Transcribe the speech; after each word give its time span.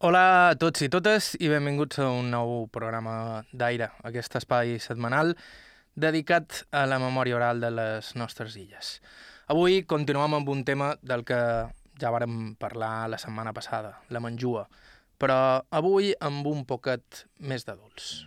Hola 0.00 0.48
a 0.48 0.52
tots 0.56 0.80
i 0.80 0.86
totes 0.88 1.34
i 1.44 1.50
benvinguts 1.52 1.98
a 2.00 2.06
un 2.08 2.30
nou 2.32 2.62
programa 2.72 3.42
d'Aire, 3.52 3.90
aquest 4.08 4.38
espai 4.38 4.78
setmanal 4.80 5.34
dedicat 5.92 6.62
a 6.72 6.86
la 6.88 6.96
memòria 7.02 7.36
oral 7.36 7.60
de 7.60 7.68
les 7.68 8.08
nostres 8.16 8.56
illes. 8.56 8.94
Avui 9.52 9.82
continuem 9.84 10.38
amb 10.38 10.48
un 10.48 10.64
tema 10.64 10.94
del 11.04 11.26
que 11.28 11.42
ja 12.00 12.14
vàrem 12.16 12.54
parlar 12.56 13.10
la 13.12 13.20
setmana 13.20 13.52
passada, 13.52 13.98
la 14.08 14.24
menjua, 14.24 14.64
però 15.20 15.60
avui 15.68 16.14
amb 16.16 16.48
un 16.48 16.64
poquet 16.64 17.26
més 17.36 17.68
d'adults. 17.68 18.24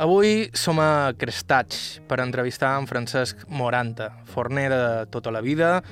Avui 0.00 0.46
som 0.56 0.80
a 0.80 1.12
Crestats 1.20 1.98
per 2.08 2.22
entrevistar 2.24 2.78
en 2.80 2.88
Francesc 2.88 3.44
Moranta, 3.48 4.14
forner 4.24 4.70
de 4.72 4.84
tota 5.12 5.28
la 5.32 5.44
vida, 5.44 5.82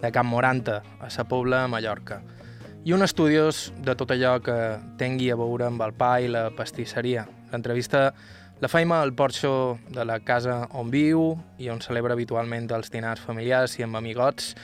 de 0.00 0.10
Camp 0.12 0.28
Moranta, 0.28 0.80
a 1.00 1.10
Sa 1.10 1.24
Pobla, 1.28 1.66
Mallorca, 1.68 2.20
i 2.84 2.94
un 2.96 3.04
estudiós 3.04 3.70
de 3.84 3.94
tot 3.94 4.10
allò 4.14 4.38
que 4.40 4.56
tingui 4.98 5.28
a 5.30 5.36
veure 5.36 5.68
amb 5.68 5.82
el 5.84 5.92
pa 5.92 6.14
i 6.20 6.30
la 6.32 6.48
pastisseria. 6.56 7.26
L'entrevista 7.52 8.08
la 8.60 8.68
faima 8.68 9.00
al 9.00 9.14
porxo 9.16 9.78
de 9.88 10.04
la 10.04 10.18
casa 10.20 10.66
on 10.76 10.90
viu 10.92 11.30
i 11.56 11.70
on 11.72 11.80
celebra 11.80 12.12
habitualment 12.12 12.68
els 12.76 12.92
dinars 12.92 13.22
familiars 13.24 13.78
i 13.78 13.86
amb 13.86 13.96
amigots, 13.96 14.54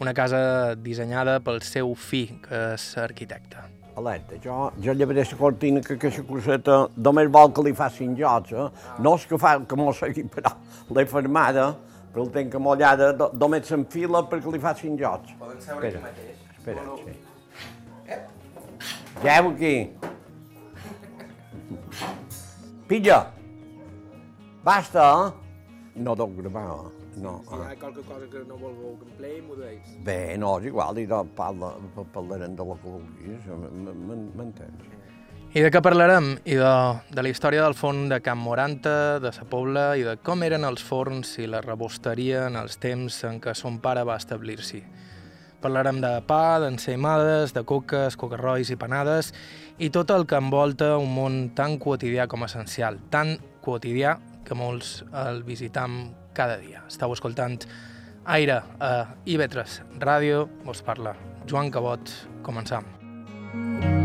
una 0.00 0.12
casa 0.12 0.74
dissenyada 0.76 1.38
pel 1.40 1.62
seu 1.64 1.94
fill, 1.96 2.34
que 2.44 2.60
és 2.74 2.84
arquitecte. 3.00 3.64
Alerta, 3.96 4.36
jo, 4.44 4.70
jo 4.84 4.92
llevaré 4.92 5.24
la 5.24 5.38
cortina 5.40 5.80
que 5.80 5.96
aquesta 5.96 6.26
coseta 6.28 6.82
només 7.00 7.30
vol 7.32 7.48
que 7.56 7.64
li 7.64 7.72
facin 7.72 8.12
jocs, 8.18 8.52
eh? 8.52 8.66
No 9.00 9.14
és 9.16 9.24
que 9.24 9.38
fa 9.40 9.54
que 9.64 9.78
m'ho 9.80 9.88
segui, 9.96 10.26
però 10.28 10.52
l'he 10.92 11.06
fermada, 11.08 11.70
però 12.16 12.24
el 12.24 12.30
tenc 12.32 12.54
amollada, 12.56 13.10
do- 13.12 13.28
només 13.36 13.66
s'enfila 13.68 14.22
perquè 14.30 14.48
li 14.54 14.58
facin 14.58 14.94
jocs. 14.96 15.34
Poden 15.36 15.58
Espera, 15.60 16.00
espera, 16.56 16.84
sí. 17.04 17.12
Geu 19.20 19.48
aquí. 19.50 19.74
Pilla! 22.88 23.18
Basta, 24.64 25.04
eh? 25.26 25.32
No 26.00 26.14
deu 26.16 26.32
gravar, 26.40 26.86
eh? 26.86 27.04
No, 27.20 27.40
Si 27.48 27.54
hi 27.54 27.60
ah. 27.60 27.68
ha 27.70 27.76
qualque 27.80 28.02
cosa 28.04 28.26
que 28.32 28.42
no 28.48 28.56
vulgueu 28.60 28.96
que 29.00 29.06
empleï, 29.10 29.40
m'ho 29.42 29.54
deis. 29.56 29.92
Bé, 30.04 30.36
no, 30.40 30.56
és 30.58 30.66
igual, 30.72 30.98
i 31.00 31.06
parla, 31.36 31.74
parlarem 32.12 32.56
de 32.56 32.64
l'ecologia, 32.70 33.36
això, 33.38 33.56
m- 33.56 33.94
m- 33.94 34.30
m'entens? 34.36 34.95
I 35.56 35.62
de 35.64 35.70
què 35.72 35.80
parlarem? 35.80 36.34
I 36.44 36.58
de, 36.60 36.70
de 37.16 37.22
la 37.24 37.30
història 37.32 37.62
del 37.64 37.72
forn 37.72 38.10
de 38.10 38.18
Camp 38.20 38.42
Moranta, 38.44 39.16
de 39.24 39.30
Sa 39.32 39.46
Pobla, 39.48 39.94
i 39.96 40.02
de 40.04 40.18
com 40.20 40.42
eren 40.44 40.68
els 40.68 40.82
forns 40.84 41.30
i 41.40 41.46
la 41.48 41.62
rebosteria 41.64 42.42
en 42.50 42.58
els 42.60 42.76
temps 42.76 43.16
en 43.24 43.38
què 43.40 43.54
son 43.56 43.78
pare 43.80 44.02
va 44.04 44.18
establir-s'hi. 44.20 44.82
Parlarem 45.64 46.02
de 46.04 46.12
pa, 46.28 46.58
d'ensaïmades, 46.60 47.56
de 47.56 47.64
coques, 47.64 48.20
cocarrois 48.20 48.68
i 48.68 48.76
panades, 48.76 49.32
i 49.80 49.88
tot 49.88 50.12
el 50.12 50.28
que 50.28 50.36
envolta 50.36 50.92
un 51.00 51.16
món 51.16 51.40
tan 51.56 51.80
quotidià 51.80 52.28
com 52.28 52.44
essencial, 52.44 53.00
tan 53.08 53.38
quotidià 53.64 54.18
que 54.44 54.60
molts 54.60 54.98
el 55.24 55.40
visitam 55.48 56.02
cada 56.36 56.60
dia. 56.60 56.84
Estau 56.84 57.16
escoltant 57.16 57.62
Aire 58.28 58.60
a 58.60 58.94
IB3 59.24 59.80
Ràdio, 60.04 60.50
us 60.68 60.84
parla 60.84 61.16
Joan 61.48 61.72
Cabot, 61.72 62.12
començam. 62.44 62.92
I 63.56 63.95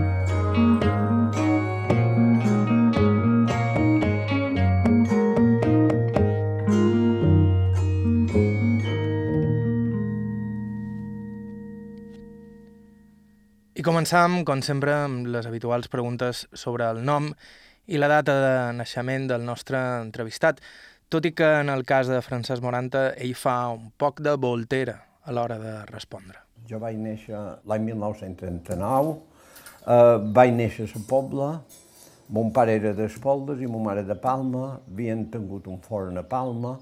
començam, 14.01 14.39
com 14.41 14.63
sempre, 14.65 14.95
amb 15.05 15.27
les 15.29 15.45
habituals 15.45 15.85
preguntes 15.87 16.47
sobre 16.57 16.87
el 16.89 17.03
nom 17.05 17.27
i 17.85 17.99
la 18.01 18.07
data 18.09 18.33
de 18.33 18.53
naixement 18.73 19.27
del 19.29 19.43
nostre 19.45 19.77
entrevistat, 20.01 20.57
tot 21.07 21.27
i 21.29 21.31
que 21.37 21.45
en 21.59 21.69
el 21.69 21.83
cas 21.85 22.09
de 22.09 22.17
Francesc 22.25 22.63
Moranta 22.65 23.11
ell 23.13 23.35
fa 23.37 23.69
un 23.69 23.91
poc 24.01 24.23
de 24.25 24.33
voltera 24.41 24.95
a 25.21 25.35
l'hora 25.37 25.59
de 25.61 25.75
respondre. 25.91 26.41
Jo 26.65 26.79
vaig 26.81 26.97
néixer 26.97 27.37
l'any 27.69 27.85
1939, 27.91 29.13
eh, 29.85 30.17
vaig 30.33 30.55
néixer 30.57 30.87
a 30.87 30.95
la 30.95 31.05
Pobla, 31.05 31.51
mon 32.33 32.49
pare 32.49 32.79
era 32.81 32.95
d'Espoldes 32.97 33.61
i 33.61 33.69
mon 33.69 33.85
mare 33.85 34.01
de 34.01 34.17
Palma, 34.17 34.79
havien 34.89 35.27
tingut 35.29 35.69
un 35.69 35.77
forn 35.77 36.17
a 36.17 36.25
Palma, 36.25 36.79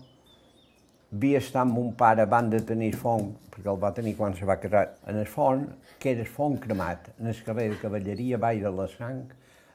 havia 1.14 1.40
estat 1.42 1.64
amb 1.64 1.74
mon 1.74 1.94
pare 1.98 2.22
abans 2.22 2.52
de 2.54 2.62
tenir 2.62 2.92
forn, 2.98 3.32
perquè 3.50 3.70
el 3.72 3.80
va 3.82 3.92
tenir 3.96 4.16
quan 4.18 4.36
se 4.38 4.46
va 4.46 4.60
casar, 4.62 4.86
en 5.10 5.18
el 5.18 5.26
forn, 5.26 5.66
que 6.00 6.12
era 6.14 6.22
el 6.22 6.30
forn 6.30 6.60
cremat, 6.62 7.10
en 7.20 7.28
el 7.28 7.42
carrer 7.46 7.70
de 7.72 7.80
Cavalleria, 7.82 8.38
baix 8.38 8.62
de 8.62 8.72
la 8.72 8.88
Sang, 8.94 9.24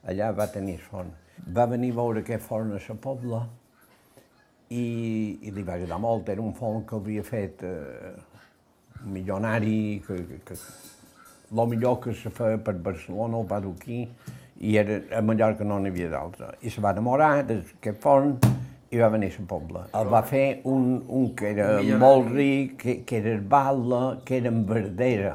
allà 0.07 0.31
va 0.33 0.47
tenir 0.53 0.79
forn. 0.79 1.11
Va 1.57 1.67
venir 1.67 1.91
a 1.93 1.99
veure 1.99 2.23
aquest 2.23 2.47
forn 2.47 2.73
a 2.73 2.79
la 2.79 2.97
Pobla 3.03 3.43
i, 4.71 5.39
i 5.43 5.51
li 5.51 5.63
va 5.63 5.75
agradar 5.75 5.99
molt, 6.01 6.29
era 6.29 6.43
un 6.43 6.55
forn 6.55 6.87
que 6.87 6.97
havia 6.97 7.27
fet 7.27 7.67
eh, 7.67 8.15
un 9.03 9.13
milionari, 9.13 10.03
que, 10.07 10.23
que, 10.31 10.41
que 10.47 10.61
el 11.53 11.69
millor 11.69 12.01
que 12.01 12.15
se 12.15 12.31
feia 12.31 12.59
per 12.59 12.79
Barcelona, 12.79 13.43
el 13.43 13.51
va 13.51 13.61
dur 13.61 13.75
aquí, 13.75 14.05
i 14.65 14.77
era, 14.79 15.03
a 15.19 15.21
Mallorca 15.21 15.67
no 15.67 15.81
n'hi 15.83 15.91
havia 15.91 16.09
d'altre. 16.15 16.55
I 16.63 16.71
se 16.71 16.81
va 16.81 16.95
enamorar 16.95 17.43
d'aquest 17.49 18.01
forn 18.01 18.39
i 18.95 19.01
va 19.01 19.09
venir 19.11 19.31
a 19.33 19.41
la 19.41 19.47
Pobla. 19.51 19.85
El 19.99 20.11
va 20.13 20.21
fer 20.27 20.45
un, 20.71 20.85
un 21.09 21.31
que 21.39 21.51
era 21.51 21.69
molt 21.99 22.31
ric, 22.31 22.77
que, 22.83 22.95
que 23.09 23.19
era 23.19 23.35
Batla, 23.55 24.03
que 24.25 24.39
era 24.39 24.53
en 24.53 24.63
Verdera, 24.69 25.35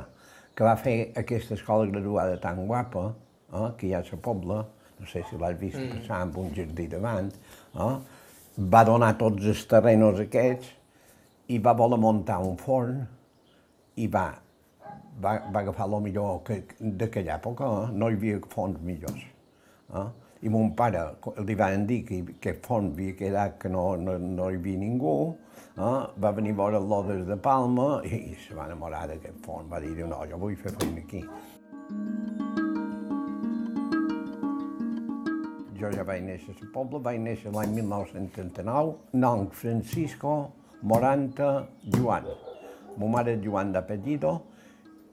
que 0.56 0.68
va 0.68 0.75
fer 0.80 0.97
aquesta 1.20 1.58
escola 1.58 1.90
graduada 1.92 2.40
tan 2.40 2.66
guapa, 2.68 3.09
eh, 3.52 3.69
que 3.78 3.90
hi 3.90 3.94
ha 3.94 4.03
a 4.03 4.08
la 4.08 4.22
Pobla, 4.30 4.62
no 5.00 5.08
sé 5.08 5.24
si 5.28 5.40
l'has 5.40 5.59
vist 5.59 5.80
mm. 5.80 5.98
passar 5.98 6.22
amb 6.25 6.38
un 6.40 6.52
jardí 6.56 6.88
davant, 6.92 7.31
eh, 7.75 7.96
va 8.59 8.84
donar 8.88 9.14
tots 9.19 9.52
els 9.53 9.66
terrenos 9.72 10.19
aquests 10.24 10.75
i 11.50 11.59
va 11.64 11.74
voler 11.74 12.00
muntar 12.00 12.40
un 12.46 12.58
forn 12.59 13.03
i 14.00 14.08
va, 14.08 14.28
va, 15.19 15.36
va 15.52 15.62
agafar 15.62 15.88
el 15.88 16.00
millor 16.08 16.42
que, 16.48 16.62
d'aquella 16.80 17.36
època, 17.40 17.69
eh? 17.84 17.94
no 17.96 18.09
hi 18.09 18.19
havia 18.19 18.40
forns 18.53 18.80
millors. 18.86 19.24
Eh? 19.96 20.08
I 20.41 20.47
mon 20.47 20.69
pare 20.72 21.01
li 21.44 21.55
van 21.59 21.85
dir 21.88 22.03
que 22.07 22.22
aquest 22.38 22.66
forn 22.66 22.94
havia 22.94 23.16
quedat 23.19 23.57
que 23.59 23.69
no, 23.69 23.83
no, 24.00 24.16
no 24.17 24.45
hi 24.47 24.55
havia 24.55 24.79
ningú, 24.79 25.16
eh? 25.75 25.97
va 26.16 26.31
venir 26.38 26.53
a 26.55 26.59
veure 26.61 26.79
l'Odes 26.79 27.25
de 27.27 27.35
Palma 27.35 27.89
i, 28.07 28.16
i 28.31 28.38
se 28.45 28.55
va 28.55 28.69
enamorar 28.69 29.01
d'aquest 29.11 29.41
forn, 29.44 29.67
va 29.67 29.81
dir, 29.83 29.91
no, 30.07 30.22
jo 30.31 30.39
vull 30.39 30.55
fer 30.61 30.72
feina 30.77 31.03
aquí. 31.03 31.25
Jo 35.79 35.91
ja 35.95 36.07
vaig 36.07 36.23
néixer 36.23 36.56
a 36.56 36.57
la 36.61 36.71
Pobla, 36.71 37.03
vaig 37.09 37.19
néixer 37.23 37.51
l'any 37.56 37.75
1939, 37.81 38.95
nom 39.19 39.45
Francisco 39.51 40.38
Moranta 40.81 41.67
Joan. 41.97 42.31
Mo 42.95 43.11
mare 43.11 43.35
Joan 43.44 43.75
d'apellido 43.75 44.38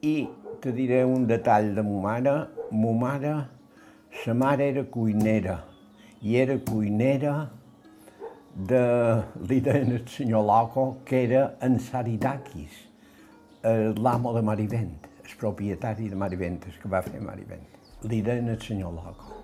i 0.06 0.16
te 0.62 0.70
diré 0.75 1.03
un 1.03 1.26
detall 1.26 1.75
de 1.75 1.82
mo 1.82 1.98
mare. 2.03 2.38
Mo 2.70 2.93
mare, 2.98 3.34
sa 4.25 4.34
mare 4.34 4.69
era 4.69 4.84
cuinera 4.84 5.65
i 6.22 6.37
era 6.37 6.59
cuinera 6.59 7.50
de, 8.56 9.22
li 9.49 9.60
deien 9.60 9.93
el 9.93 10.06
senyor 10.09 10.44
Loco, 10.44 10.99
que 11.04 11.25
era 11.25 11.56
en 11.60 11.78
Saridakis, 11.78 12.72
eh, 13.62 13.93
l'amo 13.97 14.32
de 14.32 14.43
Marivent, 14.43 14.97
el 15.25 15.37
propietari 15.38 16.09
de 16.09 16.16
Marivent, 16.16 16.62
el 16.65 16.78
que 16.81 16.88
va 16.88 17.03
fer 17.05 17.21
Marivent. 17.21 17.66
Li 18.09 18.22
deien 18.22 18.49
el 18.49 18.60
senyor 18.60 18.94
Loco. 18.97 19.43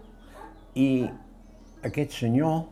I 0.75 1.05
aquest 1.85 2.17
senyor, 2.23 2.65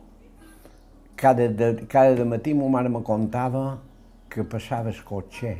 cada, 1.15 1.47
de, 1.47 1.85
cada 1.87 2.15
de 2.15 2.25
matí 2.25 2.55
ma 2.57 2.69
mare 2.69 2.89
me 2.89 3.03
contava 3.05 3.79
que 4.29 4.43
passava 4.43 4.89
el 4.89 5.03
cotxe 5.05 5.57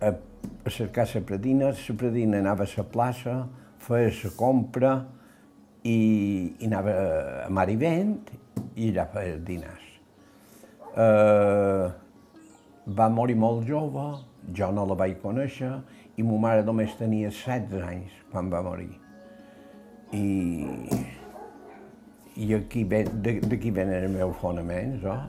a, 0.00 0.08
a 0.08 0.70
cercar 0.70 1.06
la 1.14 1.20
predina, 1.20 1.74
la 1.76 1.96
predina 1.98 2.38
anava 2.38 2.64
a 2.64 2.72
la 2.76 2.84
plaça, 2.84 3.36
feia 3.82 4.12
la 4.22 4.30
compra 4.38 4.92
i, 5.82 5.98
i 6.58 6.66
anava 6.68 6.94
a 7.46 7.50
Marivent 7.50 8.18
i 8.76 8.90
allà 8.92 9.08
feia 9.12 9.34
els 9.36 9.44
dinars. 9.46 9.88
Eh, 10.92 11.86
va 12.98 13.08
morir 13.08 13.36
molt 13.38 13.66
jove, 13.68 14.06
jo 14.54 14.70
no 14.74 14.86
la 14.86 14.98
vaig 14.98 15.18
conèixer 15.22 15.72
i 16.18 16.24
ma 16.26 16.38
mare 16.46 16.64
només 16.66 16.94
tenia 16.98 17.30
16 17.30 17.84
anys 17.86 18.16
quan 18.32 18.50
va 18.52 18.62
morir. 18.64 18.90
I, 20.12 20.26
i 22.36 22.54
aquí 22.54 22.84
ve, 22.84 23.04
d'aquí 23.24 23.70
venen 23.70 24.02
els 24.02 24.12
meus 24.12 24.36
fonaments. 24.42 25.04
Eh? 25.04 25.20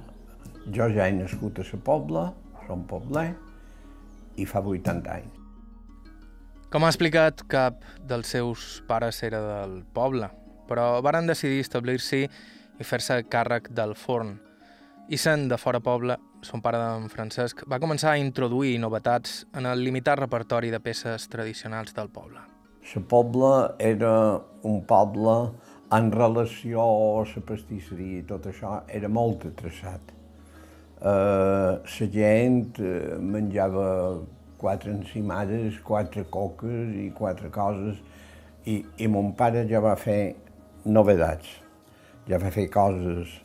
Jo 0.76 0.90
ja 0.92 1.08
he 1.08 1.16
nascut 1.16 1.60
a 1.60 1.68
la 1.70 1.80
Pobla, 1.84 2.26
som 2.68 2.84
pobler, 2.88 3.30
i 4.40 4.46
fa 4.46 4.62
80 4.64 5.10
anys. 5.14 5.33
Com 6.74 6.82
ha 6.82 6.90
explicat, 6.90 7.44
cap 7.54 7.84
dels 8.10 8.32
seus 8.34 8.62
pares 8.90 9.20
era 9.22 9.38
del 9.44 9.76
poble, 9.94 10.26
però 10.66 11.04
varen 11.06 11.30
decidir 11.30 11.60
establir-s'hi 11.62 12.22
i 12.26 12.88
fer-se 12.90 13.20
càrrec 13.30 13.70
del 13.78 13.94
forn. 13.94 14.32
I 15.14 15.20
sent 15.22 15.46
de 15.52 15.60
fora 15.62 15.84
poble, 15.86 16.18
son 16.42 16.66
pare 16.66 16.82
d'en 16.82 17.06
Francesc, 17.14 17.62
va 17.70 17.78
començar 17.78 18.16
a 18.16 18.24
introduir 18.24 18.74
novetats 18.82 19.44
en 19.54 19.70
el 19.70 19.86
limitat 19.86 20.24
repertori 20.24 20.74
de 20.74 20.82
peces 20.82 21.30
tradicionals 21.30 21.94
del 21.94 22.10
poble. 22.10 22.42
La 22.96 23.06
poble 23.06 23.54
era 23.94 24.18
un 24.66 24.82
poble 24.90 25.40
en 25.94 26.12
relació 26.12 26.90
a 26.90 27.24
la 27.38 27.50
pastisseria 27.54 28.24
i 28.26 28.30
tot 28.34 28.50
això, 28.50 28.80
era 28.90 29.14
molt 29.14 29.46
atreçat. 29.54 30.16
Uh, 31.04 31.84
la 31.86 32.14
gent 32.18 32.80
uh, 32.82 33.20
menjava 33.22 33.92
quatre 34.64 34.94
encimades, 34.96 35.82
quatre 35.84 36.24
coques 36.32 36.96
i 37.04 37.10
quatre 37.16 37.52
coses, 37.52 38.00
i, 38.64 38.80
i 39.04 39.10
mon 39.12 39.34
pare 39.36 39.66
ja 39.68 39.84
va 39.84 39.98
fer 40.00 40.36
novedats, 40.88 41.50
ja 42.30 42.40
va 42.40 42.52
fer 42.54 42.70
coses 42.72 43.42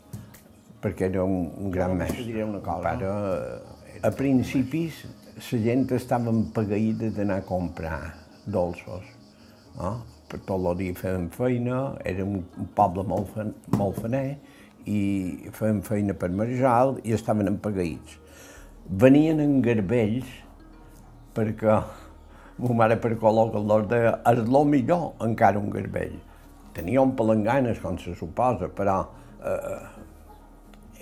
perquè 0.79 1.09
era 1.09 1.25
un, 1.27 1.49
un 1.59 1.73
gran 1.75 1.97
mestre. 1.99 2.23
Diré 2.23 2.45
una 2.47 2.61
cosa. 2.63 2.93
Pare, 2.93 3.09
eh, 3.11 4.07
a 4.07 4.13
principis 4.15 5.03
la 5.39 5.59
gent 5.65 5.89
estava 5.97 6.31
empagueïda 6.31 7.11
d'anar 7.17 7.41
a 7.43 7.47
comprar 7.47 7.99
dolços. 8.47 9.11
No? 9.79 9.97
Per 10.29 10.39
tot 10.47 10.61
el 10.61 10.79
dia 10.79 10.95
fèiem 10.99 11.29
feina, 11.35 11.81
era 12.07 12.25
un, 12.27 12.43
un 12.61 12.71
poble 12.77 13.03
molt, 13.09 13.31
fan, 13.35 13.55
molt 13.75 13.99
faner, 14.05 14.39
i 14.89 15.51
fèiem 15.55 15.83
feina 15.87 16.15
per 16.15 16.31
Marjal 16.31 16.99
i 17.03 17.15
estaven 17.17 17.51
empagueïts. 17.51 18.19
Venien 19.03 19.41
en 19.43 19.59
garbells 19.65 20.29
perquè 21.39 21.79
ma 22.59 22.75
mare 22.75 22.97
per 22.99 23.15
col·loca 23.23 23.61
l'or 23.63 23.87
deia 23.91 24.17
és 24.27 24.41
el 24.43 24.67
millor 24.67 25.13
encara 25.25 25.61
un 25.61 25.71
garbell. 25.71 26.17
Tenia 26.75 27.03
un 27.03 27.15
palanganes, 27.19 27.79
com 27.83 27.99
se 27.99 28.15
suposa, 28.19 28.69
però 28.75 28.99
eh, 29.47 29.79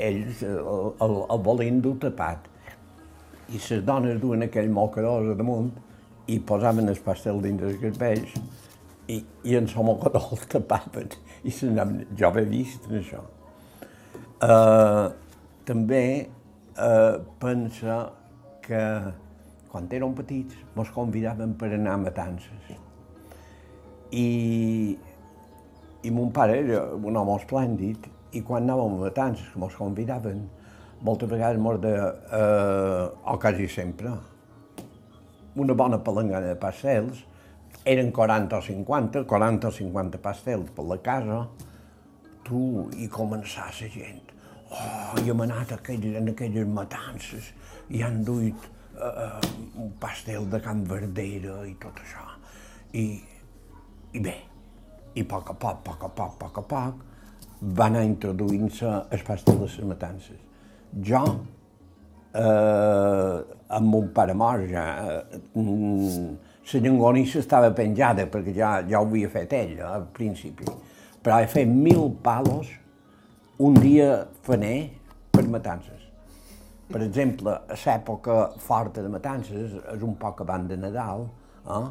ells 0.09 0.43
el, 0.44 0.93
el, 1.05 1.17
el 1.33 1.43
volien 1.49 1.81
dur 1.85 1.97
tapat. 2.03 2.53
I 3.49 3.59
les 3.59 3.83
dones 3.87 4.21
duen 4.21 4.44
aquell 4.47 4.69
mocador 4.73 5.35
damunt 5.38 5.73
i 6.33 6.38
posaven 6.43 6.91
el 6.91 6.99
pastel 7.05 7.41
dins 7.44 7.61
dels 7.62 7.81
garbells 7.81 8.35
i, 9.09 9.21
i 9.47 9.56
en 9.56 9.69
el 9.71 9.87
mocador 9.87 10.33
el 10.37 10.47
tapaven. 10.53 11.12
I 11.47 11.53
jo 11.55 12.29
ho 12.29 12.35
he 12.37 12.47
vist, 12.50 12.88
això. 12.91 13.23
Uh, 14.37 15.15
també 15.65 16.29
uh, 16.77 17.23
pensa 17.41 18.03
que 18.67 18.83
quan 19.76 19.88
érem 19.93 20.14
petits 20.17 20.56
ens 20.56 20.90
convidaven 20.94 21.52
per 21.61 21.69
anar 21.76 21.99
a 21.99 22.00
matances. 22.00 22.70
I, 24.17 24.96
i 26.02 26.12
mon 26.14 26.31
pare 26.32 26.61
era 26.62 26.82
un 26.96 27.17
home 27.17 27.34
esplèndid 27.37 28.06
i 28.32 28.40
quan 28.46 28.64
anàvem 28.64 28.96
a 28.96 29.02
matances, 29.05 29.50
que 29.52 29.61
ens 29.61 29.76
convidaven, 29.76 30.46
moltes 31.05 31.28
vegades 31.28 31.61
mos 31.61 31.81
de, 31.82 31.93
eh, 31.93 33.32
o 33.32 33.37
quasi 33.43 33.69
sempre, 33.69 34.14
una 35.56 35.75
bona 35.76 35.99
palangana 36.05 36.55
de 36.55 36.56
pastels, 36.61 37.25
eren 37.84 38.12
40 38.12 38.56
o 38.56 38.62
50, 38.64 39.25
40 39.28 39.69
o 39.69 39.75
50 39.76 40.23
pastels 40.25 40.73
per 40.76 40.87
la 40.88 40.99
casa, 41.05 41.43
tu, 42.46 42.87
i 42.96 43.11
començar 43.12 43.69
la 43.69 43.90
gent. 43.93 44.32
Oh, 44.67 45.20
i 45.23 45.31
hem 45.31 45.44
anat 45.44 45.76
aquelles, 45.76 46.17
en 46.19 46.32
aquelles 46.32 46.67
matances 46.67 47.52
i 47.94 48.00
han 48.02 48.25
duit 48.26 48.64
uh, 48.96 49.40
un 49.82 49.93
pastel 50.00 50.48
de 50.50 50.60
Can 50.64 50.84
Verdera 50.88 51.62
i 51.69 51.75
tot 51.81 52.00
això. 52.02 52.25
I, 52.96 53.06
i 54.16 54.22
bé, 54.22 54.37
i 55.16 55.25
a 55.25 55.28
poc 55.28 55.52
a 55.52 55.56
poc, 55.56 55.82
a 55.82 55.90
poc 55.90 56.08
a 56.08 56.08
poc, 56.08 56.32
a 56.32 56.40
poc 56.44 56.62
a 56.62 56.66
poc, 56.70 57.04
va 57.76 57.87
anar 57.88 58.04
introduint-se 58.04 58.88
el 59.10 59.22
pastel 59.26 59.60
de 59.60 59.69
les 59.69 59.78
matances. 59.88 60.40
Jo, 61.04 61.22
eh, 62.37 63.44
amb 63.78 63.88
mon 63.93 64.10
pare 64.14 64.34
mort 64.34 64.66
ja, 64.70 64.84
eh, 65.04 65.40
la 65.56 67.12
estava 67.40 67.70
penjada 67.70 68.26
perquè 68.26 68.54
ja, 68.54 68.82
ja 68.88 69.00
ho 69.00 69.06
havia 69.06 69.28
fet 69.28 69.52
ell 69.52 69.78
eh, 69.78 69.82
al 69.82 70.06
principi, 70.12 70.64
però 71.22 71.40
he 71.40 71.46
fet 71.46 71.69
mil 71.69 72.10
palos 72.22 72.69
un 73.58 73.75
dia 73.81 74.26
faner 74.42 74.90
per 75.31 75.46
matances. 75.49 75.95
Per 76.87 77.03
exemple, 77.03 77.50
a 77.50 77.77
l'època 77.83 78.35
forta 78.62 79.03
de 79.03 79.11
matances 79.11 79.75
és 79.93 80.03
un 80.06 80.15
poc 80.21 80.44
abans 80.44 80.69
de 80.71 80.77
Nadal, 80.79 81.27
eh? 81.67 81.87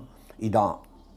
i 0.48 0.50
do, 0.50 0.66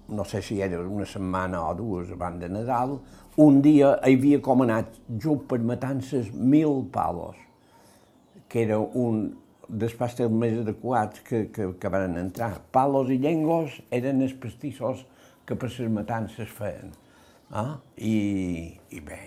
no 0.09 0.25
sé 0.27 0.41
si 0.43 0.59
era 0.65 0.81
una 0.83 1.07
setmana 1.07 1.61
o 1.69 1.75
dues 1.79 2.11
abans 2.11 2.41
de 2.43 2.49
Nadal, 2.51 2.97
un 3.39 3.61
dia 3.63 3.93
hi 4.03 4.17
havia 4.19 4.41
com 4.43 4.65
anat 4.65 4.99
just 5.23 5.47
per 5.51 5.61
matances 5.63 6.33
mil 6.35 6.83
palos, 6.91 7.39
que 8.49 8.65
era 8.65 8.81
un 8.81 9.29
dels 9.69 9.95
pastels 9.95 10.33
més 10.33 10.59
adequats 10.59 11.23
que, 11.23 11.45
que, 11.55 11.71
que 11.79 11.93
van 11.93 12.17
entrar. 12.19 12.57
Palos 12.75 13.13
i 13.15 13.21
llengos 13.23 13.79
eren 13.95 14.25
els 14.27 14.35
pastissos 14.43 15.05
que 15.47 15.55
per 15.55 15.71
les 15.71 15.93
matances 15.93 16.51
feien. 16.51 16.91
Eh? 17.55 17.69
I, 18.03 18.17
I 18.97 19.05
bé, 19.05 19.21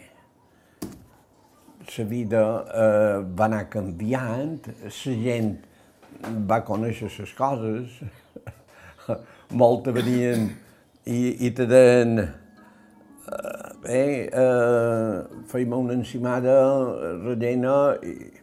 la 1.97 2.03
vida 2.05 2.41
eh, 2.73 3.23
va 3.37 3.45
anar 3.45 3.69
canviant, 3.69 4.59
la 4.83 4.89
gent 5.23 5.55
va 6.47 6.61
conèixer 6.65 7.09
les 7.17 7.33
coses, 7.37 8.01
moltes 9.61 9.93
venien 9.93 10.49
i, 11.05 11.47
i 11.47 11.51
te 11.57 11.65
deien, 11.65 12.19
eh, 12.21 13.71
bé, 13.81 14.03
eh, 14.29 15.15
feim 15.51 15.73
una 15.77 15.97
encimada 15.97 16.59
rellena, 17.23 17.97
i, 18.05 18.41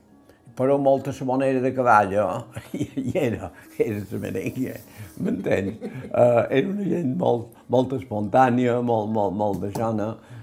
però 0.59 0.77
molta 0.77 1.13
moneda 1.25 1.61
de 1.61 1.73
cavall, 1.73 2.13
eh? 2.13 2.63
I, 2.83 2.91
i 2.97 3.13
era, 3.15 3.53
era 3.79 4.01
la 4.11 4.19
merengue, 4.19 4.75
m'entens? 5.23 5.77
Uh, 6.11 6.43
era 6.51 6.67
una 6.67 6.87
gent 6.89 7.13
molt, 7.21 7.53
molt 7.71 7.95
espontània, 7.95 8.81
molt, 8.83 9.13
molt, 9.15 9.37
molt 9.39 9.63
de 9.63 9.71
jana, 9.77 10.09
a 10.19 10.38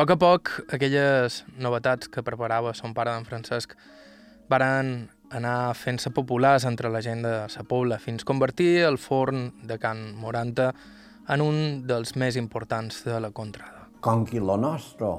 poc 0.00 0.14
a 0.14 0.16
poc, 0.16 0.50
aquelles 0.72 1.42
novetats 1.60 2.08
que 2.08 2.22
preparava 2.24 2.70
son 2.72 2.94
pare 2.96 3.12
d'en 3.12 3.26
Francesc 3.28 3.74
varen 4.48 5.10
anar 5.36 5.74
fent-se 5.76 6.08
populars 6.16 6.64
entre 6.64 6.88
la 6.88 7.02
gent 7.04 7.20
de 7.26 7.34
sa 7.52 7.66
Pobla, 7.68 7.98
fins 8.00 8.24
convertir 8.24 8.86
el 8.88 8.96
forn 8.96 9.50
de 9.68 9.76
Can 9.82 10.00
Moranta 10.16 10.70
en 11.28 11.44
un 11.44 11.60
dels 11.84 12.16
més 12.16 12.40
importants 12.40 13.02
de 13.04 13.20
la 13.20 13.28
contrada. 13.28 13.90
Com 14.00 14.24
que 14.24 14.40
lo 14.40 14.56
nostre 14.56 15.12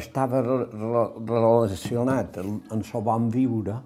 estava 0.00 0.40
re 0.40 0.58
re 0.80 1.04
relacionat 1.28 2.40
amb 2.40 2.72
el 2.72 3.06
bon 3.12 3.28
viure, 3.36 3.76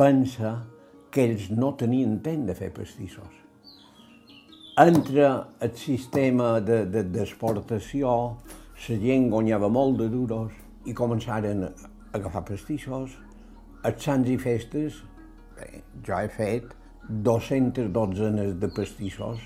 pensa 0.00 0.56
que 1.12 1.28
ells 1.28 1.50
no 1.52 1.74
tenien 1.76 2.22
temps 2.24 2.48
de 2.48 2.56
fer 2.56 2.72
pastissos. 2.72 3.44
Entre 4.80 5.28
el 5.60 5.76
sistema 5.76 6.60
d'exportació, 6.64 8.08
de, 8.08 8.38
de, 8.40 8.63
la 8.74 8.96
gent 8.98 9.30
guanyava 9.30 9.68
molt 9.70 9.98
de 10.00 10.08
duros 10.10 10.52
i 10.84 10.92
començaren 10.92 11.62
a 11.64 11.70
agafar 12.12 12.42
pastissos. 12.44 13.14
Els 13.86 14.02
sants 14.02 14.28
i 14.28 14.36
festes, 14.36 14.98
bé, 15.56 15.82
jo 16.04 16.18
he 16.18 16.28
fet 16.28 16.74
200 17.08 17.92
dotzenes 17.94 18.54
de 18.60 18.68
pastissos 18.74 19.40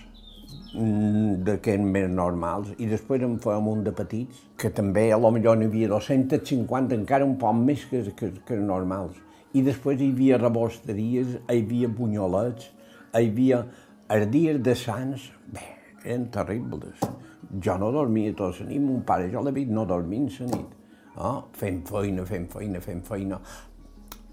mm, 0.75 1.44
d'aquests 1.44 1.90
més 1.94 2.08
normals 2.11 2.73
i 2.78 2.88
després 2.88 3.23
en 3.26 3.37
fèiem 3.42 3.70
un 3.75 3.85
de 3.85 3.92
petits, 3.92 4.42
que 4.56 4.70
també 4.70 5.11
a 5.12 5.20
lo 5.20 5.30
millor 5.35 5.58
n'hi 5.58 5.68
havia 5.68 5.92
250, 5.92 6.97
encara 6.97 7.28
un 7.28 7.37
poc 7.38 7.61
més 7.61 7.85
que, 7.90 8.04
que, 8.16 8.32
que 8.49 8.61
normals. 8.62 9.20
I 9.52 9.62
després 9.66 10.00
hi 10.00 10.12
havia 10.14 10.40
rebosteries, 10.40 11.37
hi 11.37 11.62
havia 11.62 11.92
bunyolets, 12.00 12.73
hi 13.12 13.26
havia 13.28 13.64
els 14.08 14.30
dies 14.32 14.62
de 14.64 14.76
Sants, 14.78 15.32
bé, 15.52 15.66
eren 16.04 16.30
terribles 16.32 17.08
jo 17.64 17.78
no 17.78 17.90
dormia 17.93 18.35
tota 18.37 18.64
la 18.64 18.71
nit, 18.71 18.83
mon 18.83 19.02
pare 19.07 19.31
jo 19.33 19.43
vist 19.52 19.71
no 19.71 19.85
dormint 19.87 20.28
la 20.40 20.47
nit, 20.47 20.76
oh? 21.17 21.45
fent 21.52 21.88
feina, 21.88 22.25
fent 22.25 22.50
feina, 22.52 22.81
fent 22.81 23.05
feina, 23.07 23.40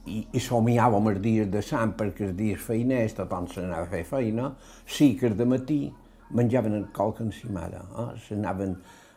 i, 0.05 0.25
i 0.33 0.39
somiàvem 0.39 1.09
els 1.11 1.21
dies 1.21 1.47
de 1.51 1.61
sant 1.65 1.95
perquè 1.97 2.27
els 2.29 2.35
dies 2.37 2.61
feiners 2.61 3.15
tothom 3.17 3.47
s'anava 3.47 3.87
a 3.87 3.89
fer 3.89 4.03
feina, 4.05 4.51
sí 4.85 5.15
que 5.17 5.29
de 5.29 5.45
matí 5.45 5.79
menjaven 6.35 6.73
el 6.73 6.85
qualque 6.93 7.23
encimada, 7.23 7.85
eh? 7.97 8.11
s'anaven 8.27 8.75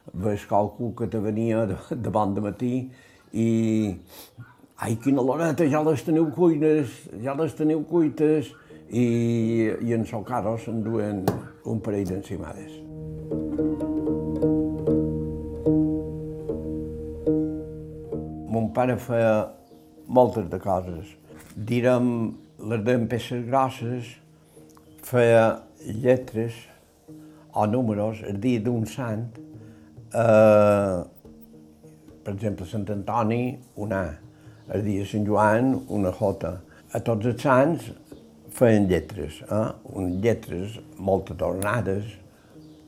a 0.09 0.37
qualcú 0.49 0.95
que 0.95 1.07
te 1.07 1.19
venia 1.19 1.67
de, 1.67 1.77
de 1.91 2.11
bon 2.11 2.35
de 2.35 2.41
matí 2.41 2.73
i 3.33 3.49
ai, 4.79 4.97
quina 4.97 5.23
loreta, 5.23 5.67
ja 5.69 5.83
les 5.83 6.05
teniu 6.07 6.31
cuines, 6.33 6.89
ja 7.21 7.35
les 7.35 7.55
teniu 7.59 7.83
cuites, 7.85 8.55
i, 8.91 9.71
i 9.85 9.93
en 9.93 10.07
seu 10.09 10.25
carro 10.25 10.57
s'enduen 10.59 11.25
un 11.69 11.81
parell 11.85 12.09
d'encimades. 12.09 12.88
Mon 18.49 18.71
pare 18.75 18.97
feia 18.97 19.49
moltes 20.07 20.49
de 20.51 20.59
coses. 20.59 21.13
Direm, 21.57 22.37
les 22.71 22.83
de 22.85 22.97
peces 23.11 23.45
grosses, 23.47 24.09
feia 25.05 25.61
lletres 25.85 26.57
o 27.53 27.67
números 27.67 28.23
el 28.29 28.41
dia 28.41 28.61
d'un 28.61 28.87
sant. 28.87 29.29
Eh, 30.13 30.99
per 32.25 32.35
exemple, 32.35 32.67
Sant 32.67 32.87
Antoni, 32.93 33.59
un 33.77 33.93
A. 33.93 34.05
El 34.75 34.85
dia 34.85 35.05
de 35.05 35.09
Sant 35.09 35.27
Joan, 35.27 35.75
una 35.89 36.13
jota. 36.13 36.59
A 36.93 37.01
tots 37.05 37.29
els 37.29 37.43
sants 37.43 37.91
feien 38.59 38.89
lletres, 38.89 39.43
eh? 39.45 39.67
unes 39.93 40.19
lletres 40.25 40.79
molt 40.97 41.31
adornades, 41.35 42.17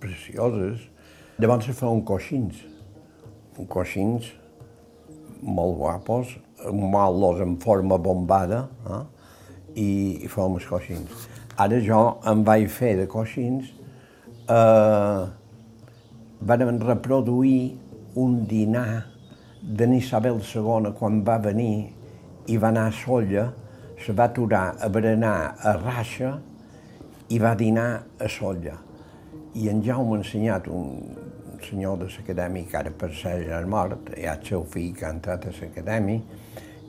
precioses. 0.00 0.82
Llavors 1.40 1.68
se 1.68 1.76
feien 1.76 2.02
coixins, 2.04 2.60
coixins 3.68 4.28
molt 5.42 5.76
guapos, 5.78 6.36
mal·los 6.68 7.40
en 7.40 7.56
forma 7.60 7.98
bombada, 7.98 8.68
eh? 8.86 9.02
i, 9.74 9.90
i 10.24 10.28
fèiem 10.28 10.58
els 10.58 10.66
coixins. 10.68 11.28
Ara 11.60 11.80
jo 11.84 12.00
em 12.28 12.42
vaig 12.44 12.68
fer 12.72 12.94
de 13.00 13.06
coixins, 13.10 13.70
eh, 14.48 15.22
van 16.40 16.82
reproduir 16.84 17.78
un 18.20 18.44
dinar 18.48 19.06
de 19.62 19.88
Isabel 19.96 20.40
II 20.40 20.92
quan 20.98 21.20
va 21.24 21.38
venir 21.38 21.92
i 22.48 22.56
va 22.56 22.70
anar 22.72 22.88
a 22.88 22.94
Solla, 22.96 23.50
se 24.00 24.12
va 24.16 24.30
aturar 24.30 24.76
a 24.80 24.88
berenar 24.88 25.54
a 25.60 25.74
Raixa 25.76 26.38
i 27.28 27.38
va 27.38 27.54
dinar 27.54 27.90
a 28.18 28.28
Solla. 28.28 28.89
I 29.54 29.68
en 29.68 29.82
Jaume 29.82 30.20
ensenyat 30.20 30.68
un 30.68 31.00
senyor 31.66 31.98
de 31.98 32.06
l'acadèmia 32.06 32.68
que 32.70 32.78
ara 32.78 32.90
per 32.90 33.10
ser 33.14 33.42
ja 33.48 33.60
mort, 33.66 34.12
hi 34.16 34.26
ha 34.26 34.36
el 34.38 34.46
seu 34.46 34.64
fill 34.64 34.94
que 34.94 35.06
ha 35.06 35.14
entrat 35.16 35.46
a 35.46 35.54
l'acadèmia, 35.56 36.20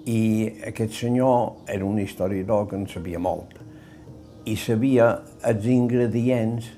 i 0.05 0.21
aquest 0.69 0.93
senyor 1.01 1.67
era 1.69 1.85
un 1.85 1.99
historiador 1.99 2.67
que 2.69 2.75
en 2.75 2.87
sabia 2.89 3.19
molt 3.19 3.61
i 4.45 4.55
sabia 4.57 5.07
els 5.45 5.65
ingredients, 5.69 6.69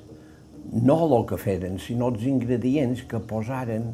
no 0.84 0.98
el 1.06 1.26
que 1.30 1.38
feren, 1.40 1.78
sinó 1.80 2.10
els 2.12 2.26
ingredients 2.28 3.06
que 3.08 3.22
posaren 3.24 3.92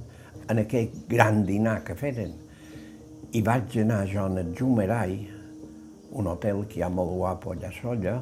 en 0.50 0.62
aquell 0.64 0.90
gran 1.10 1.44
dinar 1.46 1.80
que 1.86 1.96
feren. 1.98 2.34
I 3.34 3.44
vaig 3.46 3.78
anar 3.84 4.06
jo 4.10 4.26
en 4.26 4.42
el 4.42 4.56
Jumerai, 4.58 5.16
un 6.18 6.32
hotel 6.32 6.66
que 6.66 6.80
hi 6.80 6.86
ha 6.86 6.90
molt 6.90 7.14
guapo 7.14 7.54
allà 7.54 7.70
a 7.70 7.78
Solla, 7.78 8.18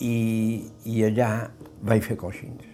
i, 0.00 0.16
i 0.88 1.04
allà 1.04 1.30
vaig 1.84 2.06
fer 2.06 2.16
coixins. 2.20 2.69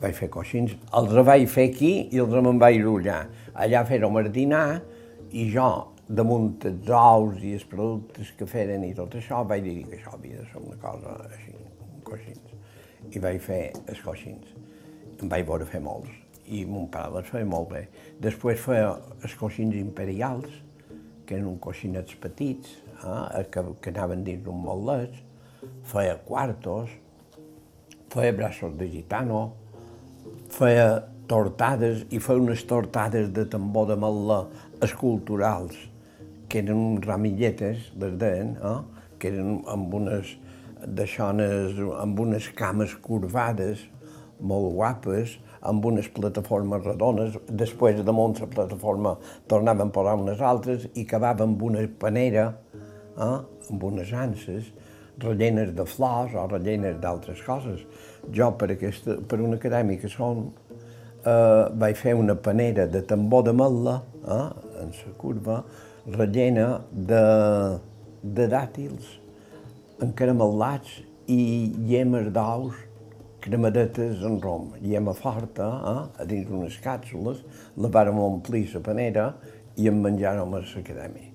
Vaig 0.00 0.14
fer 0.18 0.28
coixins. 0.32 0.74
Els 0.98 1.12
vaig 1.28 1.46
fer 1.50 1.68
aquí 1.70 1.92
i 2.12 2.22
els 2.22 2.34
me'n 2.34 2.60
vaig 2.60 2.80
allà. 2.82 3.20
Allà 3.54 3.84
fèrem 3.88 4.20
dinar 4.32 4.80
i 5.32 5.46
jo, 5.52 5.68
damunt 6.08 6.58
els 6.68 6.90
ous 6.90 7.38
i 7.42 7.54
els 7.58 7.64
productes 7.64 8.32
que 8.38 8.46
feren 8.46 8.84
i 8.84 8.92
tot 8.94 9.14
això, 9.14 9.44
vaig 9.46 9.62
dir 9.64 9.84
que 9.88 9.98
això 9.98 10.16
havia 10.16 10.42
de 10.42 10.50
ser 10.50 10.60
una 10.60 10.76
cosa 10.82 11.16
així, 11.30 11.54
coixins. 12.04 12.52
I 13.14 13.22
vaig 13.22 13.40
fer 13.40 13.62
els 13.86 14.02
coixins. 14.04 14.52
Em 15.22 15.30
vaig 15.30 15.46
veure 15.46 15.66
fer 15.68 15.80
molts 15.80 16.24
i 16.44 16.64
mon 16.68 16.88
pare 16.92 17.12
les 17.14 17.28
feia 17.30 17.46
molt 17.48 17.70
bé. 17.70 17.86
Després 18.20 18.60
feia 18.60 18.92
els 19.22 19.34
coixins 19.40 19.76
imperials, 19.80 20.60
que 21.24 21.38
eren 21.38 21.48
uns 21.54 21.62
coixinets 21.64 22.16
petits, 22.20 22.74
eh, 23.00 23.44
que, 23.50 23.64
que 23.80 23.92
anaven 23.94 24.24
dins 24.26 24.42
d'un 24.44 24.60
motlets, 24.60 25.22
feia 25.88 26.18
quartos, 26.26 26.92
feia 28.12 28.34
braços 28.36 28.76
de 28.76 28.90
gitano, 28.92 29.44
feia 30.54 31.02
tortades 31.26 32.04
i 32.14 32.20
feia 32.22 32.42
unes 32.42 32.62
tortades 32.68 33.30
de 33.34 33.44
tambor 33.50 33.88
de 33.88 33.96
matla 33.98 34.44
esculturals, 34.86 35.74
que 36.48 36.60
eren 36.62 37.00
ramilletes, 37.02 37.88
les 37.98 38.14
deien, 38.20 38.54
eh, 38.54 39.08
que 39.18 39.32
eren 39.32 39.56
amb 39.72 39.96
unes 39.98 40.36
d'aixones, 40.84 41.80
amb 41.98 42.20
unes 42.20 42.50
cames 42.54 42.94
curvades, 43.02 43.82
molt 44.38 44.74
guapes, 44.76 45.38
amb 45.64 45.86
unes 45.88 46.10
plataformes 46.12 46.84
redones, 46.84 47.38
després 47.48 48.02
damunt 48.04 48.36
la 48.42 48.50
plataforma 48.52 49.16
tornaven 49.50 49.90
a 49.90 49.94
posar 49.96 50.16
unes 50.20 50.42
altres 50.44 50.88
i 50.92 51.06
acabava 51.06 51.48
amb 51.48 51.62
una 51.62 51.82
panera, 51.98 52.50
eh, 53.16 53.38
amb 53.70 53.90
unes 53.90 54.12
anses, 54.12 54.70
rellenes 55.18 55.72
de 55.74 55.86
flors 55.86 56.34
o 56.34 56.46
rellenes 56.50 57.00
d'altres 57.00 57.42
coses. 57.46 57.86
Jo, 58.32 58.52
per, 58.58 58.70
aquesta, 58.74 59.18
per 59.28 59.40
un 59.42 59.56
acadèmic 59.56 60.04
que 60.04 60.10
som, 60.12 60.46
eh, 61.24 61.64
vaig 61.80 61.96
fer 61.96 62.14
una 62.14 62.34
panera 62.34 62.86
de 62.86 63.02
tambor 63.02 63.44
de 63.44 63.52
matla, 63.52 64.02
eh, 64.24 64.48
en 64.82 64.94
la 64.94 65.12
curva, 65.18 65.64
rellena 66.06 66.80
de, 66.90 67.20
de 68.22 68.48
dàtils 68.48 69.18
encaramel·lats 70.04 70.98
i 71.30 71.72
llemes 71.88 72.30
d'ous 72.34 72.80
cremadetes 73.44 74.22
en 74.24 74.40
rom, 74.40 74.72
llema 74.80 75.14
forta, 75.14 75.68
eh, 75.92 76.22
a 76.22 76.24
dins 76.24 76.48
unes 76.48 76.80
càpsules, 76.84 77.44
la 77.76 77.88
vàrem 77.88 78.18
omplir 78.18 78.66
la 78.72 78.80
panera 78.80 79.28
i 79.76 79.88
en 79.88 80.02
menjàrem 80.02 80.54
a 80.54 80.64
l'acadèmia. 80.64 81.33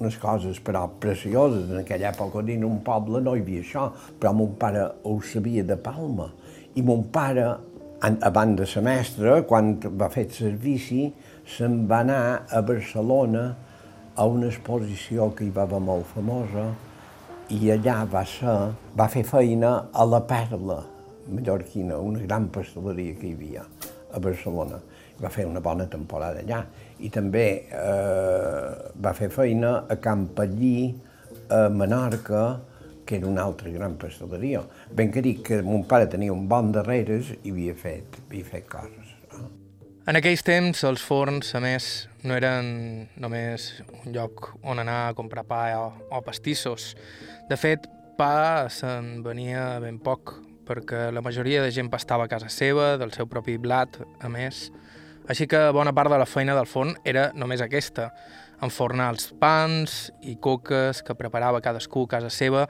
Unes 0.00 0.16
coses, 0.20 0.60
però, 0.64 0.86
precioses. 1.00 1.68
En 1.68 1.82
aquella 1.82 2.10
època, 2.10 2.42
dins 2.46 2.64
un 2.66 2.80
poble 2.84 3.20
no 3.22 3.36
hi 3.36 3.42
havia 3.44 3.64
això, 3.64 3.88
però 4.20 4.32
mon 4.36 4.54
pare 4.60 4.86
ho 5.04 5.18
sabia 5.20 5.64
de 5.66 5.76
Palma. 5.76 6.30
I 6.74 6.84
mon 6.86 7.04
pare, 7.12 7.48
abans 8.00 8.56
de 8.56 8.68
semestre, 8.68 9.42
quan 9.48 9.74
va 10.00 10.08
fer 10.12 10.24
el 10.28 10.36
servici, 10.36 11.10
se'n 11.56 11.82
va 11.90 12.00
anar 12.06 12.22
a 12.48 12.62
Barcelona 12.64 13.50
a 14.16 14.24
una 14.26 14.48
exposició 14.48 15.30
que 15.36 15.44
hi 15.44 15.52
va 15.52 15.66
haver 15.68 15.82
molt 15.84 16.08
famosa, 16.14 16.70
i 17.50 17.68
allà 17.74 18.04
va, 18.08 18.24
ser, 18.24 18.56
va 18.96 19.10
fer 19.10 19.26
feina 19.26 19.74
a 19.92 20.06
la 20.06 20.22
Perla 20.24 20.80
mallorquina, 21.30 21.98
una 21.98 22.20
gran 22.20 22.48
pasteleria 22.48 23.14
que 23.18 23.28
hi 23.28 23.34
havia 23.34 23.64
a 24.12 24.20
Barcelona. 24.20 24.80
Va 25.20 25.28
fer 25.28 25.46
una 25.46 25.60
bona 25.60 25.86
temporada 25.86 26.40
allà. 26.40 26.64
I 27.00 27.10
també 27.12 27.46
eh, 27.72 28.72
va 29.00 29.14
fer 29.16 29.30
feina 29.32 29.84
a 29.88 29.96
Campallí, 30.02 30.90
a 31.50 31.68
Menorca, 31.72 32.60
que 33.06 33.16
era 33.16 33.26
una 33.26 33.42
altra 33.42 33.70
gran 33.70 33.96
pasteleria. 33.98 34.62
Ben 34.94 35.10
que 35.10 35.22
dic 35.24 35.42
que 35.48 35.62
mon 35.66 35.86
pare 35.88 36.06
tenia 36.06 36.32
un 36.32 36.44
bon 36.48 36.70
darreres 36.72 37.32
i 37.42 37.50
havia 37.50 37.74
fet, 37.74 38.20
havia 38.28 38.46
fet 38.46 38.68
coses. 38.70 39.16
En 40.10 40.16
aquells 40.16 40.42
temps, 40.42 40.80
els 40.88 41.02
forns, 41.04 41.52
a 41.54 41.60
més, 41.62 41.86
no 42.26 42.34
eren 42.34 42.70
només 43.20 43.66
un 44.00 44.14
lloc 44.14 44.48
on 44.62 44.80
anar 44.82 45.00
a 45.08 45.16
comprar 45.18 45.44
pa 45.46 45.60
o, 45.78 45.90
o 46.10 46.22
pastissos. 46.26 46.94
De 47.50 47.58
fet, 47.60 47.84
pa 48.18 48.66
se'n 48.72 49.20
venia 49.22 49.78
ben 49.82 50.00
poc, 50.02 50.32
perquè 50.66 51.08
la 51.14 51.22
majoria 51.22 51.62
de 51.62 51.70
gent 51.74 51.90
pastava 51.92 52.26
a 52.26 52.32
casa 52.32 52.48
seva, 52.50 52.96
del 52.98 53.12
seu 53.14 53.28
propi 53.30 53.54
blat, 53.58 54.00
a 54.18 54.30
més. 54.32 54.68
Així 55.28 55.46
que 55.46 55.70
bona 55.74 55.92
part 55.92 56.10
de 56.10 56.18
la 56.18 56.26
feina 56.26 56.54
del 56.56 56.68
forn 56.70 56.94
era 57.04 57.30
només 57.34 57.60
aquesta, 57.60 58.10
enfornar 58.62 59.10
els 59.14 59.30
pans 59.40 60.10
i 60.22 60.36
coques 60.40 61.02
que 61.02 61.16
preparava 61.16 61.62
cadascú 61.64 62.04
a 62.04 62.14
casa 62.16 62.30
seva 62.30 62.66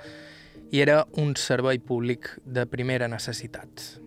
i 0.71 0.81
era 0.81 1.05
un 1.19 1.35
servei 1.37 1.79
públic 1.79 2.31
de 2.45 2.67
primera 2.71 3.09
necessitat. 3.11 4.01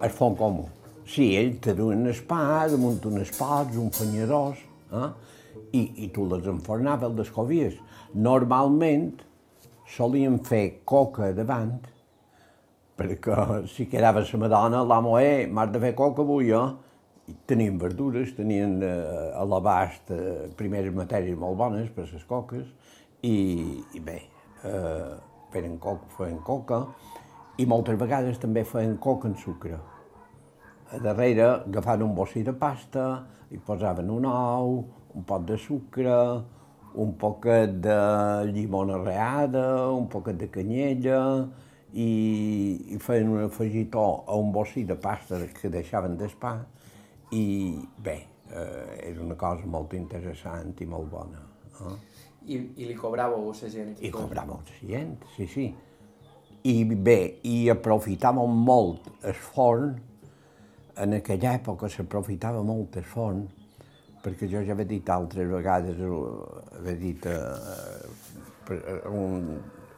El 0.00 0.10
forn 0.10 0.36
comú 0.38 0.68
Sí, 1.10 1.32
ell 1.34 1.56
te 1.58 1.72
duen 1.74 2.04
el 2.06 2.18
pa, 2.22 2.68
damunt 2.70 3.00
unes 3.08 3.32
pots, 3.34 3.74
un 3.82 3.88
fanyadors, 3.90 4.60
eh? 4.94 5.08
I, 5.74 5.80
i 6.04 6.08
tu 6.14 6.22
les 6.30 6.44
enfornaves, 6.46 7.08
el 7.08 7.16
descovies. 7.18 7.80
Normalment 8.14 9.08
solien 9.90 10.36
fer 10.46 10.84
coca 10.86 11.32
davant, 11.34 11.80
perquè 12.94 13.40
si 13.72 13.88
quedava 13.90 14.22
la 14.22 14.40
madona, 14.44 14.84
l'amo, 14.86 15.16
eh, 15.18 15.48
m'has 15.50 15.72
de 15.74 15.82
fer 15.82 15.92
coca 15.98 16.22
avui, 16.22 16.52
eh? 16.54 16.89
Tenien 17.46 17.78
verdures, 17.78 18.32
tenien 18.36 18.78
eh, 18.82 19.30
a 19.36 19.44
l'abast 19.46 20.10
eh, 20.14 20.48
primeres 20.56 20.94
matèries 20.94 21.38
molt 21.38 21.58
bones 21.58 21.90
per 21.94 22.06
les 22.10 22.24
coques, 22.28 22.66
i, 23.22 23.36
i 23.94 24.00
bé, 24.04 24.18
eh, 24.64 25.16
feien 25.52 25.76
coca, 25.82 26.08
feien 26.16 26.38
coca, 26.46 26.80
i 27.60 27.66
moltes 27.68 27.98
vegades 28.00 28.40
també 28.40 28.64
feien 28.64 28.96
coca 29.02 29.28
en 29.28 29.36
sucre. 29.40 29.78
A 30.90 30.98
darrere 31.02 31.46
agafaven 31.50 32.08
un 32.08 32.14
bossi 32.16 32.42
de 32.46 32.54
pasta, 32.56 33.06
hi 33.50 33.60
posaven 33.66 34.10
un 34.10 34.26
ou, 34.30 34.80
un 35.14 35.26
pot 35.26 35.44
de 35.46 35.58
sucre, 35.60 36.16
un 37.00 37.12
poquet 37.18 37.76
de 37.84 37.98
llimona 38.50 38.98
reada, 38.98 39.90
un 39.94 40.08
poquet 40.10 40.38
de 40.40 40.48
canyella, 40.50 41.20
i, 41.92 42.10
i 42.94 42.98
feien 43.02 43.30
un 43.30 43.44
afegitó 43.44 44.24
a 44.26 44.36
un 44.38 44.52
bossi 44.54 44.84
de 44.86 44.96
pasta 44.96 45.38
que 45.60 45.70
deixaven 45.70 46.16
d'espà, 46.18 46.56
i 47.36 47.78
bé, 47.98 48.16
eh, 48.50 49.10
era 49.10 49.22
una 49.22 49.36
cosa 49.38 49.66
molt 49.66 49.94
interessant 49.94 50.74
i 50.80 50.88
molt 50.90 51.10
bona. 51.10 51.44
Eh? 51.80 51.94
I, 52.50 52.58
I 52.82 52.88
li 52.88 52.96
cobràveu 52.96 53.50
a 53.50 53.54
la 53.54 53.70
gent? 53.70 53.96
I 54.00 54.10
cobràveu 54.14 54.58
a 54.58 54.66
la 54.66 54.88
gent, 54.88 55.16
sí, 55.36 55.46
sí. 55.46 55.66
I 56.70 56.84
bé, 56.84 57.18
i 57.48 57.70
aprofitàvem 57.72 58.62
molt 58.66 59.10
el 59.24 59.36
forn 59.36 59.94
en 61.00 61.16
aquella 61.16 61.54
època 61.56 61.88
s'aprofitava 61.88 62.62
molt 62.66 62.98
el 63.00 63.06
forn, 63.08 63.44
perquè 64.20 64.48
jo 64.50 64.62
ja 64.66 64.76
he 64.76 64.86
dit 64.88 65.08
altres 65.08 65.48
vegades, 65.48 66.00
he 66.84 66.96
dit 67.00 67.26
eh, 67.30 68.74
un, 69.08 69.54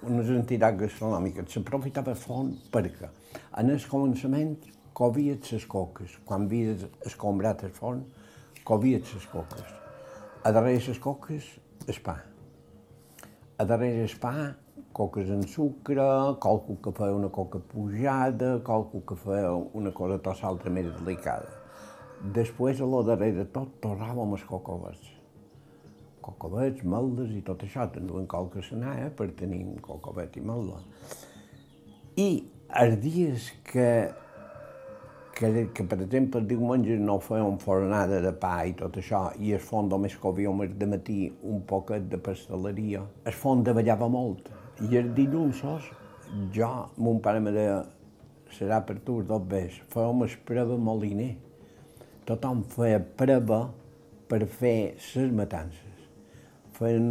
unes 0.06 0.30
entitats 0.36 0.78
gastronòmiques, 0.84 1.48
s'aprofitava 1.50 2.14
el 2.14 2.20
forn 2.20 2.54
perquè 2.72 3.10
en 3.58 3.72
el 3.74 3.82
començament 3.88 4.54
covies 4.94 5.52
les 5.52 5.66
coques, 5.66 6.18
quan 6.26 6.46
havies 6.46 6.84
escombrat 7.08 7.64
el 7.66 7.72
forn, 7.76 8.02
covies 8.64 9.14
les 9.14 9.26
coques. 9.32 9.78
A 10.44 10.52
darrere 10.52 10.82
les 10.88 10.98
coques, 10.98 11.48
el 11.86 12.02
pa. 12.04 12.18
A 13.58 13.64
darrere 13.68 14.04
el 14.04 14.18
pa, 14.20 14.52
coques 14.92 15.30
amb 15.32 15.48
sucre, 15.48 16.04
qualcú 16.42 16.76
que 16.84 16.92
feia 16.96 17.16
una 17.16 17.30
coca 17.32 17.60
pujada, 17.72 18.58
qualcú 18.64 19.02
que 19.08 19.16
feia 19.16 19.52
una 19.52 19.92
cosa 19.92 20.20
tota 20.20 20.48
altra 20.48 20.70
més 20.70 20.88
delicada. 20.98 21.58
Després, 22.22 22.80
a 22.80 22.86
lo 22.86 23.02
darrere 23.02 23.48
tot, 23.50 23.80
tornàvem 23.82 24.36
els 24.36 24.44
cocovets. 24.46 25.08
Cocovets, 26.22 26.84
meldes 26.86 27.32
i 27.34 27.40
tot 27.42 27.64
això, 27.66 27.88
tenien 27.90 28.28
qualque 28.30 28.62
senà, 28.62 28.94
per 29.16 29.32
tenir 29.38 29.64
cocovet 29.82 30.36
i 30.38 30.42
melda. 30.46 30.78
I 32.14 32.28
els 32.78 33.00
dies 33.02 33.48
que, 33.66 33.88
que, 35.42 35.66
que 35.74 35.86
per 35.90 35.98
exemple, 36.00 36.40
el 36.40 36.48
diumenge 36.48 36.96
no 37.02 37.18
fèiem 37.22 37.58
fornada 37.62 38.22
de 38.24 38.32
pa 38.46 38.54
i 38.70 38.76
tot 38.78 38.96
això, 39.02 39.26
i 39.42 39.52
el 39.56 39.62
font 39.62 39.90
només 39.90 40.14
covíem 40.22 40.64
de 40.78 40.90
matí 40.94 41.20
un 41.42 41.62
poquet 41.68 42.06
de 42.08 42.22
pasteleria, 42.22 43.02
el 43.26 43.38
font 43.44 43.66
davallava 43.66 44.08
molt. 44.08 44.52
I 44.86 45.02
els 45.02 45.14
dilluns, 45.18 45.64
jo, 46.54 46.74
mon 46.96 47.20
pare 47.22 47.42
me 47.42 47.52
deia, 47.54 47.80
serà 48.56 48.80
per 48.86 49.00
tu 49.04 49.20
els 49.20 49.28
dos 49.28 49.48
vés, 49.48 49.82
fèiem 49.92 50.28
el 50.28 50.38
preva 50.46 50.78
moliner 50.90 51.32
tothom 52.28 52.62
feia 52.70 53.00
preva 53.18 53.64
per 54.30 54.44
fer 54.46 54.94
les 54.94 55.32
matances. 55.34 56.06
Feien 56.76 57.08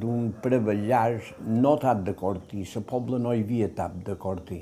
d'un 0.00 0.30
preva 0.44 0.74
llarg, 0.76 1.32
no 1.46 1.76
tap 1.80 2.02
de 2.06 2.14
cortí, 2.16 2.64
la 2.74 2.82
pobla 2.92 3.18
no 3.18 3.34
hi 3.34 3.44
havia 3.44 3.68
tap 3.76 3.96
de 4.06 4.16
cortí. 4.16 4.60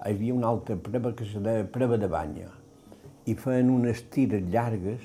Hi 0.00 0.14
havia 0.14 0.32
una 0.32 0.48
altra 0.48 0.78
preva 0.80 1.10
que 1.12 1.26
se 1.28 1.40
deia 1.44 1.66
preva 1.68 1.98
de 2.00 2.08
banya. 2.08 2.46
I 3.28 3.34
feien 3.36 3.68
unes 3.68 4.00
tires 4.08 4.46
llargues, 4.48 5.02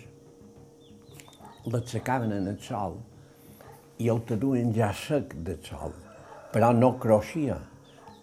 les 1.67 1.91
secaven 1.91 2.31
en 2.31 2.47
el 2.47 2.61
sol 2.63 2.95
i 3.99 4.07
el 4.13 4.23
taduen 4.29 4.71
ja 4.71 4.93
sec 4.95 5.35
del 5.43 5.59
sol, 5.67 5.91
però 6.55 6.71
no 6.71 6.93
croixia. 6.95 7.59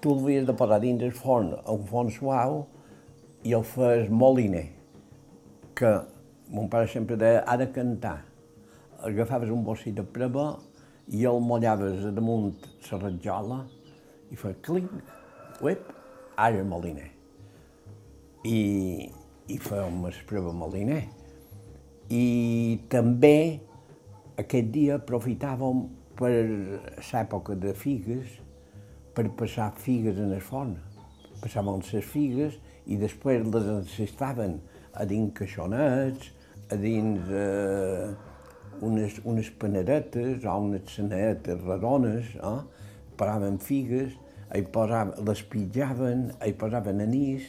Tu 0.01 0.17
el 0.17 0.25
havies 0.25 0.49
de 0.49 0.57
posar 0.57 0.81
dins 0.81 1.05
del 1.05 1.13
forn, 1.13 1.53
un 1.69 1.85
forn 1.93 2.09
suau, 2.11 2.63
i 3.45 3.53
el 3.53 3.69
feies 3.69 4.09
moliner 4.09 4.71
que 5.77 5.95
mon 6.49 6.73
pare 6.73 6.89
sempre 6.89 7.21
deia, 7.21 7.45
ha 7.45 7.61
de 7.61 7.69
cantar. 7.69 8.23
Agafaves 9.05 9.53
un 9.53 9.65
bossit 9.67 10.01
de 10.01 10.09
preva 10.09 10.55
i 11.13 11.27
el 11.29 11.45
mollaves 11.45 12.07
a 12.09 12.17
damunt 12.17 12.55
la 12.89 13.05
ratjola 13.11 13.65
i 14.33 14.41
fa 14.41 14.57
clinc, 14.65 15.03
uep, 15.61 16.01
ara 16.37 16.63
moliner. 16.65 17.11
I, 18.45 18.61
i 19.49 19.59
fèiem 19.63 20.05
el 20.09 20.23
preva 20.29 20.53
moliner. 20.57 21.03
I 22.13 22.79
també 22.93 23.61
aquest 24.41 24.73
dia 24.75 24.99
aprofitàvem 24.99 25.85
per 26.19 26.33
l'època 26.33 27.57
de 27.59 27.73
figues 27.77 28.41
per 29.15 29.29
passar 29.37 29.73
figues 29.77 30.19
en 30.19 30.33
el 30.33 30.43
forn. 30.45 30.77
Passàvem 31.43 31.83
les 31.93 32.05
figues 32.07 32.59
i 32.87 32.99
després 33.01 33.47
les 33.47 33.69
encestaven 33.77 34.59
a 34.93 35.07
dins 35.09 35.33
caixonets, 35.37 36.31
a 36.73 36.77
dins 36.81 37.29
eh, 37.29 38.13
unes, 38.83 39.19
unes 39.29 39.51
paneretes 39.61 40.45
o 40.45 40.57
unes 40.65 40.97
sanetes 40.97 41.61
redones, 41.63 42.35
eh? 42.37 42.59
paraven 43.19 43.59
figues, 43.63 44.17
hi 44.53 44.63
posaven, 44.63 45.25
les 45.27 45.43
pitjaven, 45.49 46.25
hi 46.45 46.53
posaven 46.59 47.01
anís, 47.05 47.47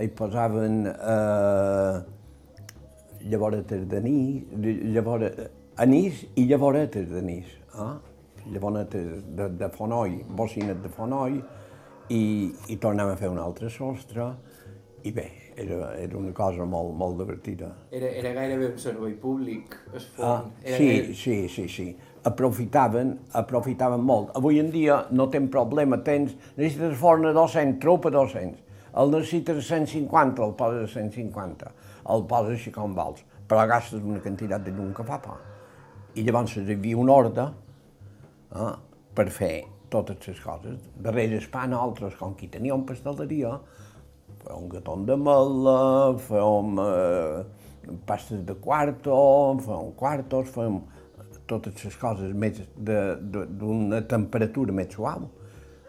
hi 0.00 0.08
posaven 0.18 0.82
eh, 0.90 2.00
llavoretes 3.30 3.86
d'anís, 3.88 4.42
llavors, 4.94 5.38
anís 5.80 6.24
i 6.36 6.46
llavoretes 6.50 7.08
d'anís, 7.12 7.54
eh? 7.80 7.92
llavoretes 8.52 9.22
de, 9.38 9.48
de 9.56 9.70
fonoll, 9.72 10.18
bocines 10.36 10.82
de 10.82 10.92
fonoll, 10.92 11.40
i, 12.12 12.24
i 12.68 12.76
tornàvem 12.76 13.14
a 13.14 13.20
fer 13.20 13.30
un 13.32 13.40
altre 13.40 13.70
sostre, 13.72 14.28
i 15.04 15.12
bé, 15.12 15.26
era, 15.56 15.94
era 16.00 16.18
una 16.18 16.32
cosa 16.36 16.66
molt, 16.68 16.92
molt 16.96 17.16
divertida. 17.20 17.70
Era, 17.92 18.10
era 18.20 18.34
gairebé 18.36 18.72
un 18.72 18.80
servei 18.80 19.14
públic, 19.20 19.78
es 19.96 20.10
forn. 20.12 20.28
Ah, 20.28 20.60
era 20.64 20.76
sí, 20.76 20.90
gaire... 20.90 21.14
sí, 21.16 21.38
sí, 21.48 21.68
sí. 21.68 21.88
Aprofitaven, 22.24 23.10
aprofitaven 23.36 24.00
molt. 24.00 24.30
Avui 24.38 24.60
en 24.60 24.70
dia 24.72 25.02
no 25.12 25.26
tens 25.32 25.50
problema, 25.52 25.98
tens, 26.06 26.32
necessites 26.56 26.96
forn 27.00 27.28
a 27.28 27.34
200, 27.36 27.76
tropa 27.82 28.12
200. 28.14 28.62
El 29.00 29.10
necessites 29.12 29.66
150, 29.68 30.44
el 30.44 30.54
poses 30.56 30.88
a 30.88 30.92
150. 30.94 31.72
El 32.14 32.24
poses 32.30 32.56
així 32.56 32.72
com 32.72 32.94
vols, 32.96 33.24
però 33.48 33.66
gastes 33.68 34.00
una 34.00 34.22
quantitat 34.24 34.64
de 34.64 34.72
llum 34.72 34.94
que 34.96 35.04
fa 35.04 35.18
pa. 35.20 35.36
I 36.14 36.24
llavors 36.24 36.56
hi 36.56 36.64
havia 36.64 37.00
un 37.00 37.10
ordre 37.12 37.48
eh, 38.54 38.74
per 39.14 39.28
fer 39.34 39.54
totes 39.90 40.28
les 40.28 40.40
coses. 40.40 40.78
Darrere 40.96 41.40
el 41.40 41.48
pa, 41.50 41.66
nosaltres, 41.70 42.16
com 42.20 42.34
que 42.38 42.48
teníem 42.50 42.86
pasteleria, 42.86 43.58
fèiem 44.44 44.68
gatón 44.72 45.04
de 45.08 45.16
mela, 45.18 45.78
fèiem 46.28 46.80
eh, 46.84 47.94
pastes 48.08 48.44
de 48.46 48.56
quarto, 48.64 49.14
fèiem 49.66 49.92
quartos, 49.98 50.50
fèiem 50.54 50.80
totes 51.46 51.84
les 51.84 51.96
coses 52.00 52.34
d'una 52.34 54.02
temperatura 54.08 54.72
més 54.72 54.92
suau. 54.94 55.28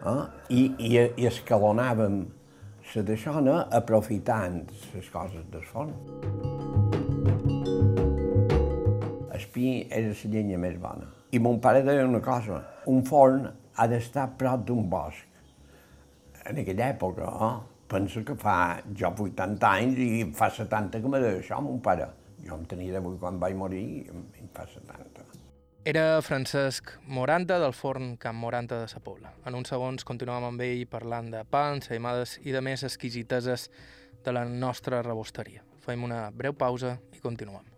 Eh? 0.05 0.23
I, 0.49 0.63
i, 0.77 0.95
I 1.21 1.27
escalonàvem 1.29 2.23
la 2.93 3.03
deixona 3.03 3.55
aprofitant 3.73 4.61
les 4.93 5.11
coses 5.11 5.45
del 5.51 5.63
forn. 5.67 5.93
El 9.35 9.45
pi 9.51 9.69
era 9.89 10.11
la 10.11 10.31
llenya 10.31 10.59
més 10.61 10.75
bona. 10.79 11.09
I 11.35 11.41
mon 11.43 11.59
pare 11.59 11.81
deia 11.83 12.05
una 12.07 12.21
cosa, 12.23 12.61
un 12.91 13.01
forn 13.07 13.47
ha 13.75 13.87
d'estar 13.91 14.29
prop 14.39 14.67
d'un 14.67 14.85
bosc. 14.91 15.25
En 16.45 16.61
aquella 16.61 16.91
època, 16.93 17.31
eh? 17.47 17.55
pensa 17.89 18.23
que 18.27 18.35
fa 18.39 18.57
jo 18.93 19.11
80 19.25 19.71
anys 19.71 19.99
i 20.05 20.21
fa 20.37 20.51
70 20.53 21.01
que 21.01 21.11
me 21.11 21.19
deia 21.23 21.41
això, 21.41 21.59
mon 21.63 21.81
pare. 21.83 22.07
Jo 22.45 22.59
em 22.59 22.65
tenia 22.69 22.99
18 22.99 23.19
quan 23.19 23.41
vaig 23.41 23.57
morir 23.57 23.85
em 24.13 24.49
fa 24.53 24.67
70. 24.69 25.04
Era 25.85 26.19
Francesc 26.25 26.95
Moranta 27.05 27.59
del 27.61 27.73
forn 27.77 28.15
Camp 28.17 28.39
Moranta 28.41 28.79
de 28.81 28.87
Sa 28.89 29.03
Pobla. 29.05 29.35
En 29.45 29.53
uns 29.53 29.69
segons 29.69 30.07
continuàvem 30.09 30.47
amb 30.47 30.63
ell 30.65 30.81
parlant 30.89 31.29
de 31.29 31.43
pa, 31.45 31.67
ensaïmades 31.75 32.39
i 32.41 32.55
de 32.55 32.63
més 32.65 32.81
exquisiteses 32.89 33.67
de 34.25 34.33
la 34.33 34.47
nostra 34.49 35.03
rebosteria. 35.05 35.61
Fem 35.85 36.09
una 36.09 36.23
breu 36.33 36.57
pausa 36.57 36.97
i 37.13 37.21
continuem. 37.21 37.74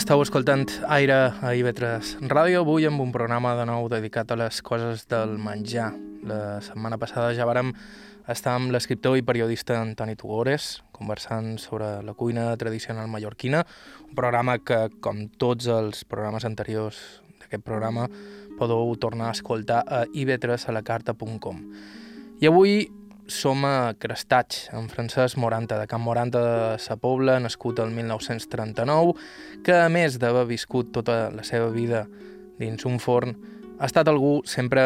Esteu 0.00 0.22
escoltant 0.24 0.62
Aire 0.88 1.16
a 1.44 1.50
IB3 1.52 2.22
Ràdio, 2.30 2.62
avui 2.62 2.86
amb 2.88 3.02
un 3.04 3.10
programa 3.12 3.50
de 3.58 3.66
nou 3.68 3.84
dedicat 3.92 4.30
a 4.32 4.38
les 4.40 4.62
coses 4.64 5.02
del 5.10 5.34
menjar. 5.36 5.90
La 6.24 6.62
setmana 6.64 6.96
passada 6.96 7.34
ja 7.36 7.44
vàrem 7.44 7.74
estar 8.32 8.54
amb 8.56 8.72
l'escriptor 8.72 9.18
i 9.20 9.24
periodista 9.28 9.76
Antoni 9.76 10.16
Tugores, 10.16 10.70
conversant 10.96 11.58
sobre 11.60 11.90
la 12.00 12.14
cuina 12.16 12.46
tradicional 12.56 13.12
mallorquina, 13.12 13.60
un 14.06 14.16
programa 14.16 14.56
que, 14.64 14.86
com 15.04 15.26
tots 15.36 15.68
els 15.68 16.06
programes 16.08 16.48
anteriors 16.48 17.20
d'aquest 17.42 17.66
programa, 17.68 18.08
podeu 18.56 18.96
tornar 18.96 19.28
a 19.28 19.36
escoltar 19.36 19.82
a 19.84 20.06
ib3alacarta.com. 20.08 21.60
I 22.40 22.48
avui 22.48 22.86
som 23.30 23.64
a 23.64 23.94
Crestats, 23.98 24.68
en 24.74 24.88
Francesc 24.90 25.38
Moranta, 25.38 25.78
de 25.78 25.86
Camp 25.86 26.02
Moranta 26.02 26.40
de 26.42 26.78
Sa 26.82 26.96
Pobla, 26.96 27.38
nascut 27.40 27.78
el 27.78 27.94
1939, 27.94 29.14
que 29.64 29.76
a 29.78 29.88
més 29.88 30.18
d'haver 30.20 30.44
viscut 30.50 30.90
tota 30.92 31.30
la 31.32 31.44
seva 31.46 31.70
vida 31.70 32.04
dins 32.60 32.84
un 32.84 32.98
forn, 33.00 33.36
ha 33.78 33.88
estat 33.88 34.10
algú 34.10 34.40
sempre 34.44 34.82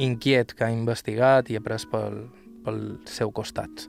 inquiet 0.00 0.54
que 0.56 0.64
ha 0.64 0.72
investigat 0.72 1.50
i 1.50 1.58
ha 1.58 1.64
pres 1.64 1.84
pel, 1.90 2.22
pel 2.64 2.80
seu 3.10 3.34
costat. 3.34 3.88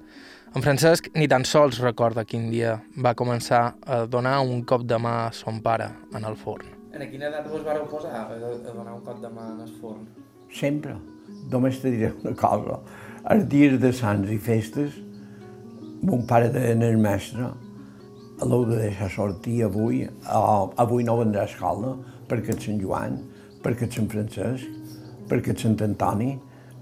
En 0.58 0.66
Francesc 0.66 1.12
ni 1.16 1.30
tan 1.30 1.46
sols 1.46 1.80
recorda 1.80 2.26
quin 2.26 2.50
dia 2.50 2.80
va 2.98 3.14
començar 3.16 3.62
a 3.86 4.02
donar 4.10 4.40
un 4.42 4.66
cop 4.66 4.84
de 4.90 4.98
mà 4.98 5.14
a 5.28 5.32
son 5.32 5.62
pare 5.62 5.92
en 6.18 6.26
el 6.26 6.36
forn. 6.36 6.74
En 6.90 7.06
quina 7.12 7.30
edat 7.30 7.46
vos 7.48 7.62
vareu 7.64 7.86
posar 7.88 8.16
a, 8.18 8.26
a 8.34 8.74
donar 8.74 8.98
un 8.98 9.06
cop 9.06 9.22
de 9.22 9.30
mà 9.30 9.52
en 9.54 9.62
el 9.68 9.72
forn? 9.80 10.10
Sempre. 10.50 10.98
Només 11.54 11.78
te 11.80 11.94
diré 11.94 12.10
una 12.24 12.34
cosa 12.34 12.80
els 13.28 13.48
dies 13.52 13.80
de 13.82 13.92
sants 13.96 14.30
i 14.32 14.38
festes, 14.38 14.96
mon 16.04 16.24
pare 16.28 16.50
deia 16.54 16.76
al 16.76 17.02
mestre, 17.02 17.50
l'heu 18.40 18.64
de 18.70 18.78
deixar 18.80 19.10
sortir 19.12 19.64
avui, 19.68 20.06
uh, 20.08 20.70
avui 20.80 21.04
no 21.04 21.18
vendrà 21.20 21.44
a 21.44 21.50
escola, 21.50 21.98
perquè 22.30 22.56
és 22.56 22.64
Sant 22.64 22.80
Joan, 22.80 23.20
perquè 23.64 23.90
és 23.90 23.98
Sant 24.00 24.08
Francesc, 24.12 24.64
perquè 25.28 25.56
és 25.56 25.66
Sant 25.66 25.76
Antoni, 25.84 26.38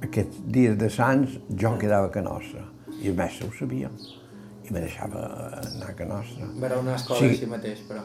aquests 0.06 0.44
dies 0.54 0.78
de 0.78 0.90
Sants 0.94 1.40
jo 1.58 1.74
quedava 1.82 2.12
a 2.12 2.14
Can 2.14 2.28
Nostra 2.30 2.62
i 3.02 3.10
el 3.10 3.18
mestre 3.18 3.48
ho 3.48 3.54
sabia 3.58 3.90
i 4.68 4.74
me 4.74 4.82
deixava 4.84 5.24
anar 5.58 5.90
a 5.90 5.96
Can 5.98 6.12
Nostra. 6.14 6.48
Va 6.62 6.70
anar 6.76 6.94
a 6.94 7.00
escola 7.00 7.20
Sí. 7.20 7.34
així 7.34 7.50
mateix, 7.50 7.84
però... 7.90 8.04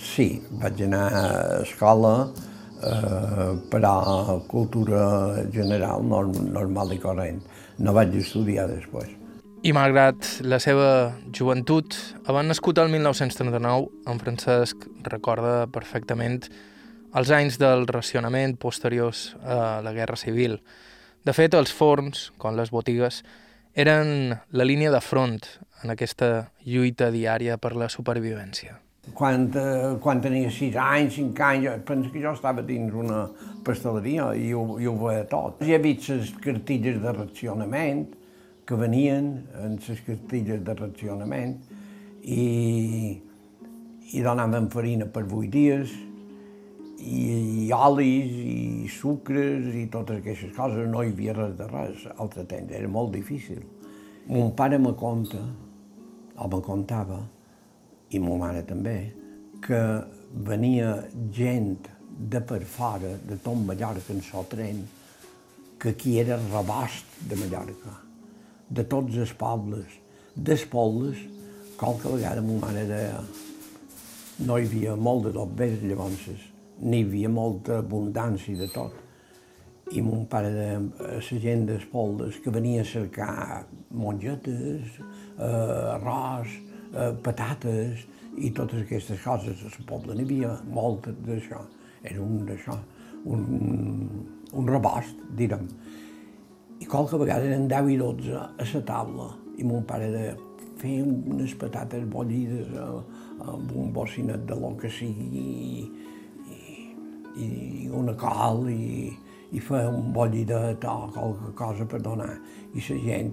Sí, 0.00 0.26
vaig 0.62 0.80
anar 0.86 1.04
a 1.12 1.24
escola 1.60 2.12
eh, 2.80 3.52
per 3.70 3.82
a 3.84 4.38
cultura 4.48 5.02
general 5.52 6.04
norm, 6.06 6.32
normal 6.54 6.94
i 6.94 6.98
corrent. 7.02 7.42
No 7.78 7.92
vaig 7.96 8.14
estudiar 8.16 8.66
després. 8.70 9.10
I 9.66 9.72
malgrat 9.74 10.28
la 10.46 10.60
seva 10.62 11.16
joventut, 11.34 11.96
havent 12.28 12.48
nascut 12.52 12.78
el 12.78 12.92
1939, 12.92 13.88
en 14.06 14.20
Francesc 14.22 14.86
recorda 15.08 15.66
perfectament 15.72 16.44
els 17.16 17.32
anys 17.32 17.58
del 17.58 17.86
racionament 17.88 18.56
posteriors 18.60 19.30
a 19.42 19.80
la 19.84 19.92
Guerra 19.96 20.16
Civil. 20.20 20.60
De 21.26 21.34
fet, 21.34 21.56
els 21.58 21.72
forns, 21.74 22.30
com 22.38 22.54
les 22.56 22.70
botigues, 22.70 23.24
eren 23.74 24.36
la 24.52 24.64
línia 24.68 24.92
de 24.94 25.02
front 25.02 25.40
en 25.82 25.92
aquesta 25.92 26.52
lluita 26.64 27.10
diària 27.10 27.58
per 27.58 27.74
la 27.76 27.90
supervivència. 27.92 28.78
Quan, 29.14 29.50
eh, 29.54 29.96
quan 30.02 30.20
tenia 30.20 30.50
sis 30.50 30.74
anys, 30.76 31.14
cinc 31.14 31.40
anys, 31.40 31.64
jo 31.64 31.74
penso 31.86 32.10
que 32.12 32.20
jo 32.20 32.32
estava 32.34 32.62
dins 32.66 32.92
una 32.92 33.28
pasteleria 33.64 34.32
i 34.34 34.52
ho, 34.52 34.78
i 34.82 34.86
ho 34.86 34.96
veia 34.98 35.24
tot. 35.30 35.62
Hi 35.62 35.76
havia 35.76 36.16
les 36.16 36.32
cartilles 36.42 36.98
de 37.02 37.12
racionament 37.12 38.06
que 38.66 38.74
venien 38.74 39.30
en 39.62 39.78
les 39.78 40.02
cartilles 40.06 40.64
de 40.66 40.74
racionament 40.74 41.54
i, 42.26 43.20
i 44.10 44.24
donaven 44.26 44.68
farina 44.74 45.06
per 45.06 45.22
vuit 45.30 45.52
dies 45.54 45.94
i, 46.98 47.22
i 47.66 47.70
olis 47.72 48.34
i 48.42 48.88
sucres 48.90 49.70
i 49.74 49.86
totes 49.92 50.20
aquestes 50.20 50.52
coses. 50.56 50.82
No 50.90 51.04
hi 51.04 51.14
havia 51.14 51.36
res 51.36 51.54
de 51.58 51.70
res 51.70 52.08
altre 52.16 52.44
temps, 52.50 52.74
era 52.74 52.90
molt 52.90 53.14
difícil. 53.14 53.62
Mon 54.26 54.50
pare 54.58 54.78
me 54.82 54.92
conta, 54.98 55.38
o 56.36 56.48
me 56.50 56.60
contava, 56.60 57.20
i 58.10 58.20
ma 58.22 58.36
mare 58.40 58.62
també, 58.66 58.96
que 59.62 59.80
venia 60.46 60.92
gent 61.34 61.76
de 62.16 62.40
per 62.40 62.62
fora, 62.64 63.16
de 63.28 63.38
tot 63.42 63.58
Mallorca 63.66 64.12
en 64.12 64.22
so 64.24 64.44
tren, 64.50 64.84
que 65.78 65.90
aquí 65.92 66.18
era 66.18 66.36
rebost 66.36 67.18
de 67.28 67.36
Mallorca, 67.36 67.96
de 68.68 68.84
tots 68.84 69.16
els 69.16 69.32
pobles, 69.36 69.98
dels 70.34 70.64
pobles, 70.72 71.18
qualque 71.76 72.08
vegada 72.08 72.42
ma 72.44 72.60
mare 72.66 72.86
deia 72.88 73.18
no 74.46 74.58
hi 74.58 74.66
havia 74.68 74.94
molt 74.96 75.26
de 75.28 75.32
tot 75.32 75.52
bé 75.56 75.70
llavors, 75.82 76.26
ni 76.80 77.00
hi 77.00 77.04
havia 77.06 77.28
molta 77.32 77.80
abundància 77.80 78.56
de 78.56 78.68
tot. 78.72 79.02
I 79.96 80.02
mon 80.02 80.26
pare 80.28 80.50
deia 80.52 80.78
a 80.80 81.12
la 81.16 81.40
gent 81.40 81.66
dels 81.68 81.84
pobles 81.92 82.40
que 82.42 82.52
venia 82.52 82.82
a 82.82 82.88
cercar 82.88 83.66
mongetes, 83.94 84.98
eh, 84.98 85.94
arròs, 85.94 86.56
eh, 86.96 87.12
patates 87.22 88.06
i 88.36 88.50
totes 88.56 88.84
aquestes 88.84 89.22
coses. 89.24 89.62
Al 89.64 89.86
poble 89.88 90.16
n'hi 90.16 90.26
havia 90.26 90.56
molt 90.72 91.10
d'això. 91.26 91.62
Era 92.06 92.22
un 92.22 92.44
d'això, 92.46 92.76
un, 93.32 93.46
un 94.52 94.68
rebost, 94.70 95.22
direm. 95.38 95.66
I 96.80 96.86
qualque 96.86 97.18
vegada 97.20 97.48
eren 97.48 97.68
10 97.70 97.92
i 97.94 97.96
12 98.00 98.36
a 98.36 98.66
la 98.72 98.82
taula 98.84 99.30
i 99.56 99.64
mon 99.64 99.84
pare 99.88 100.10
deia 100.12 100.34
fer 100.76 100.98
unes 101.00 101.54
patates 101.56 102.04
bollides 102.12 102.74
amb 102.76 103.70
un 103.72 103.92
bocinet 103.96 104.44
de 104.48 104.58
lo 104.60 104.74
que 104.76 104.90
sigui 104.92 105.44
i, 106.52 106.66
i 107.40 107.48
una 107.88 108.12
col 108.20 108.68
i, 108.68 109.08
i 109.56 109.62
fer 109.62 109.86
un 109.88 110.12
bollidet 110.12 110.84
o 110.84 110.96
qualque 111.14 111.54
cosa 111.56 111.88
per 111.88 112.02
donar. 112.04 112.34
I 112.76 112.84
la 112.90 112.98
gent, 113.06 113.32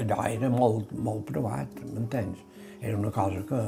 allò 0.00 0.22
era 0.24 0.48
molt, 0.48 0.94
molt 0.96 1.26
provat, 1.28 1.82
m'entens? 1.84 2.46
Era 2.80 2.96
una 2.98 3.10
cosa 3.10 3.44
que... 3.46 3.62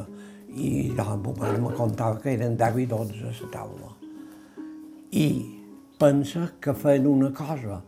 I 0.52 0.92
la 0.92 1.16
meva 1.16 1.48
me 1.56 1.70
contava 1.72 2.18
que 2.20 2.34
eren 2.34 2.58
10 2.60 2.82
i 2.82 2.84
12 2.86 3.22
a 3.24 3.30
la 3.32 3.46
taula. 3.54 3.88
I 5.16 5.28
pensa 5.96 6.50
que 6.60 6.74
feien 6.76 7.06
una 7.08 7.30
cosa. 7.32 7.78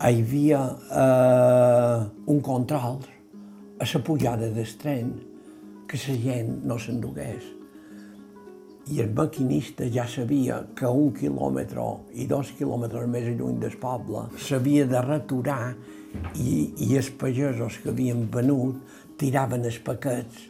Hi 0.00 0.18
havia 0.18 0.64
eh, 1.04 2.10
un 2.26 2.40
control 2.40 2.98
a 3.78 3.86
la 3.86 4.02
pujada 4.02 4.50
del 4.50 4.76
tren 4.82 5.14
que 5.86 5.98
la 6.08 6.16
gent 6.24 6.60
no 6.64 6.78
s'endugués. 6.78 7.46
I 8.90 9.00
el 9.04 9.14
maquinista 9.14 9.86
ja 9.86 10.06
sabia 10.08 10.64
que 10.74 10.86
un 10.86 11.12
quilòmetre 11.14 11.86
i 12.18 12.26
dos 12.26 12.50
quilòmetres 12.58 13.06
més 13.06 13.28
lluny 13.38 13.60
del 13.62 13.76
poble 13.78 14.26
s'havia 14.38 14.86
de 14.90 15.02
raturar 15.06 15.74
i, 16.34 16.72
i 16.86 16.96
els 16.98 17.10
pagesos 17.20 17.78
que 17.82 17.92
havien 17.92 18.26
venut 18.32 18.99
tiraven 19.20 19.66
els 19.68 19.78
paquets 19.84 20.46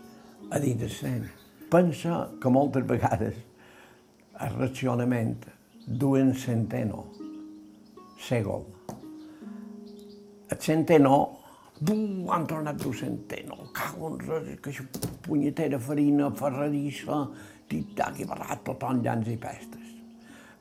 a 0.50 0.61
dins 0.62 0.98
tren. 1.00 1.24
Pensa 1.70 2.22
que 2.42 2.52
moltes 2.52 2.87
vegades 2.87 3.38
el 4.40 4.54
racionament 4.56 5.44
duen 5.87 6.33
centeno, 6.38 7.04
segol. 8.28 8.64
El 10.50 10.59
centeno 10.59 11.40
Bum, 11.80 12.26
han 12.28 12.42
tornat 12.44 12.76
d'un 12.76 12.92
centeno, 12.92 13.56
cago 13.72 14.11
en 14.11 14.18
res, 14.20 14.48
que 14.61 14.68
això 14.68 14.85
punyetera 15.24 15.78
farina, 15.80 16.26
ferrarissa, 16.37 17.22
tic-tac 17.70 18.18
i 18.20 18.26
barrat, 18.28 18.61
tothom 18.66 19.00
llans 19.00 19.30
i 19.33 19.38
pestes. 19.40 19.94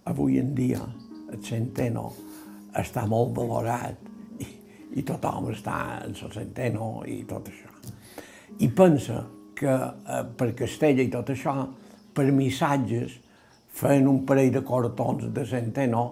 Avui 0.07 0.39
en 0.39 0.53
dia 0.55 0.79
el 0.79 1.41
centeno 1.43 2.05
està 2.79 3.03
molt 3.11 3.35
valorat 3.35 4.07
i, 4.39 4.47
i 4.95 5.03
tothom 5.03 5.51
està 5.51 5.75
en 6.05 6.15
el 6.15 6.31
centeno 6.37 6.87
i 7.03 7.19
tot 7.27 7.51
això. 7.51 7.68
I 8.59 8.67
pensa 8.67 9.23
que 9.55 9.71
eh, 9.71 10.23
per 10.35 10.51
Castella 10.53 11.03
i 11.03 11.11
tot 11.11 11.29
això, 11.31 11.53
per 12.15 12.25
missatges, 12.35 13.13
feien 13.79 14.09
un 14.11 14.25
parell 14.27 14.51
de 14.51 14.61
cortons 14.67 15.29
de 15.31 15.45
centeno 15.47 16.03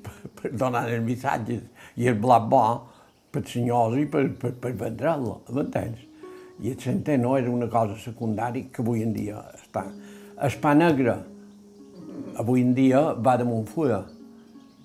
per, 0.00 0.14
per 0.38 0.52
donar 0.56 0.86
els 0.88 1.04
missatges 1.04 1.66
i 2.00 2.08
el 2.08 2.16
blat 2.22 2.48
bo 2.48 2.62
per 3.32 3.44
senyors 3.48 3.98
i 4.00 4.06
per, 4.08 4.24
per, 4.40 4.54
per 4.56 4.72
vendre'l, 4.80 5.28
m'entens? 5.52 6.08
I 6.62 6.72
el 6.72 6.80
centeno 6.80 7.36
era 7.36 7.50
una 7.50 7.68
cosa 7.68 7.98
secundària 8.00 8.72
que 8.72 8.80
avui 8.84 9.04
en 9.04 9.12
dia 9.12 9.40
està. 9.52 9.84
El 10.40 10.58
pa 10.62 10.72
negre, 10.78 11.16
avui 12.40 12.64
en 12.64 12.72
dia 12.76 13.00
va 13.20 13.36
de 13.36 13.44
Montfulla, 13.48 14.04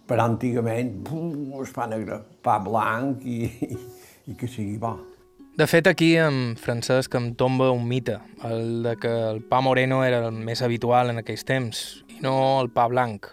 però 0.07 0.27
antigament, 0.27 0.95
bum, 1.07 1.53
el 1.59 1.71
pa 1.75 1.87
negre, 1.91 2.19
pa 2.43 2.57
blanc 2.63 3.23
i, 3.23 3.45
i, 3.47 3.77
i 4.31 4.35
que 4.39 4.49
sigui 4.51 4.75
bo. 4.81 4.97
De 5.57 5.65
fet, 5.65 5.87
aquí 5.87 6.11
en 6.21 6.53
Francesc 6.53 7.15
em 7.17 7.31
tomba 7.33 7.71
un 7.73 7.87
mite, 7.89 8.19
el 8.45 8.83
de 8.85 8.91
que 9.01 9.09
el 9.09 9.39
pa 9.41 9.57
moreno 9.65 10.03
era 10.05 10.19
el 10.27 10.35
més 10.37 10.61
habitual 10.61 11.09
en 11.09 11.17
aquells 11.17 11.47
temps, 11.49 11.79
i 12.13 12.19
no 12.21 12.33
el 12.61 12.69
pa 12.69 12.85
blanc, 12.91 13.25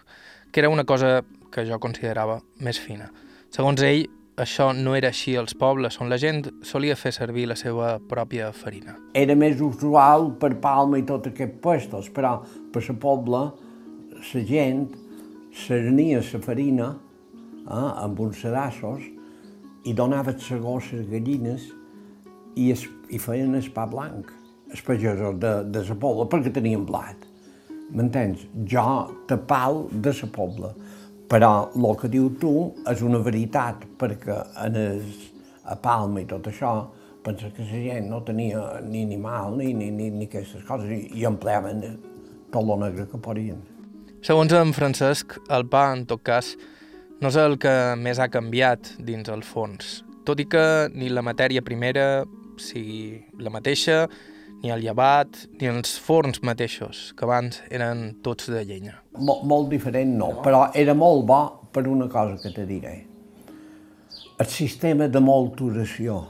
que 0.49 0.63
era 0.63 0.71
una 0.73 0.87
cosa 0.89 1.19
que 1.53 1.67
jo 1.69 1.77
considerava 1.77 2.39
més 2.65 2.79
fina. 2.81 3.11
Segons 3.53 3.85
ell, 3.85 4.07
això 4.41 4.71
no 4.73 4.95
era 4.97 5.13
així 5.13 5.35
als 5.37 5.53
pobles, 5.53 5.99
on 6.01 6.09
la 6.09 6.17
gent 6.17 6.41
solia 6.65 6.97
fer 6.97 7.13
servir 7.13 7.45
la 7.53 7.59
seva 7.61 7.99
pròpia 8.09 8.49
farina. 8.57 8.97
Era 9.13 9.37
més 9.37 9.61
usual 9.61 10.31
per 10.41 10.55
Palma 10.65 10.97
i 10.97 11.05
tots 11.05 11.29
aquests 11.29 11.61
puestos, 11.61 12.09
però 12.09 12.39
per 12.73 12.87
la 12.89 12.99
poble 13.05 13.45
la 14.17 14.45
gent 14.49 14.87
serenia 15.53 16.25
la 16.25 16.45
farina 16.49 16.89
eh, 16.89 17.89
amb 18.01 18.19
uns 18.19 18.41
sedassos 18.41 19.11
i 19.85 19.93
donava 19.93 20.33
segó 20.41 20.79
a 20.79 20.85
les 20.89 21.05
gallines 21.05 21.73
i, 22.55 22.71
es, 22.71 22.85
i 23.11 23.19
feien 23.21 23.55
el 23.55 23.69
pa 23.75 23.85
blanc, 23.89 24.31
els 24.71 24.81
pagesos 24.85 25.39
de, 25.39 25.53
de 25.71 25.83
la 25.87 25.97
pobla, 25.99 26.27
perquè 26.31 26.53
tenien 26.55 26.85
blat. 26.87 27.27
M'entens? 27.95 28.47
Jo 28.67 28.85
tapal 29.29 29.85
de 29.91 30.13
la 30.15 30.29
pobla. 30.33 30.73
Però 31.29 31.51
el 31.73 31.95
que 31.97 32.09
diu 32.11 32.29
tu 32.41 32.53
és 32.89 33.01
una 33.05 33.19
veritat, 33.25 33.85
perquè 33.99 34.37
en 34.65 34.77
es, 34.81 35.29
a 35.65 35.77
Palma 35.81 36.21
i 36.21 36.27
tot 36.29 36.47
això, 36.51 36.75
pensa 37.25 37.49
que 37.49 37.65
la 37.65 37.79
gent 37.81 38.09
no 38.11 38.21
tenia 38.21 38.81
ni 38.85 39.01
animal 39.03 39.57
ni, 39.57 39.73
ni, 39.73 39.89
ni, 39.89 40.11
ni 40.13 40.27
aquestes 40.29 40.63
coses 40.67 40.91
i, 40.93 40.99
i 41.17 41.25
empleaven 41.25 41.81
tot 42.53 42.61
el 42.61 42.77
negre 42.83 43.07
que 43.09 43.17
podien. 43.17 43.63
Segons 44.25 44.53
en 44.57 44.73
Francesc, 44.73 45.37
el 45.53 45.65
pa, 45.69 45.87
en 45.93 46.05
tot 46.09 46.21
cas, 46.25 46.53
no 47.21 47.29
és 47.31 47.37
el 47.41 47.57
que 47.61 47.73
més 47.97 48.21
ha 48.21 48.29
canviat 48.29 48.95
dins 49.05 49.29
el 49.33 49.43
fons, 49.45 50.03
tot 50.25 50.41
i 50.41 50.47
que 50.49 50.65
ni 50.93 51.09
la 51.13 51.23
matèria 51.25 51.65
primera 51.65 52.25
sigui 52.61 53.25
la 53.39 53.51
mateixa, 53.53 54.05
ni 54.63 54.71
el 54.73 54.81
llevat, 54.81 55.45
ni 55.59 55.69
els 55.69 55.97
forns 56.01 56.41
mateixos, 56.45 57.11
que 57.17 57.25
abans 57.27 57.59
eren 57.69 58.15
tots 58.25 58.49
de 58.49 58.63
llenya. 58.65 58.95
Mol, 59.17 59.43
molt 59.45 59.69
diferent 59.73 60.15
no, 60.19 60.31
però 60.45 60.69
era 60.73 60.95
molt 60.97 61.25
bo 61.29 61.41
per 61.75 61.85
una 61.91 62.07
cosa 62.11 62.39
que 62.41 62.53
te 62.55 62.65
diré. 62.65 62.95
El 64.39 64.47
sistema 64.51 65.07
de 65.07 65.21
molturació. 65.23 66.23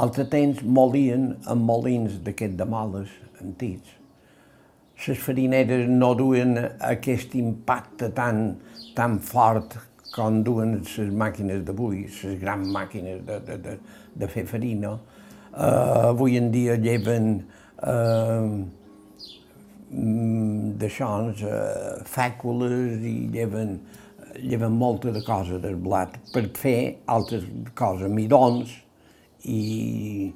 Altre 0.00 0.26
temps 0.30 0.60
molien 0.62 1.32
amb 1.50 1.66
molins 1.66 2.20
d'aquests 2.24 2.58
de 2.60 2.66
moles 2.68 3.10
antics. 3.42 3.96
Les 5.06 5.18
farineres 5.18 5.88
no 5.88 6.12
duen 6.14 6.58
aquest 6.86 7.34
impacte 7.40 8.10
tan, 8.16 8.58
tan 8.94 9.16
fort 9.24 9.78
com 10.14 10.42
duen 10.44 10.76
les 10.82 11.14
màquines 11.22 11.64
d'avui, 11.64 12.04
les 12.10 12.38
grans 12.40 12.68
màquines 12.74 13.22
de, 13.26 13.38
de, 13.46 13.56
de, 13.64 13.76
de 14.20 14.28
fer 14.28 14.44
farina. 14.50 14.98
Uh, 15.50 16.10
avui 16.12 16.36
en 16.38 16.50
dia 16.54 16.76
lleven 16.78 17.40
uh, 17.82 18.50
d'això, 20.78 21.08
uh, 21.26 22.04
i 23.02 23.14
lleven, 23.34 23.80
lleven 24.38 24.76
moltes 24.78 25.16
de 25.16 25.22
coses 25.26 25.58
del 25.62 25.74
blat 25.74 26.14
per 26.30 26.44
fer 26.54 26.76
altres 27.10 27.48
coses, 27.74 28.06
midons 28.14 28.76
i, 29.42 30.30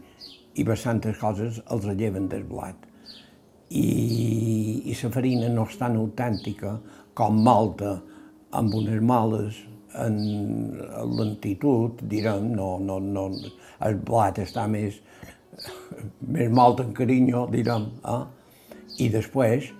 i 0.59 0.67
bastantes 0.67 1.17
coses 1.21 1.63
els 1.71 1.87
lleven 1.95 2.27
del 2.29 2.43
blat. 2.43 2.75
I, 3.71 3.87
i 4.91 4.99
la 4.99 5.13
farina 5.15 5.49
no 5.49 5.69
és 5.71 5.79
tan 5.79 5.95
autèntica 5.97 6.75
com 7.15 7.39
malta, 7.39 8.01
amb 8.55 8.75
unes 8.75 9.01
males 9.03 9.63
en 10.03 10.19
lentitud, 11.19 12.03
direm, 12.11 12.51
no, 12.57 12.79
no, 12.83 12.99
no, 13.01 13.29
el 13.87 13.99
blat 14.07 14.41
està 14.43 14.67
més, 14.71 14.99
més 16.27 16.51
malt 16.51 16.83
en 16.85 16.93
carinyo, 16.97 17.47
direm, 17.53 17.89
eh? 18.11 18.23
i 19.05 19.09
després 19.13 19.71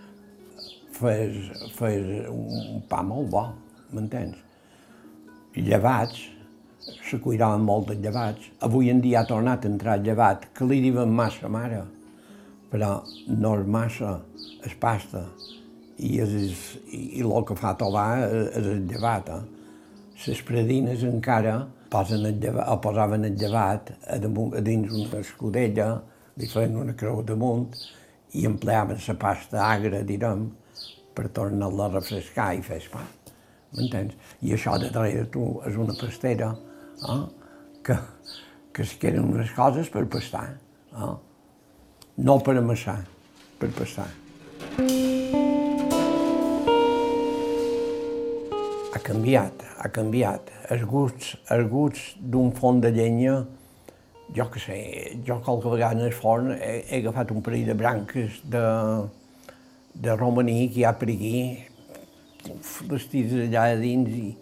fes, 0.95 1.37
fes 1.75 2.31
un 2.31 2.85
pa 2.91 3.03
molt 3.07 3.31
bo, 3.33 3.49
m'entens? 3.95 4.39
Llevats, 5.55 6.29
se 7.05 7.21
cuidaven 7.23 7.65
molt 7.65 7.91
de 7.91 7.99
llevats. 8.03 8.51
Avui 8.67 8.91
en 8.91 9.01
dia 9.01 9.23
ha 9.23 9.29
tornat 9.29 9.65
a 9.65 9.71
entrar 9.71 10.01
llevat, 10.03 10.49
que 10.55 10.67
li 10.69 10.81
diuen 10.85 11.13
massa 11.15 11.49
mare, 11.49 11.83
però 12.71 12.97
no 13.31 13.55
és 13.61 13.67
massa, 13.71 14.17
és 14.67 14.75
pasta 14.81 15.25
i, 15.99 16.19
és, 16.21 16.57
i 16.91 17.23
el 17.23 17.35
que 17.47 17.57
fa 17.59 17.75
tovar 17.79 18.09
és 18.27 18.65
el 18.65 18.87
llevat. 18.91 19.31
Eh? 19.31 19.54
Les 20.15 20.41
predines 20.47 21.03
encara 21.05 21.57
posen 21.91 22.27
el 22.27 22.39
llevat, 22.43 22.69
o 22.71 22.79
posaven 22.83 23.27
el 23.29 23.37
llevat 23.39 23.93
a, 24.07 24.19
damunt, 24.23 24.55
a 24.59 24.63
dins 24.65 24.93
una 24.93 25.21
escudella, 25.21 25.89
li 26.39 26.49
feien 26.51 26.77
una 26.81 26.95
creu 26.99 27.23
damunt 27.27 27.75
i 28.35 28.47
empleaven 28.49 28.99
la 29.07 29.17
pasta 29.21 29.63
agra, 29.67 30.03
direm, 30.07 30.49
per 31.15 31.29
tornar-la 31.35 31.87
a 31.87 31.93
refrescar 31.95 32.51
i 32.59 32.63
fer 32.67 32.81
pa. 32.93 33.05
M'entens? 33.75 34.15
I 34.43 34.55
això 34.55 34.77
de 34.79 34.91
darrere 34.95 35.27
tu 35.35 35.47
és 35.67 35.79
una 35.79 35.95
pastera 35.99 36.53
eh? 36.55 37.23
que, 37.87 37.99
que 38.75 38.87
es 38.87 38.95
queden 39.03 39.31
unes 39.31 39.55
coses 39.55 39.91
per 39.91 40.07
pastar. 40.11 40.47
Eh? 40.95 41.15
No 42.27 42.39
per 42.43 42.59
amassar, 42.59 43.01
per 43.59 43.75
pastar. 43.75 44.11
Ha 48.95 49.01
canviat, 49.03 49.65
ha 49.83 49.91
canviat. 49.91 50.51
Els 50.71 50.85
gusts, 50.87 51.35
els 51.51 51.67
gusts 51.71 52.15
d'un 52.21 52.53
forn 52.55 52.81
de 52.85 52.93
llenya, 52.95 53.41
jo 54.35 54.47
que 54.51 54.63
sé, 54.63 54.79
jo 55.27 55.41
qualque 55.45 55.73
vegada 55.73 55.99
en 55.99 56.07
el 56.07 56.15
forn 56.15 56.55
he, 56.55 56.79
he 56.89 57.01
agafat 57.03 57.35
un 57.35 57.43
parell 57.45 57.67
de 57.69 57.75
branques 57.79 58.39
de, 58.51 58.63
de 60.07 60.17
romaní 60.17 60.69
que 60.71 60.81
hi 60.81 60.87
ha 60.87 60.95
per 60.99 61.11
aquí, 61.11 61.37
les 62.91 63.07
tires 63.11 63.45
allà 63.49 63.67
a 63.73 63.77
dins 63.83 64.15
i 64.15 64.33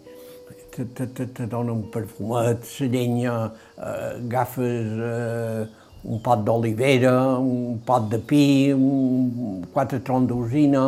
te, 0.73 0.85
te, 0.85 1.07
te, 1.07 1.27
te 1.27 1.49
dona 1.49 1.73
un 1.73 1.85
perfumet, 1.93 2.65
la 2.79 2.89
llenya, 2.93 3.35
eh, 3.77 4.07
agafes 4.23 4.97
eh, 5.09 5.67
un 6.03 6.23
pot 6.23 6.41
d'olivera, 6.45 7.13
un 7.39 7.77
pot 7.85 8.09
de 8.11 8.19
pi, 8.19 8.45
un, 8.73 9.61
quatre 9.73 10.01
troncs 10.05 10.29
d'usina, 10.29 10.87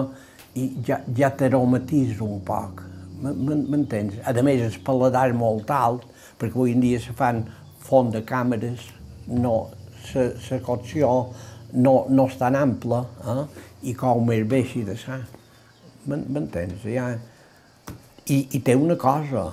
i 0.58 0.72
ja, 0.88 1.02
ja 1.18 1.30
t'aromatitza 1.36 2.24
un 2.26 2.42
poc 2.46 2.86
m'entens? 3.22 4.20
A 4.26 4.34
més, 4.46 4.62
el 4.66 4.82
paladar 4.86 5.28
és 5.30 5.38
molt 5.38 5.72
alt, 5.72 6.06
perquè 6.40 6.58
avui 6.58 6.76
en 6.76 6.84
dia 6.84 7.00
se 7.00 7.16
fan 7.16 7.44
font 7.86 8.12
de 8.14 8.22
càmeres, 8.26 8.90
no, 9.28 9.56
la 10.16 10.60
cocció 10.66 11.12
no, 11.74 11.96
no 12.10 12.26
és 12.30 12.36
tan 12.40 12.56
ampla 12.58 13.02
eh? 13.32 13.46
i 13.90 13.94
cou 13.98 14.22
més 14.26 14.46
bé 14.48 14.62
així 14.64 14.84
de 14.88 14.98
sa. 15.00 15.20
M'entens? 16.10 16.86
Ja... 16.86 17.14
I, 18.26 18.40
I 18.58 18.60
té 18.66 18.74
una 18.74 18.96
cosa, 18.98 19.52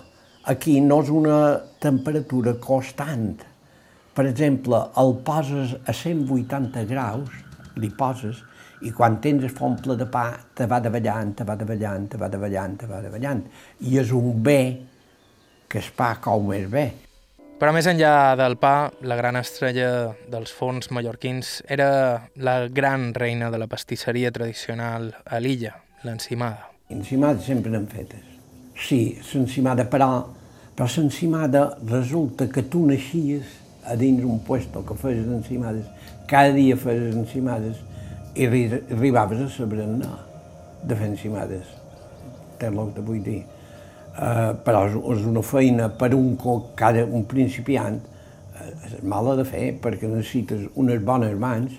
aquí 0.48 0.78
no 0.80 1.02
és 1.02 1.10
una 1.12 1.38
temperatura 1.82 2.54
constant. 2.56 3.42
Per 4.16 4.24
exemple, 4.24 4.78
el 4.96 5.12
poses 5.26 5.74
a 5.84 5.92
180 5.92 6.86
graus, 6.88 7.34
li 7.76 7.90
poses, 7.98 8.40
i 8.82 8.90
quan 8.94 9.20
tens 9.22 9.44
el 9.46 9.52
font 9.54 9.76
ple 9.82 9.96
de 9.98 10.08
pa, 10.10 10.26
te 10.54 10.66
va 10.70 10.80
davallant, 10.82 11.34
te 11.38 11.46
va 11.46 11.56
davallant, 11.58 12.08
te 12.10 12.18
va 12.18 12.28
davallant, 12.32 12.76
te 12.80 12.88
va 12.90 13.00
davallant. 13.04 13.42
I 13.86 13.98
és 14.02 14.10
un 14.16 14.42
bé 14.42 14.60
que 15.70 15.80
el 15.80 15.90
pa 15.96 16.16
cou 16.22 16.42
més 16.48 16.68
bé. 16.70 16.86
Però 17.62 17.70
més 17.70 17.86
enllà 17.86 18.34
del 18.34 18.56
pa, 18.58 18.90
la 19.06 19.14
gran 19.14 19.38
estrella 19.38 20.10
dels 20.30 20.50
forns 20.50 20.90
mallorquins 20.90 21.60
era 21.70 22.26
la 22.42 22.56
gran 22.66 23.12
reina 23.14 23.52
de 23.54 23.60
la 23.62 23.68
pastisseria 23.70 24.32
tradicional 24.34 25.12
a 25.24 25.38
l'illa, 25.38 25.76
l'encimada. 26.02 26.66
Encimada 26.90 27.38
sempre 27.40 27.70
n'han 27.70 27.86
fetes. 27.86 28.26
Sí, 28.74 29.14
l'encimada, 29.30 29.86
però, 29.86 30.10
però 30.74 30.90
l'encimada 30.96 31.68
resulta 31.86 32.50
que 32.50 32.66
tu 32.66 32.82
naixies 32.88 33.60
a 33.86 33.94
dins 33.96 34.26
un 34.26 34.42
puesto 34.42 34.82
que 34.86 34.98
fes 34.98 35.22
encimades, 35.22 35.86
cada 36.26 36.50
dia 36.52 36.76
fes 36.76 37.14
encimades, 37.14 37.78
i 38.34 38.46
arribaves 38.46 39.40
a 39.40 39.48
saber 39.50 39.86
no, 39.86 40.12
de 40.82 40.96
fer 40.96 41.10
encimades, 41.10 41.68
té 42.58 42.70
el 42.70 42.94
que 42.94 43.04
vull 43.04 43.20
dir. 43.24 43.42
Uh, 44.12 44.52
però 44.60 44.82
és 44.88 45.22
una 45.24 45.40
feina 45.40 45.86
per 45.88 46.10
un, 46.12 46.34
cada, 46.76 47.04
un 47.04 47.24
principiant, 47.28 47.96
uh, 47.96 48.66
és 48.88 48.98
mala 49.08 49.38
de 49.38 49.46
fer 49.48 49.70
perquè 49.80 50.10
necessites 50.10 50.66
unes 50.76 51.00
bones 51.00 51.32
mans, 51.40 51.78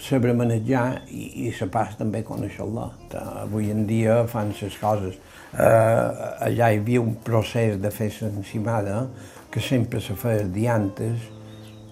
saber 0.00 0.32
manejar 0.32 1.02
i, 1.12 1.26
i 1.44 1.52
la 1.60 1.68
pas 1.72 1.92
també 1.98 2.22
conèixer-la. 2.24 2.86
Avui 3.44 3.68
en 3.72 3.84
dia 3.88 4.22
fan 4.32 4.54
les 4.56 4.80
coses. 4.80 5.20
Uh, 5.50 6.46
allà 6.46 6.70
hi 6.70 6.80
havia 6.80 7.02
un 7.02 7.16
procés 7.26 7.76
de 7.82 7.90
fer 7.92 8.08
l'encimada 8.20 9.06
que 9.50 9.60
sempre 9.60 10.00
se 10.00 10.14
feia 10.16 10.46
diantes 10.46 11.26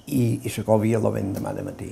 i, 0.06 0.38
i 0.40 0.48
se 0.48 0.64
covia 0.64 1.02
la 1.02 1.12
vent 1.12 1.34
demà 1.36 1.52
de 1.52 1.66
matí. 1.66 1.90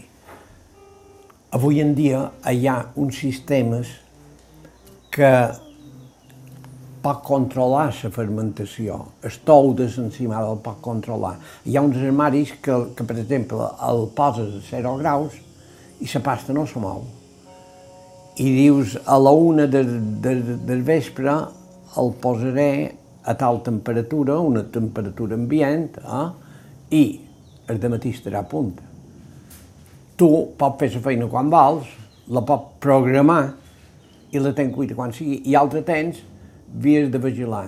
Avui 1.55 1.79
en 1.79 1.93
dia 1.95 2.25
hi 2.51 2.67
ha 2.67 2.75
uns 2.99 3.21
sistemes 3.23 3.87
que 5.15 5.29
pot 7.05 7.21
controlar 7.23 7.85
la 7.95 8.11
fermentació. 8.11 8.97
El 9.23 9.37
tou 9.47 9.71
de 9.79 9.87
l'encimada 9.87 10.51
el 10.51 10.59
pot 10.65 10.81
controlar. 10.83 11.37
Hi 11.63 11.77
ha 11.77 11.85
uns 11.87 12.01
armaris 12.03 12.57
que, 12.63 12.75
que 12.99 13.07
per 13.07 13.19
exemple, 13.23 13.69
el 13.89 14.09
poses 14.19 14.57
a 14.59 14.65
0 14.73 14.97
graus 15.05 15.37
i 16.03 16.11
la 16.11 16.25
pasta 16.27 16.57
no 16.57 16.67
se 16.67 16.83
mou. 16.83 17.07
I 18.43 18.49
dius, 18.51 18.99
a 19.07 19.17
la 19.23 19.31
una 19.31 19.69
del, 19.71 19.95
del, 20.21 20.43
del 20.67 20.83
vespre 20.83 21.31
el 22.03 22.13
posaré 22.21 22.73
a 23.23 23.37
tal 23.39 23.63
temperatura, 23.63 24.41
una 24.43 24.67
temperatura 24.67 25.39
ambient, 25.39 25.95
eh? 26.03 26.27
i 26.91 27.07
el 27.71 27.81
matí 27.91 28.11
estarà 28.19 28.43
a 28.43 28.51
punt 28.51 28.86
tu 30.17 30.29
pots 30.57 30.81
fer 30.81 30.89
la 30.95 31.03
feina 31.05 31.29
quan 31.29 31.51
vols, 31.53 31.89
la 32.33 32.41
pots 32.49 32.79
programar 32.81 33.43
i 34.33 34.41
la 34.41 34.53
tens 34.57 34.73
cuita 34.75 34.97
quan 34.97 35.13
sigui, 35.13 35.43
i 35.45 35.57
altre 35.59 35.83
temps 35.85 36.23
havies 36.77 37.11
de 37.13 37.21
vigilar. 37.21 37.67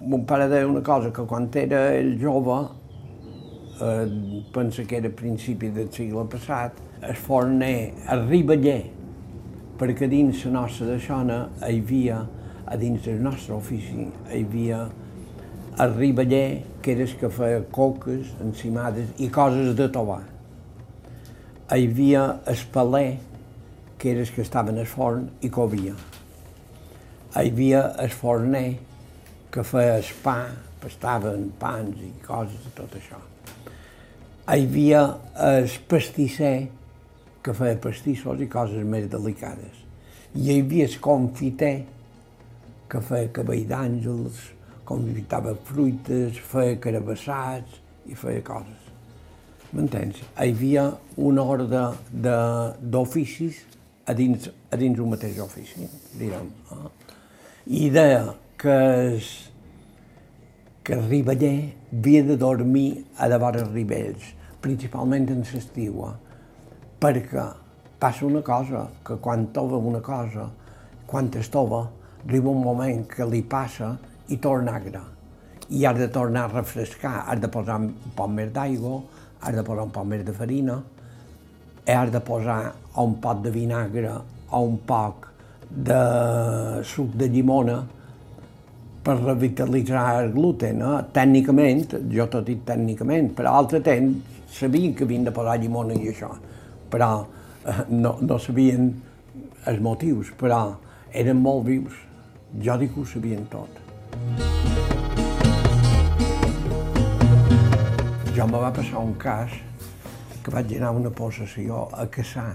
Mon 0.00 0.22
pare 0.26 0.46
deia 0.50 0.68
una 0.68 0.82
cosa, 0.86 1.10
que 1.10 1.24
quan 1.26 1.48
era 1.58 1.88
el 1.96 2.14
jove, 2.20 2.60
eh, 3.82 4.06
pensa 4.54 4.84
que 4.84 4.96
era 4.96 5.08
a 5.08 5.16
principi 5.16 5.72
del 5.74 5.90
segle 5.92 6.24
passat, 6.30 6.78
el 7.02 7.18
forner, 7.18 7.92
el 8.10 8.26
riballer, 8.28 8.84
perquè 9.78 10.08
dins 10.08 10.44
la 10.46 10.54
nostra 10.60 10.86
deixona 10.86 11.48
hi 11.66 11.82
havia, 11.82 12.22
a 12.68 12.76
dins 12.76 13.02
del 13.02 13.20
nostre 13.22 13.54
ofici, 13.54 14.06
hi 14.30 14.42
havia 14.44 14.86
el 15.82 15.94
riballer, 15.98 16.62
que 16.82 16.94
era 16.94 17.02
el 17.02 17.14
que 17.18 17.30
feia 17.30 17.62
coques, 17.74 18.34
encimades 18.44 19.14
i 19.18 19.30
coses 19.34 19.74
de 19.74 19.90
tovar 19.90 20.37
hi 21.70 21.84
havia 21.84 22.40
el 22.46 22.60
paler, 22.72 23.18
que 23.98 24.10
era 24.10 24.20
el 24.20 24.30
que 24.32 24.40
estava 24.40 24.70
en 24.72 24.78
el 24.78 24.86
forn 24.88 25.26
i 25.44 25.50
covia. 25.52 25.92
Hi 27.36 27.50
havia 27.50 27.82
el 28.00 28.08
forner, 28.08 28.78
que 29.52 29.64
feia 29.68 29.98
el 29.98 30.08
pa, 30.24 30.38
pastaven 30.80 31.50
pans 31.60 32.00
i 32.00 32.14
coses 32.24 32.64
de 32.64 32.72
tot 32.78 32.96
això. 32.96 33.20
Hi 34.48 34.64
havia 34.64 35.04
el 35.50 35.68
pastisser, 35.92 36.70
que 37.44 37.52
feia 37.60 37.76
pastissos 37.84 38.40
i 38.40 38.48
coses 38.48 38.88
més 38.88 39.04
delicades. 39.12 39.84
I 40.40 40.48
hi 40.48 40.58
havia 40.62 40.88
el 40.88 40.98
confiter, 41.04 41.76
que 42.88 43.04
feia 43.12 43.28
cabell 43.28 43.68
d'àngels, 43.68 44.40
confitava 44.88 45.52
fruites, 45.68 46.40
feia 46.48 46.80
carabassats 46.80 47.82
i 48.08 48.16
feia 48.16 48.40
coses. 48.40 48.77
M'entens? 49.68 50.22
Hi 50.40 50.48
havia 50.54 50.86
una 51.20 51.42
ordre 51.44 51.82
d'oficis 52.80 53.58
a 54.08 54.14
dins, 54.16 54.46
a 54.72 54.78
dins 54.80 55.00
un 55.04 55.10
mateix 55.12 55.36
ofici. 55.44 55.84
Eh? 55.84 56.28
I 57.76 57.90
deia 57.92 58.22
que 58.56 58.76
es, 59.10 59.28
que 60.80 60.96
arriba 60.96 61.34
allà 61.36 61.52
havia 61.92 62.24
de 62.30 62.38
dormir 62.40 62.86
a 63.20 63.28
de 63.28 63.40
vora 63.42 63.66
rivells, 63.66 64.30
principalment 64.64 65.28
en 65.36 65.44
l'estiu, 65.44 66.00
perquè 66.98 67.44
passa 68.00 68.24
una 68.24 68.40
cosa, 68.40 68.86
que 69.04 69.20
quan 69.20 69.50
tova 69.52 69.76
una 69.76 70.00
cosa, 70.00 70.48
quan 71.06 71.28
es 71.36 71.52
tova, 71.52 71.84
arriba 72.24 72.56
un 72.56 72.64
moment 72.64 73.04
que 73.04 73.28
li 73.28 73.44
passa 73.44 73.98
i 74.32 74.40
torna 74.40 74.80
agra. 74.80 75.04
I 75.68 75.84
has 75.84 76.00
de 76.00 76.08
tornar 76.08 76.48
a 76.48 76.54
refrescar, 76.56 77.18
has 77.28 77.40
de 77.44 77.52
posar 77.52 77.82
un 77.84 77.92
poc 78.16 78.32
més 78.32 78.48
d'aigua, 78.56 79.02
has 79.40 79.54
de 79.54 79.64
posar 79.64 79.86
un 79.86 79.92
poc 79.94 80.06
més 80.08 80.24
de 80.26 80.34
farina, 80.34 80.78
has 81.88 82.10
de 82.12 82.20
posar 82.20 82.60
un 83.00 83.14
pot 83.22 83.42
de 83.42 83.52
vinagre 83.54 84.12
o 84.50 84.62
un 84.64 84.78
poc 84.86 85.28
de 85.68 86.00
suc 86.84 87.14
de 87.20 87.28
llimona 87.28 87.78
per 89.04 89.16
revitalitzar 89.20 90.06
el 90.22 90.32
gluten. 90.32 90.82
Eh? 90.82 91.00
Tècnicament, 91.16 91.84
jo 92.12 92.28
t'ho 92.28 92.42
dic 92.44 92.64
tècnicament, 92.68 93.32
però 93.36 93.52
a 93.52 93.58
l'altre 93.58 93.80
temps 93.84 94.36
sabien 94.52 94.94
que 94.94 95.06
havien 95.06 95.24
de 95.28 95.34
posar 95.34 95.58
llimona 95.60 95.96
i 95.96 96.10
això, 96.12 96.32
però 96.92 97.12
eh, 97.22 97.84
no, 97.88 98.16
no 98.20 98.40
sabien 98.42 98.90
els 99.68 99.84
motius, 99.84 100.32
però 100.40 100.62
eren 101.12 101.40
molt 101.44 101.66
vius. 101.68 102.04
Jo 102.64 102.78
dic 102.80 102.94
que 102.94 103.04
ho 103.04 103.08
sabien 103.08 103.44
tot. 103.52 104.67
Jo 108.38 108.44
me 108.46 108.58
va 108.62 108.68
passar 108.70 109.00
un 109.02 109.16
cas 109.18 109.50
que 110.44 110.52
vaig 110.54 110.70
anar 110.76 110.92
a 110.92 110.96
una 110.96 111.10
possessió 111.10 111.78
a 111.90 112.04
caçar 112.06 112.52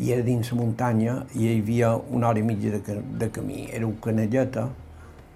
i 0.00 0.08
era 0.14 0.24
dins 0.24 0.48
la 0.54 0.56
muntanya 0.56 1.16
i 1.34 1.42
hi 1.42 1.58
havia 1.58 1.90
una 2.16 2.30
hora 2.30 2.40
i 2.40 2.44
mitja 2.48 2.78
de, 2.86 2.96
de 3.20 3.28
camí. 3.28 3.66
Era 3.76 3.84
un 3.84 3.98
canelleta 4.00 4.64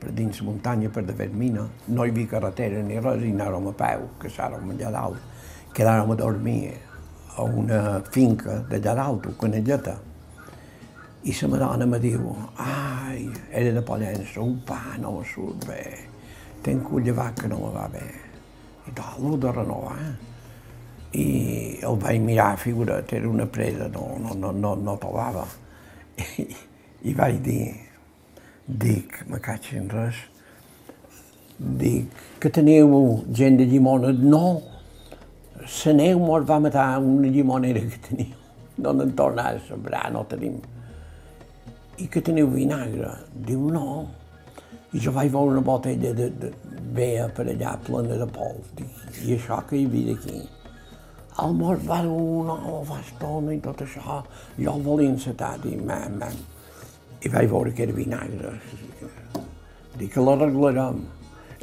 per 0.00 0.14
dins 0.16 0.40
la 0.40 0.46
muntanya, 0.48 0.88
per 0.88 1.04
de 1.04 1.28
mina. 1.28 1.66
No 1.88 2.06
hi 2.06 2.14
havia 2.14 2.32
carretera 2.32 2.80
ni 2.88 2.96
res 2.98 3.20
i 3.20 3.34
anàvem 3.36 3.68
a 3.68 3.76
peu, 3.84 4.08
caçàrem 4.24 4.74
allà 4.78 4.96
dalt. 4.96 5.20
Quedàrem 5.76 6.16
a 6.16 6.20
dormir 6.24 6.72
a 7.36 7.44
una 7.44 8.00
finca 8.00 8.62
d'allà 8.70 8.96
dalt, 8.96 9.26
un 9.26 9.40
canelleta. 9.44 9.98
I 11.24 11.36
la 11.42 11.48
madona 11.48 11.84
me 11.84 12.00
diu, 12.00 12.32
ai, 12.56 13.28
era 13.52 13.76
de 13.76 13.84
Pollença, 13.84 14.40
un 14.40 14.62
pa 14.64 14.96
no 14.96 15.18
me 15.18 15.32
surt 15.36 15.68
bé, 15.68 15.88
tenc 16.62 16.88
un 16.88 17.04
llevat 17.04 17.42
que 17.42 17.52
no 17.52 17.66
me 17.66 17.74
va 17.76 17.90
bé. 17.92 18.23
I 18.86 18.94
l'ho 19.20 19.36
de 19.40 19.52
renovar. 19.52 19.98
I 21.14 21.26
el 21.86 21.96
vaig 22.02 22.20
mirar, 22.20 22.56
figura't, 22.58 23.12
era 23.14 23.28
una 23.28 23.46
presa, 23.46 23.88
no, 23.88 24.18
no, 24.20 24.34
no, 24.34 24.52
no, 24.52 24.74
no 24.74 24.96
trobava. 24.98 25.46
I, 26.18 26.46
I 27.04 27.14
vaig 27.14 27.40
dir, 27.44 27.72
dic, 28.66 29.20
me 29.30 29.38
caig 29.42 29.70
en 29.78 29.88
res, 29.92 30.20
dic, 31.58 32.22
que 32.42 32.50
teniu 32.50 32.94
gent 33.32 33.60
de 33.60 33.68
llimona? 33.70 34.10
No, 34.12 34.44
la 35.64 35.92
neu 35.94 36.18
mos 36.20 36.44
va 36.48 36.58
matar 36.60 36.98
una 36.98 37.30
llimonera 37.30 37.80
que 37.80 38.00
teniu. 38.08 38.34
No 38.76 38.92
n'en 38.92 39.14
torna 39.14 39.48
a 39.52 39.58
sembrar, 39.68 40.10
no 40.12 40.24
tenim. 40.26 40.58
I 42.02 42.08
que 42.10 42.20
teniu 42.20 42.50
vinagre? 42.50 43.12
Diu, 43.46 43.70
no. 43.70 44.08
I 44.94 45.00
jo 45.02 45.12
vaig 45.14 45.32
veure 45.34 45.56
una 45.56 45.64
botella 45.66 46.12
de, 46.14 46.28
de 46.38 46.50
vea 46.94 47.26
per 47.34 47.48
allà 47.50 47.74
plena 47.82 48.18
de 48.20 48.28
pols. 48.30 48.68
I 49.24 49.34
això 49.34 49.58
que 49.66 49.80
hi 49.80 49.88
havia 49.88 50.14
aquí? 50.14 50.42
El 51.42 51.54
mort 51.58 51.82
va 51.88 51.98
una 52.06 52.54
fa 52.86 53.00
estona 53.02 53.54
i 53.56 53.60
tot 53.62 53.82
això. 53.82 54.20
Jo 54.58 54.76
el 54.76 54.84
volia 54.86 55.10
encetar, 55.10 55.56
dic, 55.64 55.80
mam, 55.82 56.20
mam. 56.20 56.36
I 57.24 57.32
vaig 57.32 57.50
veure 57.50 57.72
que 57.74 57.88
era 57.88 57.96
vinagre. 57.96 58.52
Dic 59.98 60.12
que 60.14 60.22
l'arreglarem. 60.22 61.02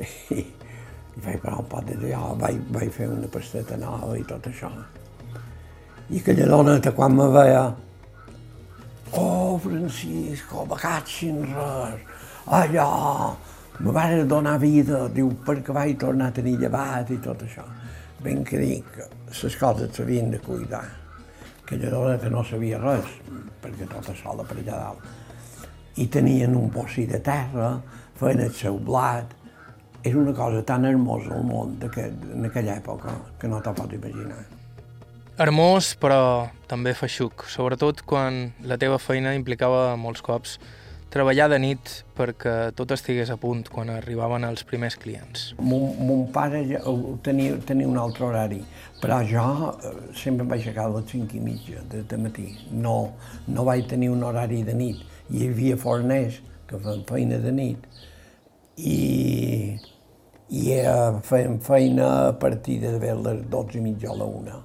I, 0.02 0.42
i 0.42 1.24
vaig 1.24 1.40
parar 1.44 1.62
un 1.62 1.70
pot 1.72 1.88
de 1.88 1.96
allò, 2.00 2.34
vaig, 2.40 2.60
vaig 2.76 2.92
fer 2.96 3.08
una 3.12 3.32
pasteta 3.32 3.80
nova 3.80 4.18
i 4.20 4.28
tot 4.28 4.52
això. 4.52 4.72
I 6.12 6.20
aquella 6.20 6.50
doneta 6.52 6.92
quan 6.92 7.16
me 7.16 7.30
veia, 7.32 7.64
oh, 9.16 9.58
Francisco, 9.64 10.66
en 10.68 11.44
res, 11.56 12.11
allò, 12.46 13.36
me 13.80 13.92
va 13.92 14.08
donar 14.26 14.58
vida, 14.60 15.08
diu, 15.10 15.32
perquè 15.46 15.74
vaig 15.74 15.98
tornar 16.00 16.30
a 16.30 16.36
tenir 16.36 16.58
llevat 16.60 17.10
i 17.10 17.18
tot 17.22 17.42
això. 17.46 17.66
Ben 18.22 18.44
que 18.46 18.60
dic, 18.62 18.86
les 19.32 19.56
coses 19.58 19.96
s'havien 19.96 20.30
de 20.32 20.40
cuidar. 20.40 20.86
Aquella 21.64 21.90
doneta 21.90 22.30
no 22.30 22.44
sabia 22.44 22.78
res, 22.82 23.10
perquè 23.62 23.88
tota 23.90 24.14
sola 24.18 24.46
per 24.46 24.60
allà 24.60 24.78
dalt. 24.78 25.06
I 25.98 26.08
tenien 26.08 26.56
un 26.56 26.70
bocí 26.72 27.06
de 27.10 27.20
terra, 27.20 27.74
feien 28.20 28.46
el 28.46 28.54
seu 28.54 28.78
blat, 28.78 29.34
és 30.04 30.16
una 30.18 30.34
cosa 30.34 30.64
tan 30.66 30.86
hermosa 30.86 31.36
al 31.36 31.44
món 31.46 31.78
en 31.82 32.46
aquella 32.46 32.78
època 32.78 33.14
que 33.40 33.48
no 33.48 33.62
t'ho 33.62 33.74
pots 33.78 33.94
imaginar. 33.94 34.42
Hermós, 35.42 35.96
però 35.98 36.50
també 36.70 36.94
feixuc, 36.94 37.46
sobretot 37.50 38.04
quan 38.06 38.52
la 38.68 38.78
teva 38.78 39.00
feina 39.02 39.34
implicava 39.38 39.96
molts 39.98 40.22
cops 40.22 40.58
treballar 41.12 41.50
de 41.52 41.58
nit 41.60 41.92
perquè 42.16 42.72
tot 42.76 42.94
estigués 42.96 43.30
a 43.34 43.38
punt 43.40 43.66
quan 43.72 43.92
arribaven 43.92 44.46
els 44.48 44.64
primers 44.68 44.96
clients. 45.00 45.50
Mon, 45.60 45.92
mon 46.00 46.24
pare 46.32 46.64
tenia, 47.26 47.58
tenia 47.68 47.90
un 47.90 48.00
altre 48.00 48.30
horari, 48.30 48.62
però 49.02 49.20
jo 49.28 49.46
eh, 49.74 49.92
sempre 50.16 50.46
em 50.46 50.54
vaig 50.54 50.64
aixecar 50.64 50.88
a 50.88 50.94
les 50.96 51.12
5 51.12 51.36
i 51.36 51.44
mitja 51.44 51.84
de, 51.92 52.06
de 52.08 52.22
matí. 52.22 52.48
No, 52.72 52.96
no 53.52 53.68
vaig 53.68 53.90
tenir 53.92 54.12
un 54.14 54.24
horari 54.24 54.64
de 54.68 54.78
nit. 54.78 55.04
Hi 55.32 55.50
havia 55.50 55.78
forners 55.80 56.40
que 56.70 56.80
feien 56.80 57.06
feina 57.08 57.40
de 57.44 57.54
nit 57.60 57.88
i, 58.80 58.98
i 60.48 60.66
eh, 60.80 61.22
fèiem 61.28 61.60
feina 61.64 62.10
a 62.32 62.34
partir 62.40 62.80
de 62.86 62.96
les 63.02 63.46
12 63.52 63.80
i 63.80 63.84
mitja 63.84 64.16
a 64.16 64.20
la 64.24 64.32
una, 64.32 64.64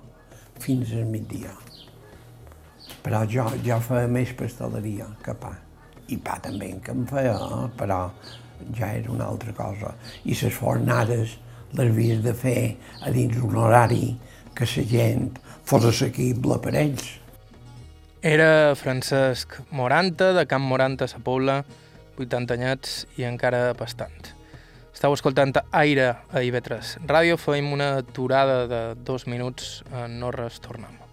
fins 0.62 0.94
al 0.94 1.10
migdia. 1.10 1.54
Però 3.02 3.26
jo, 3.30 3.50
jo 3.66 3.82
feia 3.82 4.10
més 4.10 4.34
pasteleria 4.38 5.10
que. 5.26 5.56
I 6.08 6.18
pa 6.22 6.38
també 6.42 6.70
que 6.82 6.94
em 6.94 7.06
feia, 7.08 7.34
eh? 7.34 7.66
però 7.78 8.04
ja 8.76 8.92
era 8.94 9.10
una 9.12 9.26
altra 9.26 9.52
cosa. 9.56 9.94
I 10.24 10.36
les 10.38 10.54
fornades 10.54 11.36
les 11.76 11.90
havies 11.90 12.22
de 12.24 12.34
fer 12.34 12.76
a 13.02 13.10
dins 13.10 13.36
un 13.42 13.56
horari 13.60 14.16
que 14.56 14.64
la 14.64 14.84
gent 14.88 15.38
fos 15.66 15.84
assequible 15.84 16.58
per 16.62 16.74
ells. 16.74 17.08
Era 18.22 18.74
Francesc 18.74 19.60
Moranta, 19.70 20.32
de 20.32 20.46
Camp 20.46 20.64
Moranta, 20.64 21.04
a 21.04 21.20
Pobla, 21.22 21.60
80 22.18 22.56
anyats 22.56 23.04
i 23.20 23.26
encara 23.28 23.72
bastant. 23.78 24.32
Estau 24.96 25.12
escoltant 25.12 25.52
Aire 25.76 26.14
a 26.32 26.40
Ivetres 26.40 26.96
Ràdio, 27.04 27.36
fem 27.36 27.68
una 27.76 27.98
aturada 28.00 28.62
de 28.70 28.84
dos 29.04 29.26
minuts, 29.28 29.82
no 30.08 30.32
res, 30.32 30.62
tornem. 30.64 31.05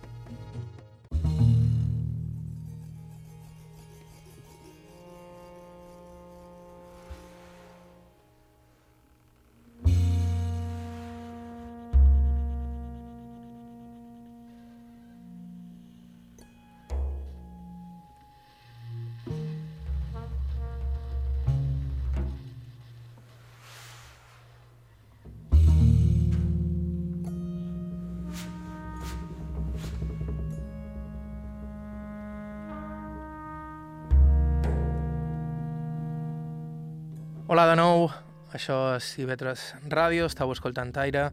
Això 38.94 39.02
és 39.02 39.20
Ivetres 39.24 39.62
Ràdio, 39.90 40.28
estàu 40.28 40.52
escoltant 40.54 40.91
Aire. 41.02 41.32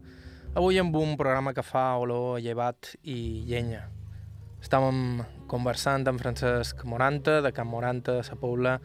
Avui 0.55 0.79
amb 0.79 0.95
un 0.95 1.15
programa 1.17 1.53
que 1.53 1.61
fa 1.61 1.97
olor 2.01 2.39
llevat 2.41 2.95
i 3.03 3.43
llenya. 3.45 3.83
Estàvem 4.61 5.21
conversant 5.47 6.07
amb 6.07 6.21
Francesc 6.21 6.83
Moranta, 6.85 7.41
de 7.41 7.51
Camp 7.53 7.69
Moranta, 7.69 8.17
de 8.17 8.23
Sa 8.23 8.35
Pobla, 8.35 8.79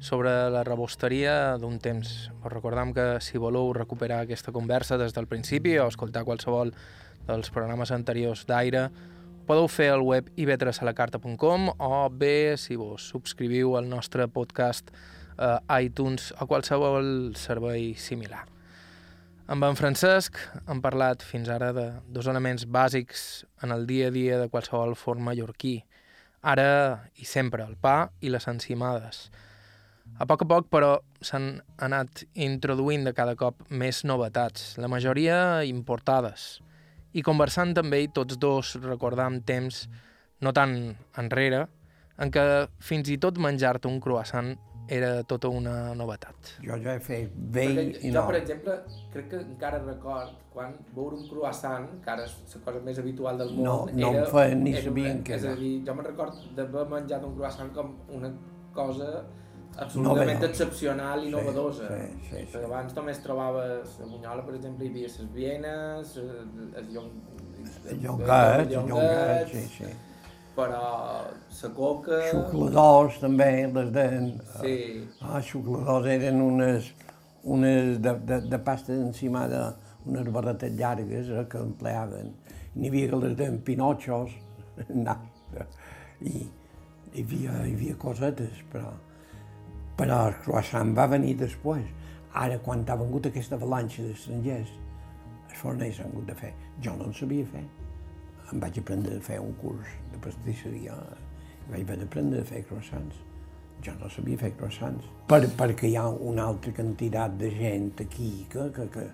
sobre 0.00 0.32
la 0.50 0.64
rebosteria 0.64 1.56
d'un 1.58 1.78
temps. 1.78 2.30
Us 2.42 2.52
recordam 2.52 2.92
que 2.92 3.20
si 3.20 3.38
voleu 3.38 3.72
recuperar 3.72 4.24
aquesta 4.24 4.52
conversa 4.52 4.98
des 4.98 5.14
del 5.14 5.26
principi 5.26 5.78
o 5.78 5.86
escoltar 5.86 6.24
qualsevol 6.24 6.74
dels 7.26 7.50
programes 7.50 7.92
anteriors 7.92 8.46
d'Aire, 8.46 8.88
podeu 9.46 9.68
fer 9.68 9.92
al 9.92 10.02
web 10.02 10.32
ivetresalacarta.com 10.34 11.70
o 11.78 12.08
bé 12.10 12.56
si 12.58 12.74
vos 12.74 13.06
subscriviu 13.06 13.76
al 13.76 13.88
nostre 13.88 14.26
podcast 14.26 14.90
a 15.38 15.80
iTunes 15.82 16.32
o 16.40 16.46
qualsevol 16.46 17.34
servei 17.36 17.94
similar. 17.94 18.44
Amb 19.46 19.62
en 19.62 19.76
Francesc 19.78 20.40
hem 20.66 20.80
parlat 20.82 21.22
fins 21.22 21.46
ara 21.52 21.68
de 21.70 21.86
dos 22.10 22.26
elements 22.26 22.64
bàsics 22.66 23.44
en 23.62 23.70
el 23.70 23.86
dia 23.86 24.08
a 24.08 24.14
dia 24.14 24.40
de 24.40 24.48
qualsevol 24.50 24.96
forma 24.98 25.30
mallorquí. 25.30 25.76
Ara 26.42 27.10
i 27.14 27.24
sempre, 27.24 27.62
el 27.62 27.76
pa 27.78 28.10
i 28.20 28.32
les 28.34 28.48
encimades. 28.50 29.28
A 30.18 30.26
poc 30.26 30.42
a 30.42 30.48
poc, 30.50 30.66
però, 30.72 30.96
s'han 31.20 31.60
anat 31.82 32.24
introduint 32.34 33.06
de 33.06 33.12
cada 33.14 33.34
cop 33.38 33.62
més 33.70 34.02
novetats, 34.08 34.76
la 34.82 34.88
majoria 34.88 35.62
importades. 35.68 36.60
I 37.12 37.22
conversant 37.26 37.74
també, 37.76 38.02
tots 38.14 38.38
dos 38.42 38.76
recordam 38.82 39.40
temps 39.46 39.84
no 40.40 40.52
tan 40.56 40.96
enrere, 41.18 41.66
en 42.18 42.32
què 42.32 42.44
fins 42.80 43.10
i 43.12 43.18
tot 43.20 43.38
menjar-te 43.38 43.88
un 43.88 44.00
croissant 44.00 44.54
era 44.88 45.22
tota 45.24 45.48
una 45.48 45.94
novetat. 45.94 46.52
Jo 46.62 46.76
ja 46.82 46.94
he 46.94 47.00
fet 47.00 47.32
vell 47.34 47.76
Perquè 47.76 48.04
i 48.06 48.10
jo, 48.12 48.20
no. 48.20 48.26
per 48.28 48.36
exemple, 48.40 48.76
crec 49.12 49.28
que 49.30 49.40
encara 49.42 49.78
record 49.84 50.34
quan 50.52 50.74
veure 50.94 51.16
un 51.16 51.24
croissant, 51.28 51.88
que 52.04 52.10
ara 52.10 52.24
és 52.24 52.36
la 52.54 52.60
cosa 52.64 52.80
més 52.84 52.98
habitual 52.98 53.38
del 53.38 53.50
món, 53.56 53.64
No, 53.64 53.86
no 53.92 54.10
era, 54.12 54.24
en 54.24 54.30
feien 54.32 54.62
ni 54.64 54.72
era 54.74 54.82
sabien 54.84 55.22
què 55.24 55.34
És 55.36 55.44
a 55.44 55.50
era. 55.52 55.56
dir, 55.60 55.72
jo 55.86 55.94
me'n 55.94 56.06
record 56.06 56.34
d'haver 56.56 56.86
menjat 56.88 57.24
un 57.24 57.34
croissant 57.36 57.72
com 57.74 57.96
una 58.08 58.30
cosa 58.72 59.24
absolutament 59.76 60.38
Novedosa. 60.40 60.50
excepcional 60.50 61.24
i 61.24 61.26
Sí, 61.26 61.30
novedosa. 61.34 61.88
sí, 61.88 62.18
sí, 62.22 62.36
sí. 62.36 62.46
Perquè 62.52 62.64
abans 62.64 62.94
només 62.96 63.18
trobaves 63.22 63.98
a 64.00 64.06
Bunyola, 64.06 64.44
per 64.46 64.54
exemple, 64.54 64.86
hi 64.86 64.88
havia 64.90 65.08
les 65.08 65.32
vienes, 65.34 66.16
eh, 66.16 66.78
el 66.80 66.92
llong... 66.94 67.10
El 67.90 67.98
llongat, 68.00 68.60
el 68.60 68.68
llongat, 68.72 68.88
llongat, 68.88 69.48
sí, 69.52 69.60
sí. 69.76 69.84
Però 70.56 70.82
la 71.28 71.70
coca... 71.76 72.20
Xucladors 72.30 73.20
també, 73.20 73.50
les 73.74 73.90
deien. 73.92 74.30
Sí. 74.62 74.76
Ah, 75.20 75.40
xucladors 75.44 76.08
eren 76.16 76.40
unes, 76.42 76.90
unes 77.44 78.00
de, 78.02 78.14
de, 78.30 78.40
de 78.48 78.60
pasta 78.64 78.96
encimada, 78.96 79.76
unes 80.06 80.30
barretes 80.32 80.72
llargues 80.78 81.28
eh, 81.28 81.44
que 81.50 81.60
empleaven. 81.60 82.32
N'hi 82.76 82.90
havia 82.92 83.12
que 83.12 83.20
les 83.24 83.36
deien 83.38 83.60
pinotxos, 83.66 84.32
no. 85.06 85.18
I 86.24 86.34
hi 87.16 87.22
havia, 87.22 87.60
hi 87.64 87.76
havia 87.76 88.00
cosetes, 88.00 88.64
però, 88.72 88.90
però 89.96 90.26
el 90.30 90.40
croissant 90.44 90.96
va 90.96 91.08
venir 91.12 91.36
després. 91.44 91.84
Ara, 92.36 92.58
quan 92.64 92.84
ha 92.88 92.96
vengut 93.00 93.28
aquesta 93.28 93.56
avalanxa 93.56 94.04
d'estrangers, 94.04 94.72
els 95.46 95.58
forners 95.60 96.00
han 96.00 96.12
hagut 96.12 96.32
de 96.32 96.36
fer. 96.36 96.52
Jo 96.84 96.96
no 96.96 97.08
en 97.08 97.16
sabia 97.16 97.48
fer. 97.52 97.64
Em 98.52 98.60
vaig 98.62 98.78
aprendre 98.78 99.16
a 99.16 99.22
fer 99.22 99.40
un 99.42 99.54
curs 99.60 99.94
de 100.12 100.20
pastisseria 100.22 100.94
vaig 101.70 101.82
haver 101.82 101.98
d'aprendre 102.02 102.40
a 102.40 102.46
fer 102.46 102.62
croissants. 102.68 103.22
Jo 103.84 103.94
no 104.00 104.08
sabia 104.10 104.38
fer 104.40 104.52
croissants. 104.56 105.06
Per, 105.28 105.40
perquè 105.58 105.90
hi 105.90 105.96
ha 105.98 106.06
una 106.08 106.46
altra 106.52 106.72
quantitat 106.76 107.36
de 107.40 107.50
gent 107.54 108.04
aquí 108.06 108.46
que, 108.52 108.68
que, 108.76 108.86
que, 108.94 109.06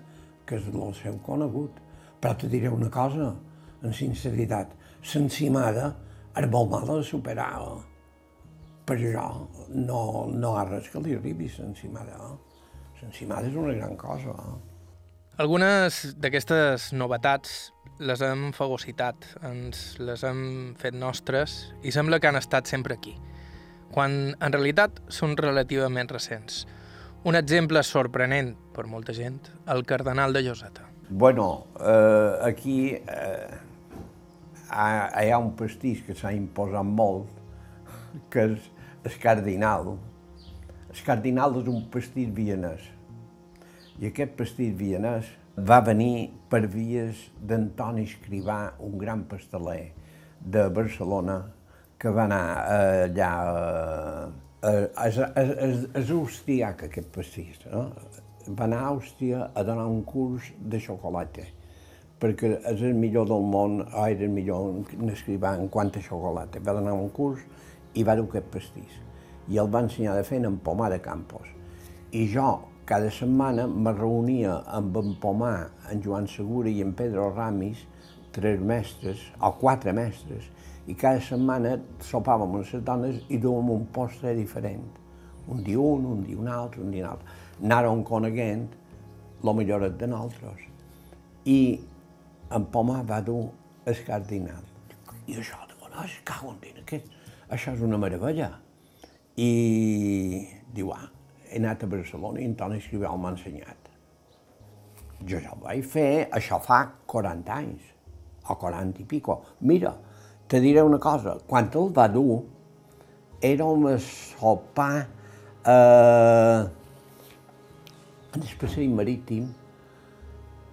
que 0.45 0.59
és 0.59 0.69
el 0.69 0.93
seu 0.99 1.17
conegut. 1.25 1.81
Però 2.21 2.37
te 2.39 2.47
diré 2.47 2.69
una 2.71 2.89
cosa, 2.93 3.33
en 3.83 3.93
sinceritat, 3.93 4.77
l'encimada 5.11 5.89
era 6.37 6.47
molt 6.47 6.69
mala 6.71 6.99
de 7.01 7.07
superar. 7.07 7.49
Eh? 7.73 7.81
Per 8.87 8.95
això 8.99 9.25
no, 9.73 10.03
no 10.31 10.53
ha 10.57 10.63
res 10.69 10.89
que 10.91 11.01
li 11.03 11.17
arribi 11.17 11.49
l'encimada. 11.57 12.19
Eh? 12.29 12.61
L'encimada 13.01 13.49
és 13.49 13.57
una 13.59 13.75
gran 13.75 13.97
cosa. 13.99 14.37
Eh? 14.37 14.55
Algunes 15.43 16.13
d'aquestes 16.21 16.91
novetats 16.93 17.73
les 17.99 18.21
hem 18.25 18.51
fagocitat, 18.55 19.25
ens 19.45 19.99
les 20.01 20.23
hem 20.25 20.73
fet 20.79 20.95
nostres 20.97 21.73
i 21.85 21.91
sembla 21.93 22.19
que 22.19 22.29
han 22.29 22.39
estat 22.39 22.69
sempre 22.69 22.97
aquí, 22.97 23.13
quan 23.93 24.33
en 24.33 24.55
realitat 24.55 25.01
són 25.13 25.37
relativament 25.37 26.09
recents. 26.09 26.63
Un 27.23 27.37
exemple 27.39 27.83
sorprenent 27.85 28.55
per 28.73 28.87
molta 28.89 29.13
gent, 29.13 29.39
el 29.69 29.85
cardenal 29.85 30.33
de 30.33 30.41
Lloseta. 30.43 30.89
Bueno, 31.09 31.67
eh, 31.79 32.39
aquí 32.41 32.95
eh, 32.95 33.59
hi 34.73 35.29
ha 35.29 35.37
un 35.37 35.53
pastís 35.55 36.01
que 36.03 36.15
s'ha 36.17 36.33
imposat 36.33 36.83
molt, 36.83 37.29
que 38.33 38.47
és 38.49 38.67
el 39.05 39.15
cardinal. 39.21 39.93
El 40.89 41.05
cardinal 41.05 41.61
és 41.61 41.69
un 41.69 41.85
pastís 41.93 42.33
vienès. 42.33 42.89
I 44.01 44.09
aquest 44.09 44.33
pastís 44.39 44.73
vienès 44.75 45.29
va 45.57 45.81
venir 45.85 46.31
per 46.49 46.65
vies 46.65 47.29
d'Antoni 47.41 48.07
Escrivà, 48.07 48.73
un 48.81 48.97
gran 48.97 49.23
pasteler 49.29 49.93
de 50.41 50.69
Barcelona, 50.73 51.43
que 51.97 52.09
va 52.09 52.25
anar 52.25 52.45
eh, 52.57 53.03
allà 53.05 53.29
a... 53.29 54.31
a, 54.61 54.71
a, 54.71 55.07
a, 55.07 55.43
a 55.99 56.03
Austriac, 56.17 56.83
aquest 56.89 57.11
pastís. 57.13 57.61
No? 57.71 57.91
Va 58.49 58.65
anar 58.65 58.81
a 58.81 58.89
Àustria 58.95 59.51
a 59.53 59.63
donar 59.63 59.85
un 59.87 60.01
curs 60.03 60.49
de 60.57 60.81
xocolata, 60.81 61.45
perquè 62.19 62.57
és 62.73 62.81
el 62.81 62.97
millor 62.97 63.29
del 63.29 63.45
món, 63.45 63.79
o 63.85 64.07
era 64.07 64.25
el 64.25 64.33
millor 64.33 64.89
n'escrivà 64.99 65.53
en 65.59 65.69
quant 65.69 65.93
a 65.93 66.01
xocolata. 66.01 66.59
Va 66.65 66.75
donar 66.75 66.97
un 66.97 67.09
curs 67.13 67.45
i 67.93 68.03
va 68.03 68.17
dur 68.17 68.27
aquest 68.31 68.49
pastís. 68.51 68.99
I 69.47 69.59
el 69.61 69.69
va 69.69 69.85
ensenyar 69.85 70.17
de 70.17 70.25
fer 70.25 70.41
en 70.41 70.57
Pomar 70.57 70.89
de 70.91 70.99
Campos. 71.03 71.45
I 72.11 72.25
jo, 72.31 72.49
cada 72.85 73.09
setmana, 73.11 73.67
me 73.67 73.93
reunia 73.95 74.57
amb 74.67 74.97
en 74.97 75.15
Pomar, 75.19 75.69
en 75.91 76.01
Joan 76.03 76.27
Segura 76.27 76.69
i 76.69 76.81
en 76.83 76.93
Pedro 76.93 77.29
Ramis, 77.31 77.85
tres 78.35 78.59
mestres, 78.59 79.21
o 79.39 79.53
quatre 79.59 79.93
mestres, 79.95 80.49
i 80.87 80.95
cada 80.99 81.21
setmana 81.23 81.77
sopàvem 82.03 82.49
amb 82.49 82.59
les 82.59 82.83
dones 82.83 83.21
i 83.31 83.39
duem 83.39 83.71
un 83.71 83.87
postre 83.95 84.33
diferent. 84.35 84.83
Un 85.47 85.63
dia 85.63 85.79
un, 85.79 86.05
un 86.05 86.23
dia 86.23 86.39
un 86.39 86.47
altre, 86.47 86.81
un 86.83 86.91
dia 86.91 87.05
un 87.05 87.11
altre. 87.13 87.39
Anàrem 87.63 88.03
coneguent 88.07 88.67
el 89.43 89.55
millor 89.55 89.87
de 89.87 90.07
nosaltres. 90.07 90.67
I 91.45 91.59
en 92.51 92.67
Pomar 92.71 93.03
va 93.07 93.21
dur 93.23 93.45
el 93.87 94.03
cardinal. 94.07 94.63
I 95.27 95.39
això, 95.39 95.59
no, 95.93 96.03
es 96.03 96.19
cago 96.27 96.51
en 96.51 96.59
dins, 96.61 96.79
aquest, 96.83 97.11
això 97.49 97.73
és 97.75 97.83
una 97.85 97.99
meravella. 98.01 98.49
I 99.39 99.51
diu, 100.73 100.91
ah, 100.93 101.07
he 101.53 101.61
anat 101.61 101.83
a 101.85 101.87
Barcelona 101.87 102.41
i 102.41 102.47
Antoni 102.49 102.79
Escrivell 102.81 103.19
m'ha 103.21 103.33
ensenyat. 103.35 103.91
Jo 105.29 105.39
ja 105.39 105.53
ho 105.53 105.59
vaig 105.61 105.85
fer, 105.85 106.27
això 106.33 106.57
fa 106.59 106.79
40 107.07 107.53
anys, 107.53 107.85
o 108.49 108.57
40 108.59 109.03
i 109.03 109.05
pico. 109.07 109.37
Mira, 109.61 109.93
te 110.47 110.59
diré 110.59 110.81
una 110.81 110.99
cosa, 110.99 111.37
quan 111.47 111.69
el 111.73 111.91
va 111.95 112.07
dur, 112.11 112.41
érem 113.43 113.85
a 113.91 113.97
sopar 113.99 115.05
eh, 115.67 116.61
en 118.33 118.41
el 118.41 118.53
passeig 118.59 118.89
marítim 118.89 119.49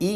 i 0.00 0.12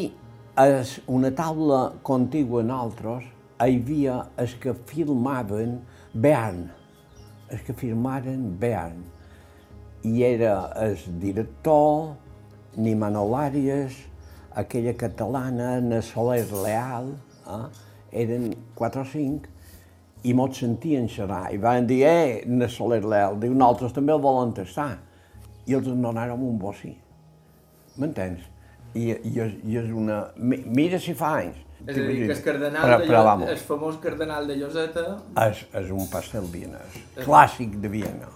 a 0.57 0.67
una 1.11 1.33
taula 1.35 1.81
contigua 2.07 2.63
a 2.63 2.69
nosaltres 2.69 3.27
hi 3.65 3.79
havia 3.81 4.21
els 4.41 4.55
que 4.63 4.75
filmaven 4.91 5.81
Bern, 6.15 6.69
els 7.51 7.63
que 7.67 7.75
filmaven 7.75 8.55
Bern. 8.61 9.03
I 10.05 10.23
era 10.27 10.71
el 10.85 10.97
director, 11.21 12.15
ni 12.77 12.95
Manolàries, 12.99 13.95
aquella 14.55 14.93
catalana, 14.99 15.81
na 15.81 16.03
Soler 16.05 16.45
Leal, 16.53 17.13
eh? 17.49 17.65
eren 18.25 18.51
quatre 18.77 19.01
o 19.03 19.09
cinc, 19.09 19.49
i 20.25 20.33
mos 20.37 20.57
sentien 20.61 21.09
xerrar, 21.11 21.49
i 21.53 21.59
van 21.61 21.87
dir, 21.89 22.03
eh, 22.09 22.43
na 22.47 22.69
Soler 22.69 23.03
Leal, 23.05 23.39
diu, 23.41 23.55
nosaltres 23.57 23.93
també 23.97 24.13
el 24.15 24.21
volen 24.25 24.53
tastar. 24.57 24.99
I 25.67 25.73
els 25.79 25.87
en 25.89 26.03
donàrem 26.05 26.43
un 26.45 26.59
bocí. 26.61 26.93
M'entens? 27.97 28.43
I, 28.95 29.09
i, 29.11 29.33
és, 29.41 29.55
I 29.65 29.79
és 29.81 29.89
una... 29.97 30.27
mi- 30.37 30.61
Mira 30.67 31.01
si 31.01 31.15
fa 31.17 31.39
anys. 31.41 31.57
És 31.87 31.97
a 31.97 32.01
dir, 32.05 32.27
que 32.27 32.33
el 32.37 32.43
cardenal 32.45 32.85
Però- 32.85 32.99
de 33.01 33.07
però, 33.09 33.19
Llo- 33.19 33.25
vamos, 33.31 33.49
el 33.51 33.59
famós 33.61 33.97
cardenal 34.01 34.47
de 34.49 34.57
Lloseta 34.61 35.03
és, 35.49 35.65
és 35.81 35.91
un 35.93 36.07
pastel 36.13 36.47
vienès, 36.53 37.01
clàssic 37.25 37.75
de 37.81 37.89
Viena. 37.93 38.29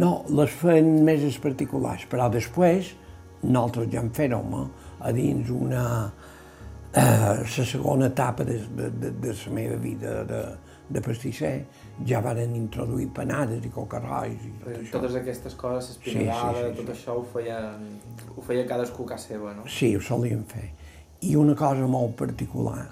No, 0.00 0.10
les 0.32 0.52
feien 0.62 0.90
més 1.04 1.38
particulars, 1.42 2.06
però 2.10 2.30
després 2.32 2.94
nosaltres 3.42 3.90
ja 3.92 4.02
en 4.04 4.10
fèrem 4.16 4.58
a 5.00 5.12
dins 5.16 5.50
una... 5.52 5.84
Eh, 6.90 7.02
la 7.46 7.64
segona 7.64 8.08
etapa 8.10 8.42
de, 8.42 8.56
de, 8.74 8.88
de, 8.90 9.10
de 9.22 9.32
la 9.32 9.52
meva 9.54 9.76
vida 9.78 10.24
de, 10.26 10.40
de 10.90 11.00
pastisser, 11.00 11.52
ja 12.06 12.18
varen 12.24 12.56
introduir 12.58 13.06
panades 13.14 13.62
i 13.62 13.70
cocarrois 13.70 14.40
i 14.42 14.50
tot 14.58 14.72
això. 14.72 14.90
Totes 14.96 15.14
aquestes 15.20 15.54
coses, 15.54 16.00
Sí, 16.02 16.16
sí, 16.16 16.24
sí, 16.26 16.56
sí. 16.56 16.72
tot 16.80 16.90
això 16.90 17.14
ho 17.20 17.22
feien, 17.30 17.86
ho 18.34 18.42
feia 18.42 18.66
cadascú 18.66 19.06
a 19.06 19.12
casa 19.12 19.36
seva, 19.36 19.54
no? 19.54 19.68
Sí, 19.70 19.92
ho 19.94 20.02
solíem 20.02 20.42
fer. 20.50 20.66
I 21.22 21.36
una 21.38 21.54
cosa 21.54 21.86
molt 21.86 22.16
particular, 22.18 22.88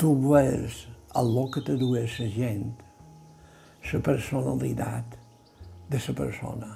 tu 0.00 0.14
veus 0.24 0.86
el 1.20 1.36
que 1.52 1.60
te 1.66 1.76
dues 1.76 2.16
la 2.22 2.30
gent, 2.32 2.70
la 3.92 4.00
personalitat 4.00 5.18
de 5.92 6.00
la 6.08 6.14
persona. 6.14 6.70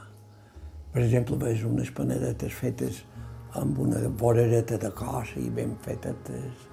Per 0.92 1.02
exemple, 1.02 1.36
veus 1.40 1.64
unes 1.64 1.90
panadetes 1.92 2.54
fetes 2.56 3.02
amb 3.56 3.78
una 3.78 4.00
vorereta 4.20 4.78
de 4.80 4.90
cosa 4.96 5.40
i 5.40 5.50
ben 5.50 5.74
fetes, 5.84 6.64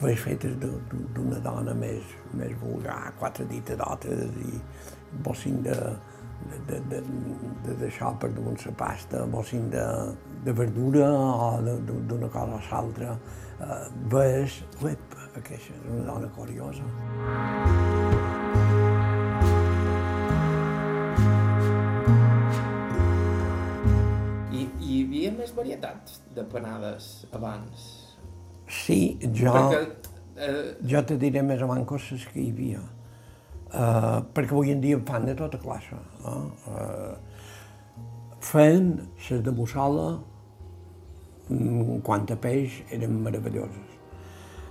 veus 0.00 0.20
fetes 0.20 0.56
d'una 0.60 1.40
dona 1.44 1.74
més, 1.76 2.12
més 2.32 2.52
vulgar, 2.60 3.14
quatre 3.20 3.46
diterotes 3.48 4.36
i 4.44 4.60
bocin 5.24 5.62
de, 5.64 5.78
de, 6.68 6.80
de, 6.90 7.02
de 7.64 7.78
deixar 7.80 8.14
per 8.20 8.32
damunt 8.34 8.60
la 8.66 8.76
pasta, 8.84 9.24
bocin 9.30 9.68
de, 9.72 9.86
de 10.44 10.52
verdura 10.52 11.08
o 11.08 11.50
d'una 11.64 12.28
cosa 12.28 12.60
a 12.60 12.62
l'altra. 12.70 13.18
Uh, 13.64 13.84
ves, 14.12 14.60
uep, 14.82 15.20
aquesta 15.38 15.76
és 15.76 15.84
una 15.88 16.08
dona 16.10 16.32
curiosa. 16.36 16.84
I, 16.84 18.43
varietats 25.56 26.20
de 26.34 26.44
panades 26.50 27.26
abans? 27.32 27.86
Sí, 28.68 29.16
jo, 29.22 29.52
Perquè, 29.52 29.80
eh, 30.36 30.74
jo 30.90 31.02
te 31.04 31.16
diré 31.20 31.42
més 31.42 31.62
avant 31.62 31.84
coses 31.86 32.26
que 32.32 32.40
hi 32.40 32.50
havia. 32.52 32.82
Uh, 33.74 34.20
perquè 34.30 34.54
avui 34.54 34.70
en 34.70 34.80
dia 34.80 34.94
en 34.94 35.02
fan 35.06 35.24
de 35.26 35.34
tota 35.34 35.58
classe. 35.58 35.96
Eh? 35.98 36.34
Uh, 36.70 37.16
feien 38.44 38.92
les 39.30 39.42
de 39.42 39.50
mussola, 39.50 40.20
mm, 41.48 41.98
quant 42.06 42.30
a 42.30 42.36
peix, 42.36 42.82
eren 42.94 43.18
meravelloses. 43.24 43.90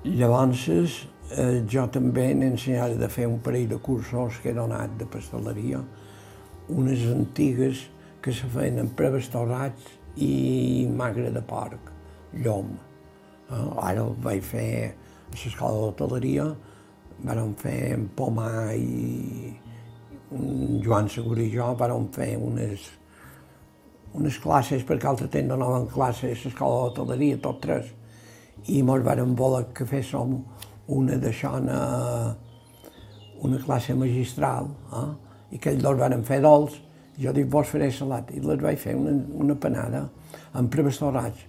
Llavors, 0.04 0.68
eh, 1.32 1.64
jo 1.68 1.88
també 1.88 2.34
n'he 2.36 2.50
ensenyat 2.52 2.98
de 3.00 3.08
fer 3.08 3.26
un 3.28 3.40
parell 3.40 3.70
de 3.70 3.78
cursos 3.80 4.40
que 4.44 4.52
he 4.52 4.54
donat 4.54 4.98
de 5.00 5.06
pasteleria, 5.06 5.80
unes 6.70 7.06
antigues 7.08 7.86
que 8.22 8.32
se 8.32 8.48
feien 8.52 8.80
amb 8.80 8.96
preves 8.96 9.30
torrats 9.32 9.84
i 10.22 10.88
magre 10.94 11.32
de 11.34 11.42
porc, 11.42 11.92
llom. 12.44 12.74
Eh? 13.50 13.68
Ara 13.82 14.04
ho 14.04 14.16
vaig 14.22 14.44
fer 14.46 14.70
a 14.90 15.34
l'escola 15.34 15.88
d'hoteleria, 15.88 16.48
vàrem 17.24 17.54
fer 17.58 17.78
en 17.96 18.08
Pomar 18.18 18.74
i 18.76 19.54
Joan 20.84 21.10
Segur 21.10 21.40
i 21.42 21.50
jo 21.54 21.72
vàrem 21.80 22.08
fer 22.14 22.36
unes, 22.38 22.86
unes 24.14 24.38
classes, 24.42 24.86
perquè 24.86 25.10
altre 25.10 25.28
temps 25.28 25.50
donaven 25.50 25.90
classes 25.94 26.46
a 26.46 26.48
l'escola 26.50 26.88
d'hoteleria, 26.90 27.42
tot 27.42 27.62
tres, 27.62 27.92
i 28.70 28.82
mos 28.86 29.04
vàrem 29.06 29.36
voler 29.36 29.66
que 29.76 29.86
féssim 29.90 30.40
una 30.94 31.18
d'això, 31.18 31.58
una, 31.60 31.82
una 33.42 33.60
classe 33.66 33.96
magistral, 33.98 34.70
eh? 34.94 35.12
i 35.54 35.62
que 35.62 35.74
ells 35.74 35.86
varen 36.00 36.24
fer 36.26 36.42
dolç, 36.42 36.80
jo 37.20 37.34
dic, 37.36 37.48
vos 37.52 37.70
faré 37.70 37.90
salat, 37.94 38.32
i 38.34 38.42
les 38.42 38.62
vaig 38.62 38.80
fer 38.82 38.96
una, 38.98 39.14
una 39.46 39.56
panada 39.60 40.08
amb 40.58 40.72
preves 40.74 41.00
torrats, 41.02 41.46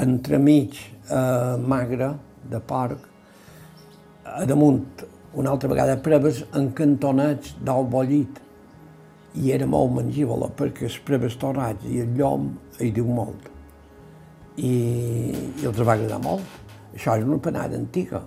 entremig 0.00 0.78
eh, 0.78 1.56
magre 1.62 2.14
de 2.50 2.60
porc, 2.60 3.10
a 4.24 4.44
damunt 4.48 5.04
una 5.34 5.50
altra 5.50 5.68
vegada 5.68 5.96
preves 6.02 6.44
encantonats 6.56 7.56
d'ou 7.62 7.84
bollit 7.90 8.40
i 9.42 9.50
era 9.54 9.66
molt 9.66 9.92
mengívola 9.96 10.48
perquè 10.56 10.86
els 10.88 10.98
preves 11.06 11.36
torrats 11.40 11.86
i 11.90 12.00
el 12.04 12.14
llom 12.18 12.52
hi 12.80 12.90
diu 12.94 13.08
molt 13.10 13.50
i, 14.56 14.70
i 14.70 15.66
els 15.66 15.80
va 15.82 15.96
agradar 15.96 16.20
molt. 16.22 16.60
Això 16.94 17.16
és 17.18 17.26
una 17.26 17.40
panada 17.42 17.74
antiga, 17.78 18.20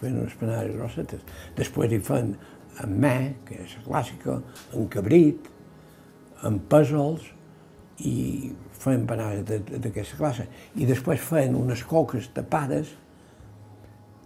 feien 0.00 0.22
unes 0.22 0.36
panades 0.40 0.72
grossetes. 0.76 1.24
Després 1.58 1.92
hi 1.92 2.00
fan 2.04 2.32
amb 2.80 2.96
me, 3.02 3.16
que 3.44 3.60
és 3.64 3.76
clàssica, 3.84 4.38
amb 4.72 4.88
cabrit, 4.92 5.50
amb 6.44 6.66
pèsols 6.70 7.24
i 8.04 8.52
feien 8.76 9.06
panades 9.08 9.64
d'aquesta 9.80 10.18
classe. 10.18 10.46
I 10.76 10.88
després 10.88 11.22
feien 11.24 11.56
unes 11.56 11.82
coques 11.88 12.28
tapades 12.36 12.92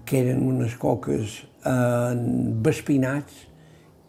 que 0.04 0.24
eren 0.24 0.42
unes 0.42 0.74
coques 0.80 1.38
amb 1.70 2.66
espinats 2.66 3.44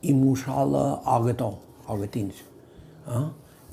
i 0.01 0.15
mussola 0.17 0.85
o 1.05 1.19
gató, 1.27 1.51
o 1.85 1.97
gatins. 2.01 2.41
Eh? 3.05 3.27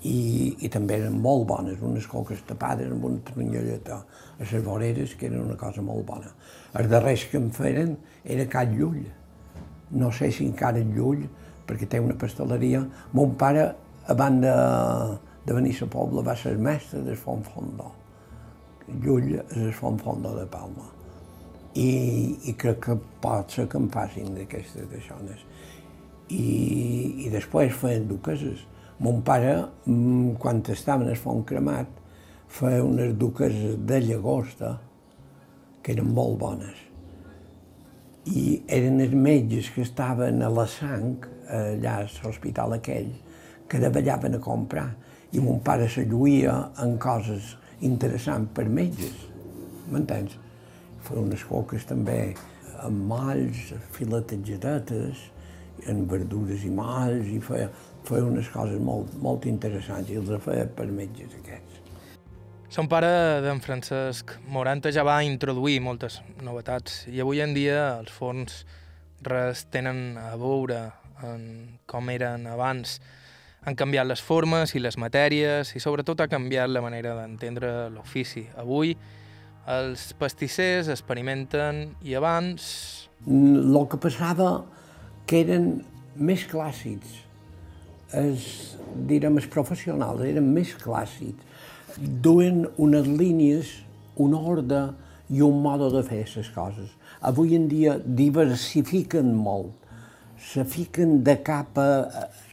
I, 0.08 0.18
I 0.62 0.68
també 0.70 0.98
eren 1.00 1.16
molt 1.22 1.46
bones, 1.48 1.80
unes 1.82 2.06
coques 2.06 2.42
tapades 2.46 2.90
amb 2.92 3.06
una 3.08 3.22
tronyolleta 3.26 3.96
a 3.98 4.44
les 4.44 4.62
voreres, 4.62 5.16
que 5.18 5.26
eren 5.26 5.40
una 5.46 5.56
cosa 5.58 5.82
molt 5.82 6.04
bona. 6.06 6.30
Els 6.78 6.90
darrers 6.92 7.24
que 7.30 7.40
em 7.40 7.48
feien 7.54 7.96
era 8.24 8.46
Cat 8.50 8.76
Llull. 8.76 9.02
No 9.98 10.12
sé 10.12 10.30
si 10.34 10.46
encara 10.46 10.78
el 10.78 10.92
Llull, 10.94 11.24
perquè 11.66 11.88
té 11.88 12.00
una 12.00 12.14
pasteleria. 12.20 12.84
Mon 13.16 13.34
pare, 13.40 13.70
abans 14.08 14.42
de, 14.42 14.54
de 15.46 15.56
venir 15.56 15.74
a 15.84 15.90
poble, 15.92 16.24
va 16.26 16.36
ser 16.36 16.56
mestre 16.58 17.02
del 17.06 17.16
Font 17.16 17.44
Fondó. 17.46 17.92
Llull 19.02 19.34
és 19.40 19.58
el 19.58 19.74
Font 19.76 20.00
Fondó 20.00 20.32
de 20.36 20.46
Palma 20.48 20.98
i, 21.78 21.90
i 22.48 22.54
crec 22.58 22.80
que 22.86 22.96
pot 23.22 23.52
ser 23.54 23.66
que 23.70 23.78
em 23.78 23.86
facin 23.92 24.32
d'aquestes 24.36 24.88
deixones. 24.90 25.44
I, 26.28 27.26
I 27.26 27.30
després 27.32 27.76
feien 27.76 28.08
duqueses. 28.08 28.64
Mon 29.04 29.22
pare, 29.22 29.54
mm, 29.86 30.34
quan 30.42 30.62
estava 30.74 31.04
en 31.04 31.12
el 31.12 31.20
font 31.20 31.44
cremat, 31.46 31.90
feia 32.48 32.82
unes 32.84 33.14
duqueses 33.18 33.78
de 33.86 34.00
llagosta 34.02 34.74
que 35.82 35.94
eren 35.94 36.10
molt 36.14 36.38
bones. 36.40 36.84
I 38.28 38.60
eren 38.66 39.00
els 39.00 39.14
metges 39.14 39.70
que 39.72 39.84
estaven 39.86 40.42
a 40.42 40.50
la 40.52 40.66
sang, 40.68 41.22
allà 41.48 42.00
a 42.02 42.08
l'hospital 42.24 42.74
aquell, 42.76 43.12
que 43.68 43.80
davallaven 43.82 44.38
a 44.38 44.42
comprar. 44.42 44.90
I 45.32 45.40
mon 45.44 45.60
pare 45.60 45.88
se 45.92 46.06
lluïa 46.08 46.56
en 46.82 46.96
coses 46.98 47.56
interessants 47.84 48.52
per 48.56 48.66
metges. 48.68 49.26
M'entens? 49.88 50.38
feia 51.08 51.24
unes 51.24 51.44
coques 51.48 51.86
també 51.88 52.34
amb 52.84 53.08
malls, 53.10 53.72
filetejades, 53.96 55.24
amb 55.88 56.10
verdures 56.10 56.64
i 56.66 56.72
malls, 56.74 57.28
i 57.32 57.40
feia, 57.42 57.68
feia 58.06 58.26
unes 58.26 58.48
coses 58.52 58.80
molt, 58.82 59.14
molt 59.22 59.48
interessants, 59.50 60.10
i 60.10 60.18
els 60.20 60.30
feia 60.44 60.66
per 60.76 60.88
metges 60.92 61.34
aquests. 61.40 61.80
Son 62.68 62.88
pare 62.90 63.40
d'en 63.40 63.62
Francesc 63.64 64.34
Moranta 64.52 64.92
ja 64.92 65.04
va 65.06 65.22
introduir 65.24 65.78
moltes 65.80 66.18
novetats 66.44 67.06
i 67.08 67.22
avui 67.24 67.40
en 67.40 67.54
dia 67.56 67.78
els 67.96 68.12
forns 68.12 68.60
res 69.24 69.64
tenen 69.72 70.18
a 70.20 70.34
veure 70.36 70.82
en 71.24 71.46
com 71.88 72.12
eren 72.12 72.44
abans. 72.46 72.98
Han 73.66 73.76
canviat 73.76 74.06
les 74.06 74.20
formes 74.22 74.74
i 74.74 74.80
les 74.82 74.96
matèries 75.00 75.74
i 75.74 75.82
sobretot 75.82 76.20
ha 76.22 76.28
canviat 76.30 76.70
la 76.70 76.82
manera 76.84 77.16
d'entendre 77.18 77.88
l'ofici. 77.92 78.46
Avui 78.56 78.94
els 79.68 80.12
pastissers 80.18 80.88
experimenten 80.92 81.88
i 82.06 82.14
abans... 82.16 82.68
El 83.28 83.78
que 83.90 83.98
passava 84.00 84.62
que 85.28 85.42
eren 85.42 85.72
més 86.16 86.46
clàssics. 86.48 87.18
Els, 88.16 88.46
direm, 89.10 89.36
els 89.36 89.48
professionals 89.52 90.22
eren 90.24 90.46
més 90.54 90.72
clàssics. 90.80 91.44
Duen 91.98 92.64
unes 92.78 93.10
línies, 93.10 93.74
un 94.16 94.36
ordre 94.38 94.86
i 95.28 95.42
un 95.44 95.60
mode 95.62 95.90
de 95.92 96.02
fer 96.06 96.22
les 96.24 96.48
coses. 96.54 96.94
Avui 97.20 97.56
en 97.58 97.66
dia 97.68 97.98
diversifiquen 97.98 99.34
molt, 99.34 99.74
se 100.38 100.64
fiquen 100.64 101.18
de 101.26 101.34
cap 101.44 101.76
a, 101.82 101.88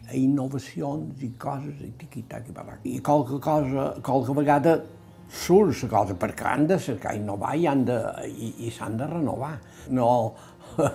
a 0.10 0.16
innovacions 0.18 1.24
i 1.24 1.32
coses, 1.40 1.80
i 1.82 1.92
tiqui-tac 2.00 2.50
i 2.50 2.96
I 2.98 3.02
qualque 3.02 3.40
cosa, 3.40 3.94
qualque 4.02 4.34
vegada 4.34 4.84
surt 5.30 5.84
la 5.84 5.90
cosa, 5.90 6.14
perquè 6.14 6.46
han 6.46 6.68
de 6.68 6.78
cercar 6.80 7.16
innovar 7.16 7.56
i, 7.56 7.66
han 7.68 7.86
de, 7.86 7.98
i, 8.28 8.54
i 8.68 8.72
s'han 8.72 8.98
de 8.98 9.08
renovar. 9.08 9.58
No 9.90 10.34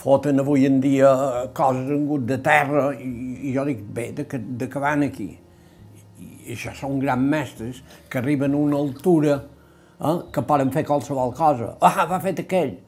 foten 0.00 0.40
avui 0.40 0.66
en 0.66 0.80
dia 0.80 1.12
coses 1.54 1.90
en 1.92 2.06
gut 2.08 2.26
de 2.26 2.38
terra 2.42 2.90
i, 2.94 3.10
i 3.50 3.54
jo 3.54 3.64
dic, 3.68 3.82
bé, 3.94 4.10
de, 4.16 4.26
de 4.26 4.68
que 4.68 4.82
van 4.82 5.04
aquí. 5.06 5.30
I 6.20 6.54
això 6.56 6.74
són 6.76 6.98
grans 7.02 7.30
mestres 7.30 7.82
que 8.10 8.18
arriben 8.18 8.56
a 8.56 8.60
una 8.60 8.78
altura 8.80 9.36
eh, 9.38 10.16
que 10.32 10.46
poden 10.46 10.72
fer 10.74 10.86
qualsevol 10.88 11.34
cosa. 11.36 11.74
Ah, 11.80 12.06
va 12.10 12.20
fet 12.22 12.42
aquell! 12.44 12.78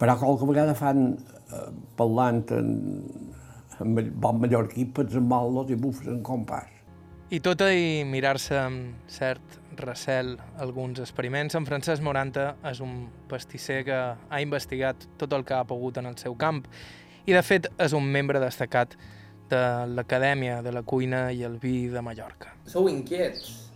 Però 0.00 0.16
qualque 0.16 0.48
vegada 0.48 0.74
fan, 0.78 1.10
eh, 1.52 1.66
parlant 1.98 2.46
en, 2.56 2.70
en 3.80 3.96
bon 4.20 4.40
mallorquí, 4.42 4.86
pets 4.94 5.16
en 5.18 5.26
maldos 5.28 5.70
i 5.72 5.78
bufes 5.78 6.10
en 6.10 6.20
compàs. 6.26 6.68
I 7.30 7.38
tot 7.38 7.62
i 7.62 8.02
mirar-se 8.08 8.56
amb 8.58 9.10
cert 9.10 9.58
recel 9.78 10.34
alguns 10.58 10.98
experiments, 10.98 11.54
en 11.54 11.66
Francesc 11.68 12.02
Moranta 12.02 12.56
és 12.66 12.80
un 12.82 13.04
pastisser 13.30 13.84
que 13.86 14.00
ha 14.18 14.40
investigat 14.42 15.06
tot 15.20 15.32
el 15.36 15.46
que 15.46 15.54
ha 15.54 15.64
pogut 15.64 16.00
en 16.02 16.10
el 16.10 16.18
seu 16.18 16.34
camp 16.34 16.64
i, 17.26 17.32
de 17.32 17.42
fet, 17.46 17.70
és 17.78 17.94
un 17.94 18.06
membre 18.10 18.42
destacat 18.42 18.96
de 19.50 19.62
l'Acadèmia 19.94 20.60
de 20.62 20.74
la 20.74 20.82
Cuina 20.82 21.28
i 21.30 21.44
el 21.46 21.58
Vi 21.62 21.88
de 21.92 22.02
Mallorca. 22.02 22.54
Sou 22.70 22.90
inquiets 22.90 23.70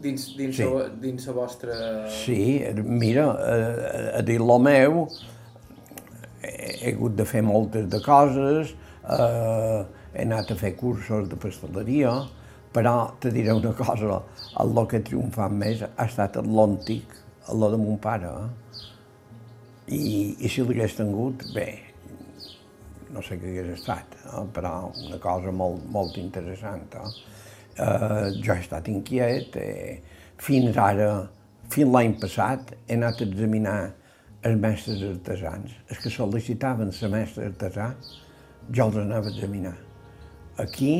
dins, 0.00 0.28
dins, 0.38 0.56
sí. 0.56 0.64
la, 0.64 0.88
dins 1.02 1.26
la 1.28 1.34
vostra... 1.36 1.78
Sí, 2.12 2.62
mira, 2.84 3.28
a, 3.32 3.56
a 4.18 4.22
dir 4.24 4.38
lo 4.40 4.58
meu, 4.62 5.06
he 6.42 6.92
hagut 6.92 7.16
de 7.18 7.26
fer 7.28 7.42
moltes 7.44 7.88
de 7.90 8.00
coses, 8.04 8.74
eh, 9.08 9.86
he 10.14 10.24
anat 10.24 10.52
a 10.52 10.58
fer 10.58 10.74
cursos 10.76 11.28
de 11.28 11.38
pasteleria, 11.40 12.12
però 12.72 12.94
te 13.20 13.32
diré 13.32 13.52
una 13.52 13.72
cosa, 13.72 14.20
el 14.60 14.80
que 14.88 15.00
ha 15.00 15.06
triomfat 15.08 15.52
més 15.52 15.82
ha 15.88 16.04
estat 16.04 16.36
el 16.40 16.50
l'antic, 16.54 17.14
el 17.48 17.64
de 17.72 17.80
mon 17.80 17.98
pare. 17.98 18.28
Eh? 18.28 18.86
I, 19.96 20.00
I 20.44 20.50
si 20.52 20.64
l'hagués 20.66 20.98
tingut, 20.98 21.46
bé, 21.54 21.68
no 23.14 23.22
sé 23.24 23.38
què 23.40 23.54
hagués 23.54 23.72
estat, 23.78 24.18
eh? 24.26 24.44
però 24.54 24.92
una 25.06 25.18
cosa 25.22 25.54
molt, 25.54 25.86
molt 25.88 26.20
interessant. 26.20 26.86
Eh? 27.00 27.10
Eh, 27.78 28.28
jo 28.42 28.52
he 28.52 28.60
estat 28.60 28.88
inquiet, 28.92 29.56
eh, 29.56 29.98
fins 30.42 30.76
ara, 30.76 31.10
fins 31.72 31.92
l'any 31.94 32.18
passat, 32.20 32.74
he 32.86 32.98
anat 32.98 33.22
a 33.22 33.28
examinar 33.28 33.78
els 34.48 34.60
mestres 34.60 35.02
artesans. 35.08 35.74
Els 35.88 36.00
que 36.02 36.12
sol·licitaven 36.12 36.92
ser 36.94 37.10
mestre 37.12 37.48
artesà, 37.48 37.92
jo 38.74 38.88
els 38.88 38.98
anava 39.00 39.28
a 39.28 39.32
examinar. 39.32 39.74
Aquí 40.58 40.92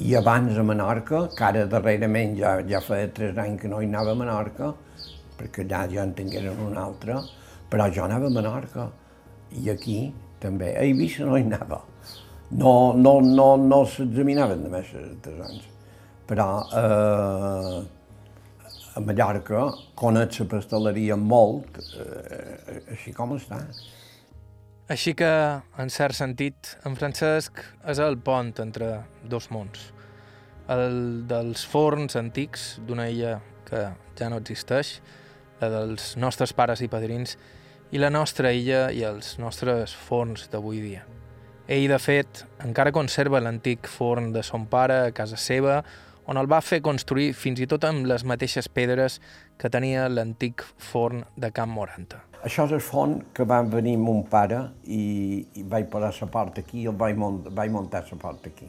i 0.00 0.14
abans 0.16 0.56
a 0.58 0.62
Menorca, 0.64 1.26
que 1.36 1.44
ara 1.44 1.66
darrerament 1.68 2.36
ja, 2.38 2.56
ja 2.68 2.80
feia 2.84 3.10
tres 3.12 3.36
anys 3.38 3.60
que 3.60 3.68
no 3.68 3.82
hi 3.82 3.88
anava 3.90 4.14
a 4.14 4.18
Menorca, 4.18 4.72
perquè 5.36 5.66
allà 5.66 5.84
ja 5.92 6.06
en 6.06 6.14
tingueren 6.16 6.60
un 6.64 6.78
altre, 6.80 7.18
però 7.70 7.88
jo 7.92 8.04
anava 8.06 8.28
a 8.30 8.34
Menorca 8.34 8.88
i 9.56 9.70
aquí 9.72 10.00
també. 10.40 10.74
A 10.76 10.84
Eivissa 10.86 11.26
no 11.28 11.36
hi 11.36 11.46
anava. 11.48 11.82
No, 12.50 12.74
no, 12.96 13.20
no, 13.22 13.54
no 13.60 13.84
s'examinaven 13.86 14.64
de 14.64 14.72
mestres 14.72 15.06
artesans. 15.12 15.68
Però 16.30 16.48
eh, 16.80 17.78
a 18.94 19.02
Mallorca 19.06 19.68
conec 19.98 20.40
la 20.40 20.46
pasteleria 20.54 21.16
molt, 21.16 21.78
eh, 21.94 22.80
així 22.94 23.14
com 23.14 23.36
està. 23.36 23.60
Així 24.90 25.12
que, 25.14 25.30
en 25.78 25.90
cert 25.94 26.16
sentit, 26.18 26.72
en 26.82 26.96
Francesc 26.98 27.60
és 27.92 28.00
el 28.02 28.16
pont 28.26 28.48
entre 28.58 28.88
dos 29.22 29.46
mons. 29.54 29.84
El 30.66 31.28
dels 31.30 31.62
forns 31.62 32.16
antics 32.18 32.64
d'una 32.88 33.06
illa 33.12 33.36
que 33.68 33.84
ja 34.18 34.30
no 34.32 34.40
existeix, 34.42 34.96
la 35.60 35.68
dels 35.70 36.16
nostres 36.18 36.50
pares 36.58 36.82
i 36.82 36.88
padrins, 36.90 37.36
i 37.94 38.02
la 38.02 38.10
nostra 38.10 38.50
illa 38.50 38.88
i 38.90 39.04
els 39.06 39.36
nostres 39.38 39.94
forns 39.94 40.48
d'avui 40.50 40.82
dia. 40.82 41.04
Ell, 41.70 41.86
de 41.86 41.98
fet, 42.02 42.42
encara 42.66 42.90
conserva 42.90 43.38
l'antic 43.38 43.86
forn 43.86 44.32
de 44.34 44.42
son 44.42 44.66
pare 44.66 44.96
a 45.04 45.12
casa 45.14 45.38
seva, 45.38 45.84
on 46.26 46.38
el 46.38 46.50
va 46.50 46.58
fer 46.66 46.82
construir 46.82 47.30
fins 47.38 47.62
i 47.62 47.70
tot 47.70 47.86
amb 47.86 48.10
les 48.10 48.26
mateixes 48.26 48.66
pedres 48.66 49.20
que 49.54 49.70
tenia 49.70 50.08
l'antic 50.10 50.66
forn 50.90 51.22
de 51.38 51.52
Camp 51.54 51.78
Moranta. 51.78 52.24
Això 52.40 52.64
és 52.64 52.72
el 52.72 52.80
forn 52.80 53.18
que 53.36 53.44
va 53.44 53.58
venir 53.68 53.98
mon 54.00 54.22
pare 54.24 54.62
i, 54.88 55.02
i 55.60 55.64
vaig 55.68 55.90
posar 55.92 56.14
la 56.16 56.28
porta 56.32 56.62
aquí 56.64 56.80
i 56.80 56.86
el 56.88 56.96
vaig, 56.96 57.18
mont, 57.20 57.42
vaig 57.52 57.72
muntar 57.74 58.00
la 58.08 58.18
porta 58.22 58.48
aquí. 58.48 58.68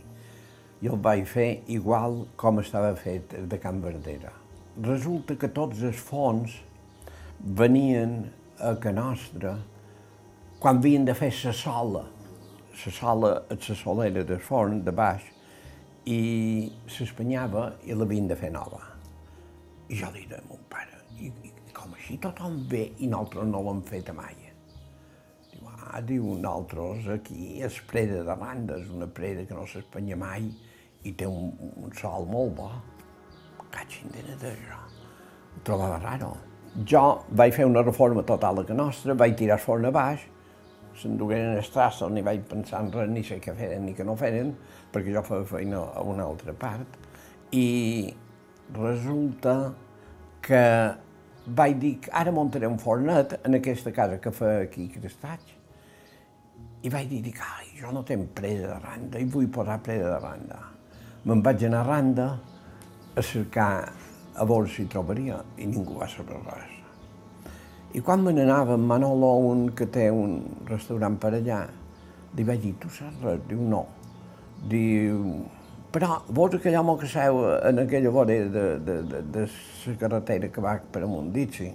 I 0.81 0.89
el 0.91 0.97
vaig 0.99 1.23
fer 1.29 1.63
igual 1.71 2.25
com 2.35 2.59
estava 2.59 2.91
fet 2.99 3.37
de 3.47 3.59
Can 3.63 3.79
Verdera. 3.83 4.33
Resulta 4.83 5.37
que 5.39 5.47
tots 5.55 5.83
els 5.87 5.99
forns 6.03 6.57
venien 7.39 8.25
a 8.59 8.75
que 8.81 8.91
nostra 8.91 9.55
quan 10.61 10.77
havien 10.77 11.07
de 11.07 11.15
fer 11.17 11.31
la 11.31 11.53
sola, 11.57 12.03
la 12.05 12.91
sola, 12.93 13.31
la 13.49 13.75
solera 13.75 14.23
del 14.23 14.43
forn 14.43 14.83
de 14.85 14.91
baix, 14.91 15.23
i 16.05 16.71
s'espanyava 16.91 17.69
i 17.87 17.95
l'havien 17.95 18.27
de 18.29 18.35
fer 18.37 18.51
nova. 18.53 18.83
I 19.89 19.97
jo 19.97 20.11
li 20.13 20.27
deia 20.27 20.43
a 20.43 20.49
mon 20.49 20.61
pare, 20.69 21.01
i, 21.17 21.31
i 21.31 21.50
així 22.11 22.19
tothom 22.19 22.57
ve 22.67 22.91
i 22.99 23.07
nosaltres 23.07 23.47
no 23.47 23.61
l'hem 23.63 23.81
fet 23.87 24.09
mai. 24.11 24.35
Diu, 25.51 25.67
ah, 25.71 26.01
diu, 26.03 26.25
nosaltres 26.35 27.07
aquí 27.07 27.61
és 27.63 27.77
preda 27.87 28.23
de 28.27 28.35
banda, 28.35 28.75
és 28.75 28.89
una 28.91 29.07
preda 29.07 29.45
que 29.47 29.55
no 29.55 29.63
s'espanya 29.65 30.17
mai 30.19 30.49
i 31.07 31.13
té 31.15 31.25
un, 31.25 31.53
un 31.79 31.93
sol 31.95 32.27
molt 32.27 32.51
bo. 32.57 32.67
Catxin 33.71 34.11
de 34.11 34.35
d'això. 34.41 34.79
Ho 35.55 35.61
trobava 35.63 36.01
raro. 36.01 36.33
Jo 36.83 37.23
vaig 37.31 37.53
fer 37.55 37.65
una 37.65 37.81
reforma 37.81 38.23
total 38.27 38.59
a 38.59 38.65
que 38.67 38.75
nostra, 38.75 39.15
vaig 39.15 39.37
tirar 39.39 39.55
el 39.55 39.63
forn 39.63 39.87
a 39.87 39.91
baix, 39.95 40.25
s'endugueren 40.99 41.55
els 41.55 41.69
traços, 41.71 42.11
ni 42.11 42.23
vaig 42.23 42.43
pensar 42.49 42.81
en 42.83 42.91
res, 42.91 43.07
ni 43.07 43.23
sé 43.23 43.37
què 43.39 43.55
feren 43.55 43.87
ni 43.87 43.95
què 43.95 44.03
no 44.03 44.17
feren, 44.19 44.51
perquè 44.91 45.15
jo 45.15 45.23
feia 45.23 45.47
feina 45.47 45.85
a 45.95 46.03
una 46.03 46.27
altra 46.27 46.51
part, 46.59 46.99
i 47.55 48.11
resulta 48.75 49.55
que 50.43 50.59
vaig 51.45 51.79
dir 51.79 51.95
que 52.01 52.11
ara 52.13 52.31
muntaré 52.31 52.67
un 52.69 52.77
fornet 52.79 53.39
en 53.45 53.57
aquesta 53.57 53.91
casa 53.91 54.19
que 54.21 54.31
fa 54.31 54.59
aquí 54.61 54.87
Crestats. 54.93 55.57
I 56.81 56.89
vaig 56.89 57.09
dir, 57.09 57.21
dic, 57.21 57.39
ai, 57.41 57.67
jo 57.77 57.91
no 57.93 58.03
tenc 58.05 58.31
presa 58.37 58.67
de 58.67 58.77
randa 58.81 59.19
i 59.21 59.25
vull 59.29 59.49
posar 59.53 59.79
presa 59.85 60.09
de 60.09 60.19
randa. 60.21 60.59
Me'n 61.25 61.41
vaig 61.45 61.65
anar 61.67 61.83
a 61.83 61.89
randa 61.89 62.27
a 63.15 63.21
cercar 63.21 63.73
a 64.33 64.45
veure 64.45 64.69
si 64.69 64.87
trobaria 64.89 65.41
i 65.57 65.67
ningú 65.69 65.99
va 65.99 66.07
saber 66.09 66.39
res. 66.45 66.77
I 67.93 68.01
quan 68.01 68.23
me 68.23 68.31
n'anava 68.33 68.77
amb 68.77 68.87
Manolo, 68.87 69.33
un 69.51 69.65
que 69.75 69.85
té 69.91 70.07
un 70.09 70.39
restaurant 70.69 71.17
per 71.19 71.33
allà, 71.35 71.65
li 72.37 72.45
vaig 72.47 72.61
dir, 72.63 72.75
tu 72.79 72.89
saps 72.89 73.19
res? 73.25 73.41
Diu, 73.49 73.59
no. 73.61 73.83
Diu, 74.71 75.25
però 75.91 76.21
vols 76.31 76.55
aquell 76.55 76.77
home 76.79 76.97
que 76.99 77.07
seu 77.11 77.41
en 77.67 77.79
aquella 77.83 78.11
vorera 78.15 78.49
de, 78.49 78.65
de, 78.79 78.97
de, 79.11 79.21
de 79.35 79.47
la 79.47 79.95
carretera 80.03 80.47
que 80.47 80.61
va 80.63 80.77
per 80.91 81.03
amunt, 81.03 81.31
dit 81.35 81.57
sí. 81.61 81.71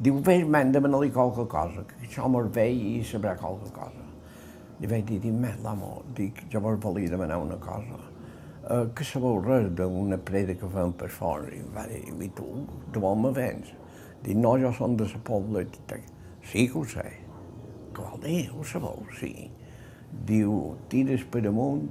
Diu, 0.00 0.16
vés, 0.24 0.46
men, 0.48 0.70
demana-li 0.72 1.10
qualque 1.12 1.44
cosa, 1.52 1.84
que 1.84 1.98
això 2.06 2.24
home 2.24 2.46
ve 2.54 2.70
i 2.72 2.92
sabrà 3.04 3.34
qualque 3.36 3.68
cosa. 3.76 4.06
Li 4.80 4.88
vaig 4.88 5.04
dir, 5.10 5.18
dic, 5.20 5.34
men, 5.36 5.58
l'home, 5.60 5.90
dic, 6.16 6.40
jo 6.48 6.62
vos 6.64 6.78
volia 6.80 7.12
demanar 7.12 7.36
una 7.42 7.58
cosa. 7.60 8.00
Uh, 8.60 8.86
que 8.96 9.04
sabeu 9.04 9.42
res 9.44 9.68
d'una 9.76 10.16
preda 10.24 10.54
que 10.56 10.68
fem 10.72 10.94
per 10.96 11.10
fora? 11.12 11.50
I 11.52 11.60
va 11.74 11.84
dir, 11.90 12.00
i 12.08 12.30
tu, 12.36 12.46
de 12.94 13.02
on 13.04 13.20
me 13.26 13.34
vens? 13.36 13.74
Dic, 14.24 14.38
no, 14.40 14.54
jo 14.62 14.72
som 14.72 14.96
de 14.96 15.04
la 15.04 15.20
pobla. 15.24 15.66
Sí 16.48 16.64
que 16.64 16.78
ho 16.80 16.86
sé. 16.88 17.04
Què 17.92 18.06
vol 18.06 18.24
dir? 18.24 18.40
Ho 18.56 18.64
sabeu? 18.64 19.04
Sí. 19.20 19.50
Diu, 20.28 20.78
tires 20.88 21.28
per 21.28 21.44
amunt, 21.52 21.90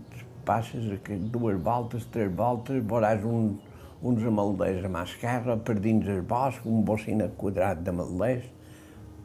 passes 0.49 0.87
aquest 0.95 1.27
dues 1.33 1.59
voltes, 1.65 2.07
tres 2.13 2.31
voltes, 2.35 2.81
veuràs 2.93 3.25
un, 3.29 3.51
uns 4.01 4.25
amalders 4.31 4.87
a 4.87 4.91
mà 4.91 5.05
esquerra, 5.05 5.59
per 5.61 5.77
dins 5.83 6.09
el 6.09 6.23
bosc, 6.25 6.65
un 6.65 6.81
bocinet 6.87 7.37
quadrat 7.37 7.85
d'amalders, 7.85 8.49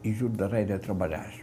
i 0.05 0.13
just 0.13 0.37
darrere 0.37 0.77
trobaràs. 0.85 1.41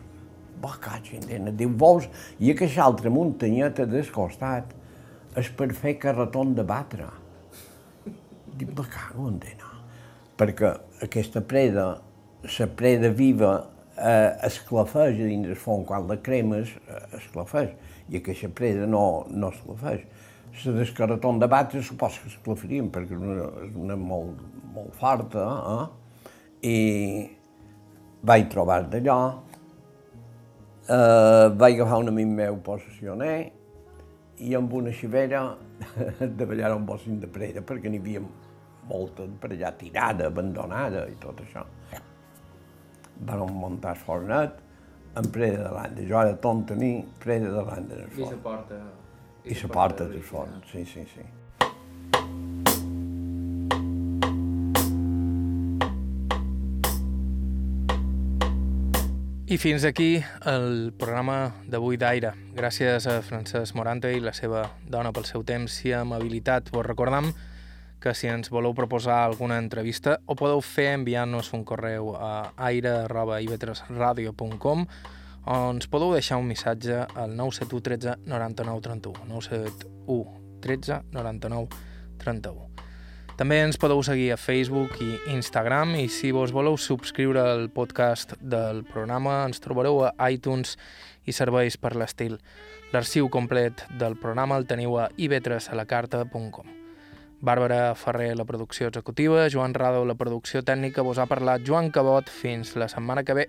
Va, 0.63 0.77
catxindena, 0.87 1.51
diu, 1.59 1.75
vols, 1.75 2.07
i 2.39 2.55
aquesta 2.55 2.87
altra 2.87 3.11
muntanyeta 3.11 3.89
del 3.91 4.07
costat 4.15 4.71
és 5.37 5.51
per 5.59 5.73
fer 5.75 5.97
carreton 5.99 6.55
de 6.55 6.65
batre. 6.65 7.11
Dic, 8.07 8.71
me 8.71 8.87
cago 8.87 9.27
en 9.33 9.43
dena 9.43 9.73
perquè 10.43 10.73
aquesta 11.05 11.43
preda, 11.47 11.87
la 12.59 12.67
preda 12.77 13.11
viva, 13.15 13.53
eh, 14.03 14.33
esclafeix 14.49 15.21
a 15.21 15.29
dins 15.29 15.49
el 15.53 15.59
fons, 15.59 15.87
quan 15.89 16.09
la 16.11 16.19
cremes, 16.25 16.75
eh, 16.89 17.01
esclafeix, 17.19 17.73
i 18.11 18.19
aquesta 18.19 18.51
preda 18.55 18.89
no, 18.91 19.05
no 19.31 19.53
esclafeix. 19.55 20.05
La 20.65 20.75
descarreton 20.77 21.39
de 21.41 21.49
batre 21.49 21.81
supos 21.83 22.19
que 22.21 22.29
esclafarien, 22.29 22.91
perquè 22.93 23.17
és 23.17 23.23
una, 23.23 23.47
és 23.65 23.79
una 23.87 23.97
molt, 23.97 24.43
molt 24.75 24.93
forta, 25.01 25.47
eh? 25.73 25.87
i 26.69 26.77
vaig 28.29 28.51
trobar 28.53 28.83
d'allò, 28.93 29.19
eh, 30.85 31.49
vaig 31.57 31.81
agafar 31.81 32.03
un 32.05 32.13
amic 32.13 32.31
meu 32.37 32.61
possessioner, 32.69 33.37
i 34.43 34.55
amb 34.59 34.73
una 34.75 34.93
xivera 34.93 35.45
de 36.39 36.47
ballar 36.47 36.75
un 36.77 36.85
bocin 36.87 37.21
de 37.23 37.31
preda, 37.33 37.65
perquè 37.65 37.89
n'hi 37.89 38.03
havia 38.03 38.23
molta 38.91 39.25
per 39.41 39.55
allà 39.55 39.73
tirada, 39.79 40.29
abandonada 40.29 41.07
i 41.09 41.17
tot 41.23 41.41
això. 41.47 41.65
Van 43.29 43.45
muntar 43.55 43.97
el 43.97 44.03
fornet 44.03 44.59
en 45.17 45.29
preda 45.35 45.69
de 45.69 45.75
l'anda. 45.77 46.09
Jo 46.09 46.19
ara 46.23 46.35
tot 46.41 46.67
tenir 46.73 47.05
preda 47.23 47.53
de 47.53 47.65
forn. 47.69 47.93
I 48.19 48.31
la 48.31 48.43
porta... 48.49 48.83
I 49.45 49.55
la 49.63 49.69
porta 49.69 50.09
del 50.09 50.23
forn, 50.23 50.61
sí, 50.71 50.85
sí, 50.87 51.07
sí. 51.15 51.25
I 59.53 59.59
fins 59.61 59.85
aquí 59.85 60.23
el 60.49 60.95
programa 60.97 61.53
d'avui 61.69 61.99
d'Aire. 62.01 62.31
Gràcies 62.57 63.05
a 63.05 63.19
Francesc 63.21 63.77
Morante 63.77 64.09
i 64.17 64.23
la 64.25 64.33
seva 64.33 64.63
dona 64.89 65.13
pel 65.13 65.27
seu 65.29 65.43
temps 65.45 65.75
i 65.85 65.93
amabilitat. 65.93 66.71
Vos 66.73 66.87
recordam 66.87 67.29
que 68.03 68.11
si 68.19 68.27
ens 68.27 68.51
voleu 68.51 68.75
proposar 68.75 69.23
alguna 69.23 69.63
entrevista 69.63 70.19
ho 70.27 70.35
podeu 70.35 70.59
fer 70.67 70.99
enviant-nos 70.99 71.55
un 71.55 71.63
correu 71.65 72.19
a 72.19 72.51
aire.ivetresradio.com 72.69 74.87
o 75.43 75.71
ens 75.71 75.89
podeu 75.91 76.13
deixar 76.15 76.39
un 76.43 76.47
missatge 76.51 77.07
al 77.15 77.37
971 77.39 77.83
13 77.87 78.17
99 78.27 78.81
31 78.83 79.25
971 79.31 80.27
13 80.61 81.03
99 81.15 81.69
31 82.19 82.73
també 83.43 83.57
ens 83.65 83.79
podeu 83.81 84.03
seguir 84.05 84.35
a 84.35 84.37
Facebook 84.37 84.99
i 85.01 85.15
Instagram 85.33 85.95
i 85.97 86.05
si 86.13 86.35
vos 86.37 86.53
voleu 86.53 86.77
subscriure 86.77 87.41
al 87.41 87.71
podcast 87.73 88.35
del 88.39 88.85
programa 88.85 89.47
ens 89.47 89.63
trobareu 89.65 90.05
a 90.05 90.13
iTunes 90.29 90.77
i 91.25 91.33
serveis 91.33 91.81
per 91.81 91.97
l'estil. 91.97 92.37
L'arxiu 92.93 93.33
complet 93.33 93.89
del 93.99 94.21
programa 94.21 94.61
el 94.61 94.69
teniu 94.69 95.01
a 95.01 95.09
ivetresalacarta.com. 95.17 96.82
Bàrbara 97.43 97.97
Ferrer, 97.99 98.37
la 98.39 98.45
producció 98.47 98.87
executiva, 98.87 99.49
Joan 99.51 99.75
Rado, 99.75 100.05
la 100.07 100.15
producció 100.15 100.63
tècnica, 100.63 101.03
vos 101.03 101.19
ha 101.19 101.27
parlat 101.27 101.67
Joan 101.67 101.91
Cabot. 101.91 102.31
Fins 102.31 102.77
la 102.79 102.87
setmana 102.89 103.25
que 103.27 103.35
ve. 103.35 103.49